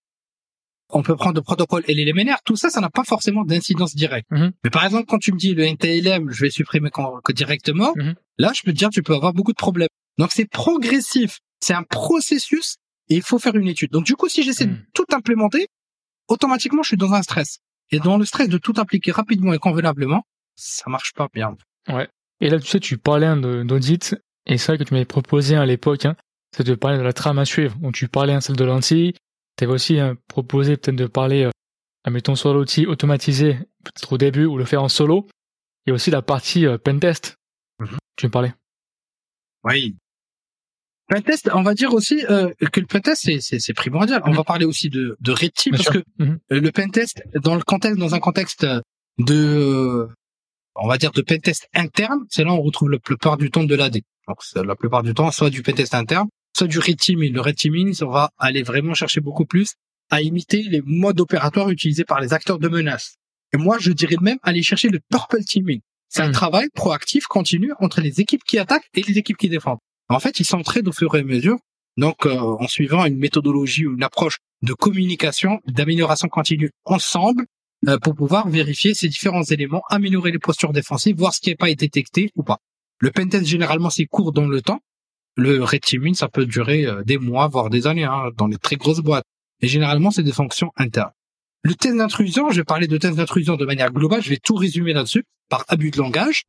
On 0.92 1.02
peut 1.02 1.16
prendre 1.16 1.36
le 1.36 1.42
protocole 1.42 1.84
LLMNR. 1.88 2.42
Tout 2.44 2.56
ça, 2.56 2.70
ça 2.70 2.80
n'a 2.80 2.90
pas 2.90 3.04
forcément 3.04 3.44
d'incidence 3.44 3.94
directe. 3.94 4.28
Mhm. 4.30 4.52
Mais 4.64 4.70
par 4.70 4.84
exemple, 4.84 5.06
quand 5.08 5.18
tu 5.18 5.32
me 5.32 5.38
dis 5.38 5.54
le 5.54 5.64
NTLM, 5.64 6.30
je 6.30 6.42
vais 6.42 6.50
supprimer 6.50 6.90
directement, 7.34 7.92
mhm. 7.96 8.14
là, 8.38 8.52
je 8.54 8.62
peux 8.62 8.72
te 8.72 8.76
dire, 8.76 8.90
tu 8.90 9.02
peux 9.02 9.14
avoir 9.14 9.32
beaucoup 9.32 9.52
de 9.52 9.56
problèmes. 9.56 9.88
Donc, 10.18 10.30
c'est 10.32 10.48
progressif. 10.48 11.38
C'est 11.60 11.74
un 11.74 11.82
processus 11.82 12.76
et 13.08 13.16
il 13.16 13.22
faut 13.22 13.38
faire 13.38 13.54
une 13.54 13.68
étude. 13.68 13.90
Donc, 13.90 14.04
du 14.04 14.16
coup, 14.16 14.28
si 14.28 14.42
j'essaie 14.42 14.66
de 14.66 14.72
mhm. 14.72 14.84
tout 14.94 15.06
implémenter, 15.12 15.68
automatiquement, 16.28 16.82
je 16.82 16.88
suis 16.88 16.96
dans 16.96 17.12
un 17.12 17.22
stress. 17.22 17.58
Et 17.90 17.98
dans 17.98 18.16
le 18.16 18.24
stress 18.24 18.48
de 18.48 18.58
tout 18.58 18.74
appliquer 18.76 19.12
rapidement 19.12 19.52
et 19.52 19.58
convenablement, 19.58 20.22
ça 20.54 20.88
marche 20.88 21.12
pas 21.14 21.28
bien. 21.32 21.56
Ouais. 21.88 22.08
Et 22.40 22.48
là, 22.48 22.58
tu 22.58 22.66
sais, 22.66 22.80
tu 22.80 22.98
parlais 22.98 23.34
d'audit, 23.64 24.14
et 24.46 24.58
c'est 24.58 24.72
vrai 24.72 24.78
que 24.78 24.84
tu 24.84 24.94
m'avais 24.94 25.04
proposé 25.04 25.56
à 25.56 25.66
l'époque, 25.66 26.06
hein, 26.06 26.16
c'est 26.56 26.64
de 26.64 26.74
parler 26.74 26.98
de 26.98 27.02
la 27.02 27.12
trame 27.12 27.38
à 27.38 27.44
suivre. 27.44 27.76
Donc 27.78 27.94
tu 27.94 28.08
parlais 28.08 28.32
un 28.32 28.40
celle 28.40 28.56
de 28.56 28.64
l'anti, 28.64 29.14
tu 29.60 29.64
avais 29.64 29.74
aussi 29.74 30.00
hein, 30.00 30.16
proposé 30.26 30.78
peut-être 30.78 30.96
de 30.96 31.06
parler, 31.06 31.44
euh, 31.44 31.50
admettons, 32.04 32.34
sur 32.34 32.54
l'outil 32.54 32.86
automatisé, 32.86 33.58
peut-être 33.84 34.14
au 34.14 34.16
début, 34.16 34.46
ou 34.46 34.56
le 34.56 34.64
faire 34.64 34.82
en 34.82 34.88
solo. 34.88 35.28
Il 35.84 35.90
y 35.90 35.92
a 35.92 35.94
aussi 35.94 36.10
la 36.10 36.22
partie 36.22 36.64
euh, 36.64 36.78
pentest. 36.78 37.36
Mhm. 37.78 37.98
Tu 38.16 38.26
me 38.26 38.30
parlais. 38.30 38.54
Oui. 39.64 39.96
Pentest, 41.08 41.50
on 41.52 41.62
va 41.62 41.74
dire 41.74 41.92
aussi 41.92 42.24
euh, 42.30 42.54
que 42.72 42.80
le 42.80 42.86
pentest, 42.86 43.28
c'est 43.40 43.74
primordial. 43.74 44.22
On 44.24 44.32
va 44.32 44.44
parler 44.44 44.64
aussi 44.64 44.88
de, 44.88 45.18
de 45.20 45.32
Red 45.32 45.52
Team, 45.52 45.74
parce 45.76 45.90
que 45.90 46.02
mhm. 46.18 46.38
euh, 46.52 46.60
le 46.60 46.72
pentest, 46.72 47.22
dans 47.34 47.54
le 47.54 47.62
contexte, 47.62 47.98
dans 47.98 48.14
un 48.14 48.20
contexte 48.20 48.66
de, 49.18 50.08
on 50.74 50.88
va 50.88 50.96
dire 50.96 51.10
de 51.10 51.20
pentest 51.20 51.68
interne, 51.74 52.24
c'est 52.30 52.44
là 52.44 52.52
où 52.52 52.56
on 52.56 52.62
retrouve 52.62 52.90
la 52.90 52.98
plupart 52.98 53.36
du 53.36 53.50
temps 53.50 53.64
de 53.64 53.74
l'AD. 53.74 54.00
Donc 54.26 54.38
la 54.54 54.74
plupart 54.74 55.02
du 55.02 55.12
temps, 55.12 55.30
soit 55.30 55.50
du 55.50 55.62
pentest 55.62 55.92
interne, 55.94 56.28
soit 56.56 56.66
du 56.66 56.78
red 56.78 56.96
teaming. 56.96 57.32
Le 57.32 57.40
red 57.40 57.56
teaming, 57.56 57.94
on 58.02 58.10
va 58.10 58.30
aller 58.38 58.62
vraiment 58.62 58.94
chercher 58.94 59.20
beaucoup 59.20 59.44
plus 59.44 59.74
à 60.10 60.22
imiter 60.22 60.62
les 60.62 60.82
modes 60.84 61.20
opératoires 61.20 61.70
utilisés 61.70 62.04
par 62.04 62.20
les 62.20 62.32
acteurs 62.32 62.58
de 62.58 62.68
menace. 62.68 63.16
Et 63.52 63.56
moi, 63.56 63.78
je 63.80 63.92
dirais 63.92 64.16
même 64.20 64.38
aller 64.42 64.62
chercher 64.62 64.88
le 64.88 65.00
purple 65.10 65.42
teaming. 65.44 65.80
C'est 66.08 66.22
un 66.22 66.30
hmm. 66.30 66.32
travail 66.32 66.68
proactif, 66.74 67.26
continu 67.26 67.72
entre 67.78 68.00
les 68.00 68.20
équipes 68.20 68.42
qui 68.44 68.58
attaquent 68.58 68.88
et 68.94 69.02
les 69.02 69.18
équipes 69.18 69.36
qui 69.36 69.48
défendent. 69.48 69.78
En 70.08 70.18
fait, 70.18 70.40
ils 70.40 70.44
s'entraident 70.44 70.88
au 70.88 70.92
fur 70.92 71.14
et 71.14 71.20
à 71.20 71.22
mesure, 71.22 71.58
donc 71.96 72.26
euh, 72.26 72.36
en 72.36 72.66
suivant 72.66 73.04
une 73.04 73.18
méthodologie 73.18 73.86
ou 73.86 73.94
une 73.94 74.02
approche 74.02 74.38
de 74.62 74.72
communication, 74.72 75.60
d'amélioration 75.66 76.28
continue 76.28 76.70
ensemble, 76.84 77.46
euh, 77.88 77.98
pour 77.98 78.14
pouvoir 78.14 78.48
vérifier 78.48 78.92
ces 78.92 79.08
différents 79.08 79.44
éléments, 79.44 79.82
améliorer 79.88 80.32
les 80.32 80.38
postures 80.38 80.72
défensives, 80.72 81.16
voir 81.16 81.32
ce 81.32 81.40
qui 81.40 81.50
n'a 81.50 81.56
pas 81.56 81.70
été 81.70 81.86
détecté 81.86 82.30
ou 82.34 82.42
pas. 82.42 82.58
Le 82.98 83.10
pentest, 83.10 83.46
généralement, 83.46 83.88
c'est 83.88 84.04
court 84.04 84.32
dans 84.32 84.46
le 84.46 84.60
temps, 84.60 84.80
le 85.36 85.62
red 85.62 85.84
ça 86.14 86.28
peut 86.28 86.46
durer 86.46 86.86
euh, 86.86 87.02
des 87.04 87.18
mois, 87.18 87.48
voire 87.48 87.70
des 87.70 87.86
années, 87.86 88.04
hein, 88.04 88.30
dans 88.36 88.46
les 88.46 88.58
très 88.58 88.76
grosses 88.76 89.00
boîtes. 89.00 89.24
Et 89.60 89.68
généralement, 89.68 90.10
c'est 90.10 90.22
des 90.22 90.32
fonctions 90.32 90.72
internes. 90.76 91.12
Le 91.62 91.74
test 91.74 91.96
d'intrusion, 91.96 92.50
je 92.50 92.56
vais 92.56 92.64
parler 92.64 92.86
de 92.86 92.96
test 92.96 93.16
d'intrusion 93.16 93.56
de 93.56 93.66
manière 93.66 93.92
globale, 93.92 94.22
je 94.22 94.30
vais 94.30 94.38
tout 94.42 94.54
résumer 94.54 94.92
là-dessus, 94.92 95.24
par 95.48 95.64
abus 95.68 95.90
de 95.90 95.98
langage. 95.98 96.44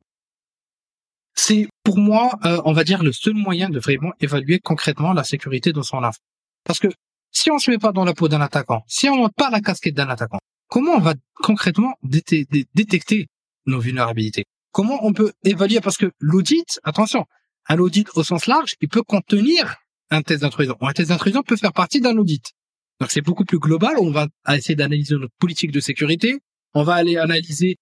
C'est 1.34 1.68
pour 1.84 1.98
moi, 1.98 2.38
euh, 2.44 2.60
on 2.64 2.72
va 2.72 2.84
dire, 2.84 3.02
le 3.02 3.12
seul 3.12 3.34
moyen 3.34 3.68
de 3.68 3.78
vraiment 3.78 4.12
évaluer 4.20 4.58
concrètement 4.58 5.12
la 5.12 5.24
sécurité 5.24 5.72
de 5.72 5.82
son 5.82 6.02
info. 6.02 6.20
Parce 6.64 6.78
que 6.78 6.88
si 7.30 7.50
on 7.50 7.58
se 7.58 7.70
met 7.70 7.78
pas 7.78 7.92
dans 7.92 8.04
la 8.04 8.14
peau 8.14 8.28
d'un 8.28 8.40
attaquant, 8.40 8.82
si 8.86 9.08
on 9.08 9.16
monte 9.16 9.34
pas 9.34 9.50
la 9.50 9.60
casquette 9.60 9.94
d'un 9.94 10.08
attaquant, 10.08 10.38
comment 10.68 10.92
on 10.92 11.00
va 11.00 11.14
concrètement 11.34 11.94
détecter 12.02 13.28
nos 13.66 13.80
vulnérabilités? 13.80 14.44
Comment 14.72 15.04
on 15.04 15.12
peut 15.12 15.32
évaluer? 15.44 15.80
Parce 15.80 15.96
que 15.96 16.10
l'audit, 16.18 16.80
attention, 16.84 17.26
un 17.68 17.78
audit 17.78 18.08
au 18.14 18.24
sens 18.24 18.46
large, 18.46 18.74
il 18.80 18.88
peut 18.88 19.02
contenir 19.02 19.76
un 20.10 20.22
test 20.22 20.42
d'intrusion. 20.42 20.76
Un 20.80 20.92
test 20.92 21.08
d'intrusion 21.08 21.42
peut 21.42 21.56
faire 21.56 21.72
partie 21.72 22.00
d'un 22.00 22.16
audit. 22.16 22.52
Donc 23.00 23.10
c'est 23.10 23.22
beaucoup 23.22 23.44
plus 23.44 23.58
global. 23.58 23.94
On 23.98 24.10
va 24.10 24.28
essayer 24.50 24.74
d'analyser 24.74 25.16
notre 25.16 25.34
politique 25.38 25.72
de 25.72 25.80
sécurité. 25.80 26.38
On 26.74 26.84
va 26.84 26.94
aller 26.94 27.16
analyser 27.16 27.76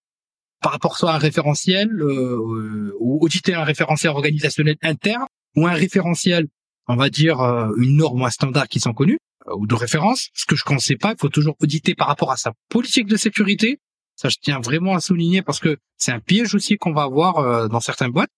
par 0.62 0.72
rapport 0.72 0.96
soit 0.96 1.12
à 1.12 1.16
un 1.16 1.18
référentiel 1.18 1.88
euh, 2.02 2.92
ou 3.00 3.18
auditer 3.24 3.54
un 3.54 3.64
référentiel 3.64 4.12
organisationnel 4.12 4.76
interne 4.82 5.26
ou 5.56 5.66
un 5.66 5.72
référentiel, 5.72 6.46
on 6.86 6.96
va 6.96 7.08
dire 7.08 7.40
euh, 7.40 7.72
une 7.78 7.96
norme 7.96 8.22
ou 8.22 8.26
un 8.26 8.30
standard 8.30 8.68
qui 8.68 8.80
sont 8.80 8.92
connus 8.92 9.18
euh, 9.48 9.54
ou 9.56 9.66
de 9.66 9.74
référence. 9.74 10.28
Ce 10.34 10.46
que 10.46 10.56
je 10.56 10.64
ne 10.70 10.78
sais 10.78 10.96
pas, 10.96 11.12
il 11.12 11.20
faut 11.20 11.28
toujours 11.28 11.56
auditer 11.60 11.94
par 11.94 12.08
rapport 12.08 12.30
à 12.30 12.36
sa 12.36 12.52
politique 12.68 13.06
de 13.06 13.16
sécurité. 13.16 13.78
Ça, 14.16 14.28
je 14.28 14.36
tiens 14.40 14.60
vraiment 14.60 14.94
à 14.94 15.00
souligner 15.00 15.42
parce 15.42 15.60
que 15.60 15.78
c'est 15.96 16.12
un 16.12 16.20
piège 16.20 16.54
aussi 16.54 16.76
qu'on 16.76 16.92
va 16.92 17.02
avoir 17.02 17.38
euh, 17.38 17.68
dans 17.68 17.80
certaines 17.80 18.10
boîtes. 18.10 18.30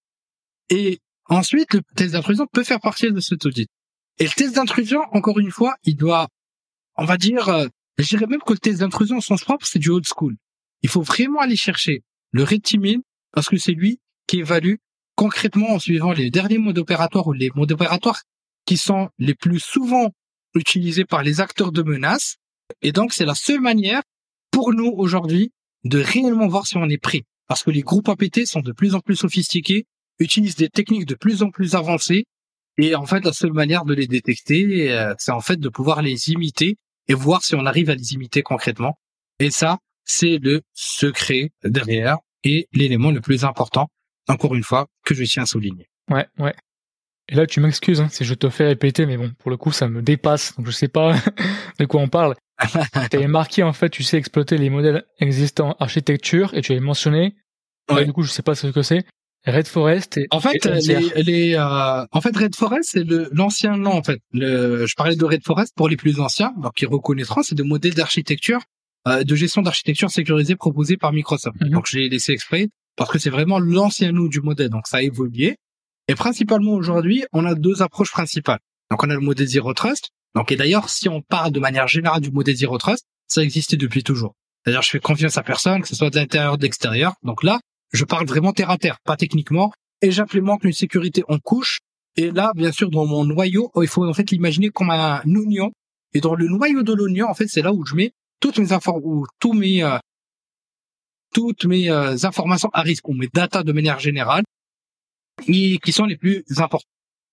Et 0.71 1.01
Ensuite, 1.33 1.73
le 1.73 1.81
test 1.97 2.13
d'intrusion 2.13 2.47
peut 2.47 2.63
faire 2.63 2.79
partie 2.79 3.11
de 3.11 3.21
cet 3.21 3.47
audit. 3.47 3.67
Et 4.19 4.25
le 4.25 4.31
test 4.31 4.55
d'intrusion, 4.55 5.01
encore 5.13 5.39
une 5.39 5.51
fois, 5.51 5.77
il 5.83 5.97
doit, 5.97 6.29
on 6.97 7.07
va 7.07 7.17
dire, 7.17 7.49
euh, 7.49 7.69
je 7.97 8.07
dirais 8.07 8.27
même 8.27 8.43
que 8.47 8.53
le 8.53 8.59
test 8.59 8.81
d'intrusion 8.81 9.17
au 9.17 9.23
sens 9.23 9.43
propre, 9.43 9.65
c'est 9.65 9.79
du 9.79 9.89
old 9.89 10.05
school. 10.07 10.37
Il 10.83 10.91
faut 10.91 11.01
vraiment 11.01 11.41
aller 11.41 11.57
chercher 11.57 12.03
le 12.33 12.45
red 12.45 12.61
parce 13.33 13.49
que 13.49 13.57
c'est 13.57 13.73
lui 13.73 13.99
qui 14.27 14.41
évalue 14.41 14.75
concrètement 15.17 15.71
en 15.71 15.79
suivant 15.79 16.13
les 16.13 16.31
derniers 16.31 16.59
modes 16.59 16.77
opératoires 16.77 17.27
ou 17.27 17.33
les 17.33 17.49
modes 17.55 17.73
opératoires 17.73 18.21
qui 18.67 18.77
sont 18.77 19.09
les 19.19 19.35
plus 19.35 19.59
souvent 19.59 20.11
utilisés 20.55 21.07
par 21.07 21.23
les 21.23 21.41
acteurs 21.41 21.73
de 21.73 21.83
menace. 21.83 22.37
Et 22.83 22.93
donc, 22.93 23.15
c'est 23.15 23.25
la 23.25 23.35
seule 23.35 23.63
manière 23.63 24.03
pour 24.51 24.75
nous 24.75 24.93
aujourd'hui 24.99 25.51
de 25.85 25.99
réellement 25.99 26.49
voir 26.49 26.67
si 26.67 26.77
on 26.77 26.91
est 26.91 26.99
prêt. 26.99 27.23
Parce 27.49 27.63
que 27.63 27.71
les 27.71 27.81
groupes 27.81 28.11
APT 28.11 28.45
sont 28.45 28.61
de 28.61 28.73
plus 28.73 28.95
en 28.95 29.01
plus 29.01 29.17
sophistiqués 29.17 29.87
utilisent 30.23 30.57
des 30.57 30.69
techniques 30.69 31.07
de 31.07 31.15
plus 31.15 31.43
en 31.43 31.51
plus 31.51 31.75
avancées. 31.75 32.25
Et 32.79 32.95
en 32.95 33.05
fait, 33.05 33.25
la 33.25 33.33
seule 33.33 33.53
manière 33.53 33.85
de 33.85 33.95
les 33.95 34.07
détecter, 34.07 34.91
euh, 34.93 35.15
c'est 35.19 35.33
en 35.33 35.41
fait 35.41 35.59
de 35.59 35.69
pouvoir 35.69 36.03
les 36.03 36.31
imiter 36.31 36.77
et 37.09 37.15
voir 37.15 37.43
si 37.43 37.55
on 37.55 37.67
arrive 37.67 37.91
à 37.91 37.95
les 37.95 38.15
imiter 38.15 38.43
concrètement. 38.43 38.99
Et 39.39 39.51
ça, 39.51 39.79
c'est 40.05 40.39
le 40.39 40.63
secret 40.73 41.51
derrière 41.65 42.19
et 42.45 42.69
l'élément 42.73 43.11
le 43.11 43.21
plus 43.21 43.45
important, 43.45 43.89
encore 44.29 44.55
une 44.55 44.63
fois, 44.63 44.87
que 45.05 45.15
je 45.15 45.25
tiens 45.25 45.45
à 45.45 45.47
souligner. 45.47 45.89
Ouais, 46.11 46.27
ouais. 46.39 46.55
Et 47.29 47.35
là, 47.35 47.47
tu 47.47 47.61
m'excuses 47.61 48.01
hein, 48.01 48.09
si 48.11 48.25
je 48.25 48.35
te 48.35 48.49
fais 48.51 48.67
répéter, 48.67 49.07
mais 49.07 49.17
bon, 49.17 49.33
pour 49.39 49.51
le 49.51 49.57
coup, 49.57 49.73
ça 49.73 49.89
me 49.89 50.03
dépasse, 50.03 50.57
donc 50.57 50.67
je 50.67 50.73
sais 50.73 50.89
pas 50.89 51.15
de 51.79 51.85
quoi 51.85 52.01
on 52.01 52.09
parle. 52.09 52.35
tu 53.11 53.17
avais 53.17 53.29
marqué, 53.29 53.63
en 53.63 53.73
fait, 53.73 53.91
tu 53.91 54.03
sais 54.03 54.19
exploiter 54.19 54.59
les 54.59 54.71
modèles 54.71 55.05
existants 55.19 55.77
architecture, 55.79 56.53
et 56.55 56.63
tu 56.63 56.73
avais 56.73 56.81
mentionné, 56.81 57.35
ouais. 57.91 58.05
du 58.05 58.13
coup, 58.13 58.23
je 58.23 58.31
sais 58.31 58.43
pas 58.43 58.55
ce 58.55 58.67
que 58.69 58.83
c'est, 58.83 59.05
Red 59.47 59.67
Forest. 59.67 60.21
en 60.31 60.41
fait, 60.41 60.65
les, 60.65 61.23
les 61.23 61.55
euh, 61.55 62.07
en 62.11 62.21
fait, 62.21 62.37
Red 62.37 62.55
Forest, 62.55 62.91
c'est 62.93 63.05
l'ancien 63.33 63.77
nom. 63.77 63.93
En 63.93 64.03
fait, 64.03 64.21
le, 64.33 64.87
je 64.87 64.95
parlais 64.95 65.17
de 65.17 65.25
Red 65.25 65.43
Forest 65.45 65.73
pour 65.75 65.89
les 65.89 65.97
plus 65.97 66.21
anciens, 66.21 66.53
donc 66.57 66.81
ils 66.81 66.87
reconnaîtront, 66.87 67.43
c'est 67.43 67.57
des 67.57 67.65
modèles 67.65 67.95
d'architecture, 67.95 68.61
euh, 69.09 69.25
de 69.25 69.35
gestion 69.35 69.63
d'architecture 69.63 70.11
sécurisée 70.11 70.55
proposés 70.55 70.97
par 70.97 71.13
Microsoft. 71.13 71.61
Mhm. 71.61 71.71
Donc, 71.71 71.87
je 71.89 71.99
l'ai 71.99 72.09
laissé 72.09 72.33
exprès 72.33 72.69
parce 72.97 73.11
que 73.11 73.19
c'est 73.19 73.31
vraiment 73.31 73.59
l'ancien 73.59 74.13
nom 74.13 74.27
du 74.27 74.41
modèle, 74.41 74.69
donc 74.69 74.87
ça 74.87 74.99
a 74.99 75.03
évolué. 75.03 75.57
Et 76.09 76.15
principalement 76.15 76.73
aujourd'hui, 76.73 77.25
on 77.33 77.45
a 77.45 77.55
deux 77.55 77.83
approches 77.83 78.13
principales. 78.13 78.61
Donc, 78.91 79.03
on 79.03 79.11
a 79.11 79.15
le 79.15 79.21
modèle 79.21 79.47
Zero 79.47 79.73
Trust. 79.75 80.11
Donc, 80.35 80.53
et 80.53 80.57
d'ailleurs, 80.57 80.89
si 80.89 81.09
on 81.09 81.21
parle 81.21 81.53
de 81.53 81.61
manière 81.61 81.89
générale 81.89 82.21
du 82.21 82.31
modèle 82.31 82.57
Zero 82.57 82.79
Trust, 82.79 83.07
ça 83.27 83.43
existait 83.43 83.77
depuis 83.77 84.03
toujours. 84.03 84.35
C'est-à-dire, 84.63 84.83
je 84.83 84.91
fais 84.91 85.01
confiance 85.01 85.37
à 85.37 85.43
personne, 85.43 85.83
que 85.83 85.89
ce 85.89 85.97
soit 85.97 86.11
de 86.11 86.17
l'intérieur 86.17 86.55
ou 86.55 86.57
de 86.57 86.63
l'extérieur. 86.63 87.15
Donc 87.23 87.43
là, 87.43 87.59
je 87.93 88.05
parle 88.05 88.27
vraiment 88.27 88.53
terre 88.53 88.71
à 88.71 88.79
terre, 88.79 88.99
pas 89.05 89.17
techniquement, 89.17 89.73
et 90.01 90.11
j'implémente 90.11 90.65
une 90.65 90.73
sécurité 90.73 91.23
en 91.29 91.39
couche. 91.39 91.81
Et 92.17 92.31
là, 92.31 92.53
bien 92.55 92.73
sûr, 92.73 92.91
dans 92.91 93.07
mon 93.07 93.25
noyau, 93.25 93.71
il 93.77 93.89
faut 93.89 94.07
en 94.07 94.13
fait 94.13 94.31
l'imaginer 94.31 94.69
comme 94.69 94.91
un 94.91 95.23
oignon. 95.27 95.73
Et 96.15 96.21
dans 96.21 96.35
le 96.35 96.47
noyau 96.47 96.83
de 96.83 96.93
l'oignon, 96.93 97.29
en 97.29 97.35
fait, 97.35 97.49
c'est 97.49 97.63
là 97.63 97.73
où 97.73 97.87
je 97.87 97.95
mets 97.95 98.13
toutes 98.41 98.59
mes 98.59 98.73
informations, 98.73 99.25
tous 99.39 99.53
mes 99.53 99.83
euh, 99.83 99.99
toutes 101.33 101.65
mes 101.65 101.89
euh, 101.91 102.17
informations 102.25 102.69
à 102.75 102.83
risque 102.83 103.09
ou 103.09 103.15
mes 103.15 103.29
data 103.33 103.63
de 103.63 103.73
manière 103.73 103.99
générale, 103.99 104.45
et 105.49 105.79
qui 105.79 105.93
sont 105.93 106.05
les 106.05 106.17
plus 106.17 106.45
importantes. 106.59 106.89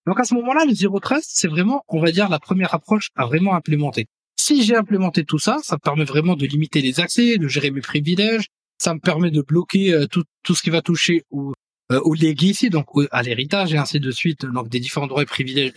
Donc 0.05 0.19
à 0.19 0.23
ce 0.23 0.33
moment-là, 0.35 0.65
le 0.65 0.73
Zero 0.73 0.99
Trust, 0.99 1.29
c'est 1.33 1.47
vraiment, 1.47 1.83
on 1.87 1.99
va 1.99 2.11
dire, 2.11 2.29
la 2.29 2.39
première 2.39 2.73
approche 2.73 3.09
à 3.15 3.25
vraiment 3.25 3.53
implémenter. 3.55 4.07
Si 4.37 4.63
j'ai 4.63 4.75
implémenté 4.75 5.25
tout 5.25 5.39
ça, 5.39 5.57
ça 5.61 5.75
me 5.75 5.79
permet 5.79 6.05
vraiment 6.05 6.35
de 6.35 6.45
limiter 6.45 6.81
les 6.81 7.01
accès, 7.01 7.37
de 7.37 7.47
gérer 7.47 7.71
mes 7.71 7.81
privilèges, 7.81 8.47
ça 8.79 8.93
me 8.93 8.99
permet 8.99 9.31
de 9.31 9.41
bloquer 9.41 9.93
euh, 9.93 10.07
tout, 10.07 10.23
tout 10.43 10.55
ce 10.55 10.63
qui 10.63 10.69
va 10.69 10.81
toucher 10.81 11.23
au, 11.29 11.53
euh, 11.91 11.99
au 12.01 12.13
legacy, 12.13 12.69
donc 12.69 12.87
à 13.11 13.23
l'héritage 13.23 13.73
et 13.73 13.77
ainsi 13.77 13.99
de 13.99 14.11
suite, 14.11 14.45
donc 14.45 14.69
des 14.69 14.79
différents 14.79 15.07
droits 15.07 15.23
et 15.23 15.25
privilèges 15.25 15.73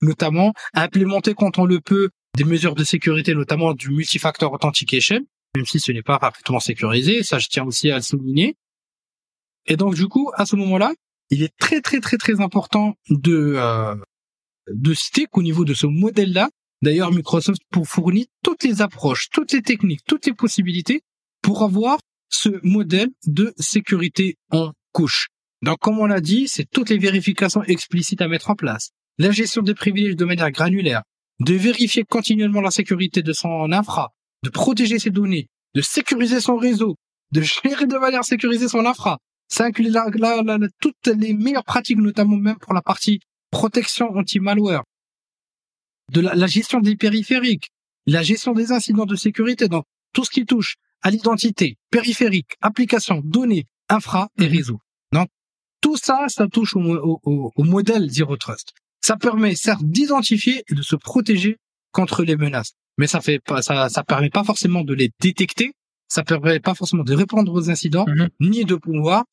notamment 0.00 0.52
implémenter 0.74 1.34
quand 1.34 1.58
on 1.58 1.64
le 1.64 1.80
peut 1.80 2.10
des 2.36 2.44
mesures 2.44 2.74
de 2.74 2.84
sécurité, 2.84 3.34
notamment 3.34 3.72
du 3.74 3.90
multifactor 3.90 4.52
authentication, 4.52 5.20
même 5.54 5.66
si 5.66 5.80
ce 5.80 5.92
n'est 5.92 6.02
pas 6.02 6.18
parfaitement 6.18 6.60
sécurisé, 6.60 7.22
ça 7.22 7.38
je 7.38 7.48
tiens 7.48 7.64
aussi 7.64 7.90
à 7.90 7.96
le 7.96 8.02
souligner. 8.02 8.56
Et 9.66 9.76
donc 9.76 9.94
du 9.94 10.08
coup, 10.08 10.30
à 10.34 10.46
ce 10.46 10.56
moment-là, 10.56 10.92
il 11.30 11.42
est 11.42 11.56
très 11.58 11.80
très 11.80 12.00
très 12.00 12.18
très 12.18 12.40
important 12.40 12.94
de 13.10 13.54
euh, 13.56 13.94
de 14.68 14.94
citer 14.94 15.26
qu'au 15.26 15.42
niveau 15.42 15.64
de 15.64 15.74
ce 15.74 15.86
modèle-là, 15.86 16.50
d'ailleurs 16.82 17.12
Microsoft 17.12 17.60
pour 17.70 17.86
fournir 17.86 18.26
toutes 18.42 18.64
les 18.64 18.80
approches, 18.80 19.28
toutes 19.30 19.52
les 19.52 19.62
techniques, 19.62 20.02
toutes 20.06 20.26
les 20.26 20.34
possibilités 20.34 21.02
pour 21.42 21.62
avoir 21.62 21.98
ce 22.34 22.48
modèle 22.62 23.10
de 23.26 23.52
sécurité 23.58 24.36
en 24.50 24.72
couche. 24.92 25.28
Donc, 25.62 25.78
comme 25.78 25.98
on 25.98 26.06
l'a 26.06 26.20
dit, 26.20 26.48
c'est 26.48 26.68
toutes 26.68 26.90
les 26.90 26.98
vérifications 26.98 27.62
explicites 27.62 28.20
à 28.20 28.28
mettre 28.28 28.50
en 28.50 28.56
place. 28.56 28.90
La 29.18 29.30
gestion 29.30 29.62
des 29.62 29.74
privilèges 29.74 30.16
de 30.16 30.24
manière 30.24 30.50
granulaire, 30.50 31.02
de 31.40 31.54
vérifier 31.54 32.04
continuellement 32.04 32.60
la 32.60 32.70
sécurité 32.70 33.22
de 33.22 33.32
son 33.32 33.70
infra, 33.72 34.10
de 34.42 34.50
protéger 34.50 34.98
ses 34.98 35.10
données, 35.10 35.48
de 35.74 35.82
sécuriser 35.82 36.40
son 36.40 36.56
réseau, 36.56 36.96
de 37.30 37.42
gérer 37.42 37.86
de 37.86 37.96
manière 37.96 38.24
sécurisée 38.24 38.68
son 38.68 38.84
infra. 38.86 39.18
Ça 39.48 39.64
inclut 39.64 39.92
toutes 40.80 41.06
les 41.06 41.34
meilleures 41.34 41.64
pratiques, 41.64 41.98
notamment 41.98 42.36
même 42.36 42.58
pour 42.58 42.74
la 42.74 42.82
partie 42.82 43.20
protection 43.50 44.08
anti-malware, 44.16 44.82
de 46.10 46.20
la, 46.22 46.34
la, 46.34 46.46
gestion 46.46 46.80
des 46.80 46.96
périphériques, 46.96 47.70
la 48.06 48.22
gestion 48.22 48.52
des 48.52 48.72
incidents 48.72 49.06
de 49.06 49.14
sécurité, 49.14 49.68
donc 49.68 49.84
tout 50.12 50.24
ce 50.24 50.30
qui 50.30 50.46
touche 50.46 50.76
à 51.02 51.10
l'identité, 51.10 51.76
périphérique, 51.90 52.56
application, 52.60 53.20
données, 53.24 53.66
infra 53.88 54.28
et 54.38 54.46
mhm. 54.46 54.56
réseau. 54.56 54.80
Donc, 55.12 55.28
tout 55.80 55.96
ça, 55.96 56.26
ça 56.28 56.46
touche 56.46 56.76
au, 56.76 57.20
au, 57.24 57.64
modèle 57.64 58.08
Zero 58.08 58.36
Trust. 58.36 58.72
Ça 59.00 59.16
permet, 59.16 59.54
certes, 59.54 59.82
d'identifier 59.82 60.62
et 60.68 60.74
de 60.74 60.82
se 60.82 60.96
protéger 60.96 61.58
contre 61.90 62.22
les 62.22 62.36
menaces. 62.36 62.72
Mais 62.98 63.06
ça 63.06 63.20
fait 63.20 63.40
pas, 63.40 63.62
ça, 63.62 63.88
ça 63.88 64.04
permet 64.04 64.30
pas 64.30 64.44
forcément 64.44 64.82
de 64.82 64.94
les 64.94 65.10
détecter. 65.20 65.72
Ça 66.08 66.22
permet 66.22 66.60
pas 66.60 66.74
forcément 66.74 67.04
de 67.04 67.14
répondre 67.14 67.52
aux 67.52 67.70
incidents, 67.70 68.04
mhm. 68.06 68.28
ni 68.40 68.64
de 68.64 68.76
pouvoir, 68.76 69.24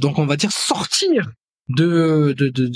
donc 0.00 0.18
on 0.18 0.26
va 0.26 0.36
dire 0.36 0.52
sortir 0.52 1.30
de 1.68 2.34
de 2.36 2.48
de 2.48 2.66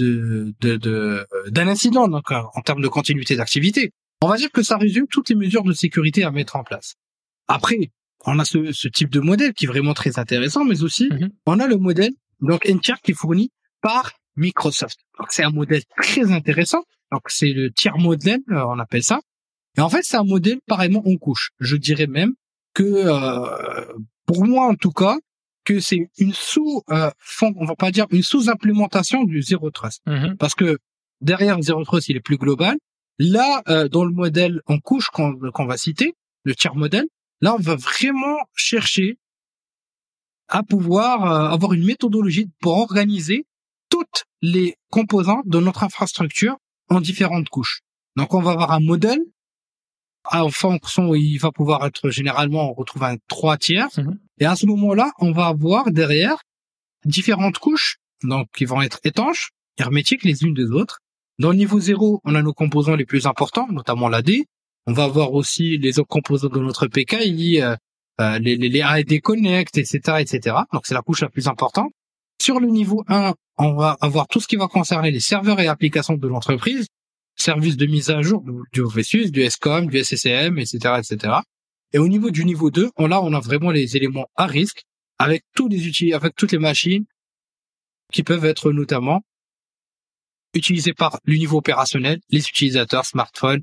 de, 0.61 0.76
de, 0.76 1.26
d'un 1.48 1.68
incident 1.68 2.09
donc 2.09 2.31
en 2.31 2.61
termes 2.62 2.83
de 2.83 2.88
continuité 2.88 3.37
d'activité. 3.37 3.92
On 4.20 4.28
va 4.28 4.37
dire 4.37 4.50
que 4.50 4.62
ça 4.62 4.76
résume 4.76 5.07
toutes 5.09 5.28
les 5.31 5.35
mesures 5.35 5.64
de 5.64 5.72
sécurité 5.72 6.24
à 6.24 6.31
mettre 6.31 6.57
en 6.57 6.64
place. 6.64 6.94
Après, 7.48 7.90
on 8.24 8.38
a 8.38 8.44
ce, 8.44 8.72
ce, 8.72 8.88
type 8.88 9.11
de 9.11 9.20
modèle 9.20 9.52
qui 9.52 9.64
est 9.64 9.68
vraiment 9.68 9.94
très 9.94 10.18
intéressant, 10.18 10.64
mais 10.64 10.83
aussi 10.83 11.09
mhm. 11.11 11.31
on 11.46 11.59
a 11.59 11.66
le 11.66 11.76
modèle 11.76 12.12
donc 12.40 12.66
tiers 12.83 13.00
qui 13.00 13.12
est 13.12 13.14
fourni 13.14 13.50
par 13.81 14.12
Microsoft. 14.37 14.98
Donc 15.18 15.28
c'est 15.31 15.44
un 15.44 15.50
modèle 15.50 15.83
très 15.96 16.33
intéressant. 16.33 16.85
Donc 17.11 17.22
c'est 17.28 17.52
le 17.52 17.70
tiers 17.70 17.98
modèle, 17.98 18.40
euh, 18.50 18.64
on 18.66 18.78
appelle 18.78 19.02
ça. 19.02 19.20
Et 19.76 19.81
en 19.81 19.88
fait, 19.88 20.02
c'est 20.02 20.16
un 20.16 20.24
modèle 20.24 20.61
pareillement 20.66 21.02
en 21.07 21.16
couche. 21.16 21.50
Je 21.61 21.76
dirais 21.76 22.07
même 22.07 22.33
que 22.74 22.83
euh, 22.83 23.92
pour 24.26 24.44
moi 24.46 24.66
en 24.66 24.74
tout 24.74 24.92
cas, 24.92 25.18
que 25.64 25.81
c'est 25.81 26.11
une 26.18 26.33
sous 26.33 26.83
euh, 26.90 27.11
on 27.42 27.64
va 27.64 27.76
pas 27.76 27.90
dire 27.90 28.07
une 28.11 28.22
sous 28.22 28.50
implémentation 28.50 29.24
du 29.24 29.42
zero 29.42 29.70
trust 29.70 30.02
mhm. 30.07 30.37
parce 30.37 30.55
que 30.55 30.78
derrière 31.20 31.61
zero 31.62 31.85
trust 31.85 32.09
il 32.09 32.16
est 32.16 32.20
plus 32.20 32.37
global 32.37 32.76
là 33.18 33.62
euh, 33.68 33.88
dans 33.88 34.05
le 34.05 34.12
modèle 34.12 34.61
en 34.66 34.78
couche 34.78 35.09
qu'on 35.11 35.66
va 35.66 35.76
citer 35.76 36.14
le 36.44 36.55
tiers 36.55 36.74
modèle 36.74 37.07
Là, 37.42 37.55
on 37.55 37.61
va 37.61 37.76
vraiment 37.76 38.38
chercher 38.55 39.18
à 40.48 40.62
pouvoir 40.62 41.24
euh, 41.24 41.55
avoir 41.55 41.72
une 41.74 41.85
méthodologie 41.85 42.48
pour 42.61 42.78
organiser 42.78 43.46
toutes 43.90 44.24
les 44.40 44.76
composants 44.90 45.42
de 45.44 45.59
notre 45.59 45.83
infrastructure 45.83 46.57
en 46.88 47.00
différentes 47.00 47.48
couches. 47.48 47.81
Donc, 48.16 48.33
on 48.33 48.40
va 48.40 48.52
avoir 48.52 48.72
un 48.72 48.81
modèle 48.81 49.20
en 50.31 50.50
fonction 50.50 51.14
il 51.14 51.38
va 51.38 51.50
pouvoir 51.50 51.85
être 51.87 52.11
généralement, 52.11 52.70
on 52.70 52.74
retrouve 52.74 53.02
un 53.05 53.16
trois 53.28 53.57
tiers. 53.57 53.88
Mhm. 53.96 54.18
Et 54.38 54.46
à 54.46 54.57
ce 54.57 54.66
moment-là, 54.66 55.12
on 55.18 55.33
va 55.33 55.46
avoir 55.46 55.90
derrière 55.90 56.37
différentes 57.05 57.59
couches, 57.59 57.98
donc 58.22 58.48
qui 58.55 58.64
vont 58.64 58.83
être 58.83 59.00
étanches, 59.05 59.50
hermétiques 59.78 60.24
les 60.24 60.44
unes 60.44 60.55
des 60.55 60.70
autres. 60.70 61.00
Dans 61.38 61.50
le 61.50 61.57
niveau 61.57 61.81
zéro, 61.81 62.20
on 62.24 62.35
a 62.35 62.42
nos 62.42 62.52
composants 62.52 62.94
les 62.94 63.07
plus 63.07 63.26
importants, 63.26 63.66
notamment 63.70 64.09
l'AD. 64.09 64.31
On 64.87 64.92
va 64.92 65.05
avoir 65.05 65.33
aussi 65.33 65.79
les 65.79 65.99
autres 65.99 66.09
composants 66.09 66.49
de 66.49 66.59
notre 66.59 66.87
PKI, 66.87 67.61
euh, 67.61 68.38
les, 68.38 68.57
les, 68.57 68.68
les 68.68 68.83
AD 68.83 69.21
Connect, 69.21 69.79
etc., 69.79 70.18
etc. 70.21 70.57
Donc 70.73 70.83
c'est 70.85 70.95
la 70.95 71.03
couche 71.03 71.23
la 71.23 71.29
plus 71.29 71.49
importante. 71.49 71.92
Sur 72.40 72.59
le 72.59 72.68
niveau 72.68 73.05
1, 73.09 73.35
on 73.59 73.75
va 73.75 73.97
avoir 74.01 74.27
tout 74.27 74.40
ce 74.40 74.49
qui 74.49 74.57
va 74.57 74.66
concerner 74.66 75.11
les 75.11 75.21
serveurs 75.21 75.61
et 75.61 75.68
applications 75.68 76.16
de 76.16 76.27
l'entreprise, 76.29 76.87
services 77.37 77.77
de 77.77 77.87
mise 77.87 78.11
à 78.11 78.21
jour 78.23 78.45
du 78.73 78.81
OVSUS, 78.81 79.31
du 79.31 79.49
SCOM, 79.49 79.87
du 79.87 80.03
SCCM, 80.03 80.59
etc., 80.59 80.97
etc. 80.99 81.35
Et 81.92 81.99
au 81.99 82.09
niveau 82.09 82.31
du 82.31 82.45
niveau 82.45 82.71
2, 82.71 82.90
on, 82.97 83.07
là, 83.07 83.23
on 83.23 83.33
a 83.33 83.40
vraiment 83.40 83.71
les 83.71 83.97
éléments 83.97 84.27
à 84.37 84.47
risque 84.47 84.83
avec 85.18 85.45
tous 85.55 85.68
les 85.68 85.87
outils, 85.87 86.12
avec 86.12 86.35
toutes 86.35 86.53
les 86.53 86.59
machines 86.59 87.05
qui 88.12 88.23
peuvent 88.23 88.45
être 88.45 88.73
notamment 88.73 89.21
utilisées 90.55 90.95
par 90.95 91.18
le 91.25 91.37
niveau 91.37 91.59
opérationnel, 91.59 92.18
les 92.29 92.40
utilisateurs, 92.40 93.07
smartphones, 93.07 93.62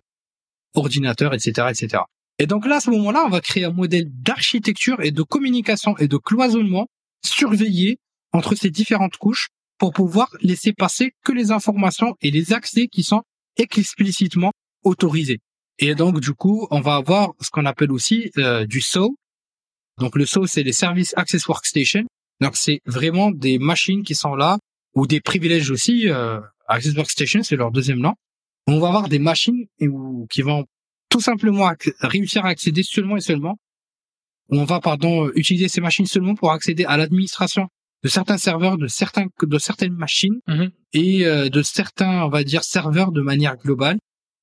ordinateur, 0.74 1.34
etc., 1.34 1.68
etc. 1.70 2.04
Et 2.40 2.48
donc 2.48 2.66
là, 2.66 2.78
à 2.78 2.80
ce 2.80 2.90
moment-là, 2.92 3.24
on 3.26 3.30
va 3.30 3.42
créer 3.42 3.66
un 3.66 3.74
modèle 3.74 4.08
d'architecture 4.10 5.02
et 5.02 5.12
de 5.12 5.22
communication 5.24 5.98
et 5.98 6.08
de 6.08 6.18
cloisonnement 6.18 6.88
surveillé 7.24 7.98
entre 8.32 8.56
ces 8.56 8.70
différentes 8.70 9.18
couches 9.18 9.50
pour 9.78 9.92
pouvoir 9.92 10.30
laisser 10.42 10.74
passer 10.74 11.12
que 11.24 11.32
les 11.32 11.52
informations 11.52 12.16
et 12.22 12.32
les 12.32 12.54
accès 12.54 12.88
qui 12.88 13.04
sont 13.04 13.24
explicitement 13.58 14.52
autorisés. 14.84 15.40
Et 15.80 15.96
donc, 15.96 16.20
du 16.20 16.34
coup, 16.34 16.68
on 16.72 16.82
va 16.82 16.96
avoir 16.96 17.34
ce 17.42 17.50
qu'on 17.50 17.66
appelle 17.66 17.92
aussi 17.92 18.32
euh, 18.38 18.66
du 18.66 18.82
SO. 18.82 19.16
Donc, 19.98 20.16
le 20.16 20.26
SO, 20.26 20.46
c'est 20.46 20.64
les 20.64 20.74
Service 20.74 21.14
Access 21.18 21.48
Workstation. 21.48 22.04
Donc, 22.42 22.56
c'est 22.56 22.82
vraiment 22.86 23.32
des 23.32 23.60
machines 23.60 24.04
qui 24.04 24.16
sont 24.16 24.36
là, 24.36 24.60
ou 24.96 25.08
des 25.08 25.20
privilèges 25.20 25.72
aussi. 25.72 26.10
Euh, 26.10 26.40
Access 26.68 26.96
Workstation, 26.96 27.44
c'est 27.44 27.56
leur 27.56 27.72
deuxième 27.72 28.00
nom 28.00 28.14
on 28.68 28.80
va 28.80 28.88
avoir 28.88 29.10
des 29.10 29.20
machines 29.20 29.66
qui 30.30 30.42
vont 30.42 30.66
tout 31.10 31.22
simplement 31.22 31.72
réussir 32.02 32.46
à 32.46 32.50
accéder 32.50 32.84
seulement 32.84 33.18
et 33.18 33.22
seulement. 33.22 33.58
On 34.50 34.64
va, 34.64 34.80
pardon, 34.80 35.30
utiliser 35.36 35.68
ces 35.68 35.82
machines 35.82 36.06
seulement 36.06 36.36
pour 36.36 36.52
accéder 36.52 36.86
à 36.86 36.98
l'administration 36.98 37.68
de 38.04 38.10
certains 38.10 38.38
serveurs, 38.38 38.78
de 38.78 38.88
certains, 38.88 39.26
de 39.42 39.58
certaines 39.58 39.94
machines 39.94 40.40
mm-hmm. 40.48 40.72
et 40.94 41.26
euh, 41.26 41.50
de 41.50 41.62
certains, 41.62 42.24
on 42.24 42.30
va 42.30 42.44
dire, 42.44 42.64
serveurs 42.64 43.12
de 43.12 43.22
manière 43.22 43.58
globale. 43.58 44.00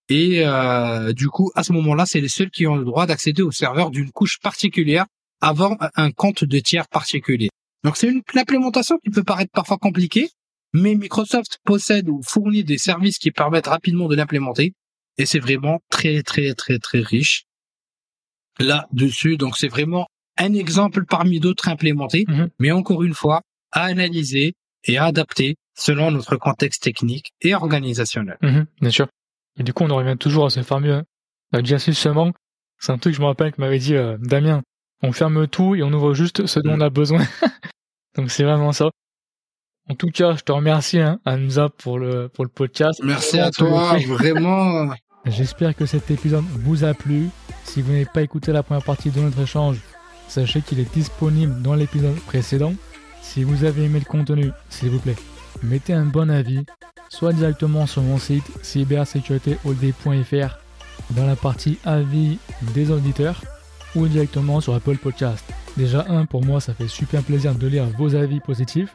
Et 0.08 0.46
euh, 0.46 1.12
du 1.12 1.28
coup, 1.28 1.50
à 1.54 1.64
ce 1.64 1.72
moment-là, 1.72 2.04
c'est 2.06 2.20
les 2.20 2.28
seuls 2.28 2.50
qui 2.50 2.66
ont 2.66 2.76
le 2.76 2.84
droit 2.84 3.06
d'accéder 3.06 3.42
aux 3.42 3.50
serveurs 3.50 3.90
d'une 3.90 4.10
couche 4.10 4.38
particulière 4.40 5.06
avant 5.40 5.76
un 5.96 6.10
compte 6.12 6.44
de 6.44 6.58
tiers 6.60 6.88
particulier. 6.88 7.48
Donc 7.82 7.96
c'est 7.96 8.08
une 8.08 8.22
implémentation 8.34 8.98
qui 9.02 9.10
peut 9.10 9.24
paraître 9.24 9.50
parfois 9.52 9.78
compliquée, 9.78 10.30
mais 10.72 10.94
Microsoft 10.94 11.58
possède 11.64 12.08
ou 12.08 12.20
fournit 12.22 12.64
des 12.64 12.78
services 12.78 13.18
qui 13.18 13.30
permettent 13.30 13.68
rapidement 13.68 14.08
de 14.08 14.16
l'implémenter 14.16 14.74
et 15.18 15.26
c'est 15.26 15.38
vraiment 15.38 15.80
très 15.90 16.22
très 16.22 16.54
très 16.54 16.78
très 16.78 17.00
riche 17.00 17.44
là-dessus. 18.58 19.36
Donc 19.36 19.56
c'est 19.56 19.68
vraiment 19.68 20.06
un 20.38 20.54
exemple 20.54 21.04
parmi 21.04 21.40
d'autres 21.40 21.68
implémentés. 21.68 22.24
Mhm. 22.28 22.50
Mais 22.58 22.72
encore 22.72 23.02
une 23.02 23.14
fois, 23.14 23.42
à 23.72 23.84
analyser 23.84 24.54
et 24.84 24.98
à 24.98 25.04
adapter 25.06 25.56
selon 25.74 26.10
notre 26.10 26.36
contexte 26.36 26.82
technique 26.82 27.32
et 27.40 27.54
organisationnel. 27.54 28.38
Mhm, 28.42 28.66
bien 28.80 28.90
sûr. 28.90 29.08
Et 29.58 29.62
du 29.62 29.72
coup, 29.72 29.84
on 29.84 29.90
en 29.90 29.96
revient 29.96 30.16
toujours 30.18 30.46
à 30.46 30.50
ce 30.50 30.62
fameux 30.62 31.02
seulement. 31.92 32.32
C'est 32.78 32.92
un 32.92 32.98
truc 32.98 33.14
que 33.14 33.16
je 33.16 33.22
me 33.22 33.26
rappelle 33.26 33.52
que 33.52 33.60
m'avait 33.60 33.78
dit 33.78 33.94
euh, 33.94 34.18
Damien. 34.20 34.62
On 35.02 35.12
ferme 35.12 35.46
tout 35.46 35.74
et 35.74 35.82
on 35.82 35.92
ouvre 35.92 36.14
juste 36.14 36.46
ce 36.46 36.60
dont 36.60 36.72
on 36.72 36.80
a 36.80 36.90
besoin. 36.90 37.22
Donc 38.16 38.30
c'est 38.30 38.44
vraiment 38.44 38.72
ça. 38.72 38.90
En 39.88 39.94
tout 39.94 40.10
cas, 40.10 40.34
je 40.34 40.42
te 40.42 40.50
remercie 40.50 40.98
hein, 40.98 41.20
Anza 41.24 41.68
pour 41.68 42.00
le 42.00 42.28
pour 42.28 42.44
le 42.44 42.50
podcast. 42.50 43.00
Merci 43.04 43.38
à 43.38 43.52
toi, 43.52 43.96
vraiment. 44.08 44.90
J'espère 45.26 45.76
que 45.76 45.86
cet 45.86 46.10
épisode 46.10 46.44
vous 46.50 46.82
a 46.82 46.92
plu. 46.92 47.28
Si 47.62 47.82
vous 47.82 47.92
n'avez 47.92 48.04
pas 48.04 48.22
écouté 48.22 48.52
la 48.52 48.64
première 48.64 48.82
partie 48.82 49.10
de 49.10 49.20
notre 49.20 49.40
échange, 49.40 49.80
sachez 50.28 50.60
qu'il 50.60 50.80
est 50.80 50.92
disponible 50.92 51.62
dans 51.62 51.74
l'épisode 51.74 52.16
précédent. 52.26 52.74
Si 53.22 53.44
vous 53.44 53.64
avez 53.64 53.84
aimé 53.84 54.00
le 54.00 54.04
contenu, 54.04 54.50
s'il 54.70 54.90
vous 54.90 54.98
plaît, 54.98 55.16
mettez 55.62 55.92
un 55.92 56.04
bon 56.04 56.30
avis, 56.30 56.64
soit 57.08 57.32
directement 57.32 57.86
sur 57.86 58.02
mon 58.02 58.18
site 58.18 58.46
cybersécuritéhold.fr 58.62 60.58
dans 61.10 61.26
la 61.26 61.36
partie 61.36 61.78
avis 61.84 62.38
des 62.74 62.90
auditeurs 62.90 63.40
ou 63.94 64.08
directement 64.08 64.60
sur 64.60 64.74
Apple 64.74 64.96
Podcast. 64.96 65.44
Déjà 65.76 66.06
un, 66.08 66.24
pour 66.24 66.44
moi, 66.44 66.60
ça 66.60 66.74
fait 66.74 66.88
super 66.88 67.22
plaisir 67.22 67.54
de 67.54 67.68
lire 67.68 67.86
vos 67.96 68.16
avis 68.16 68.40
positifs 68.40 68.94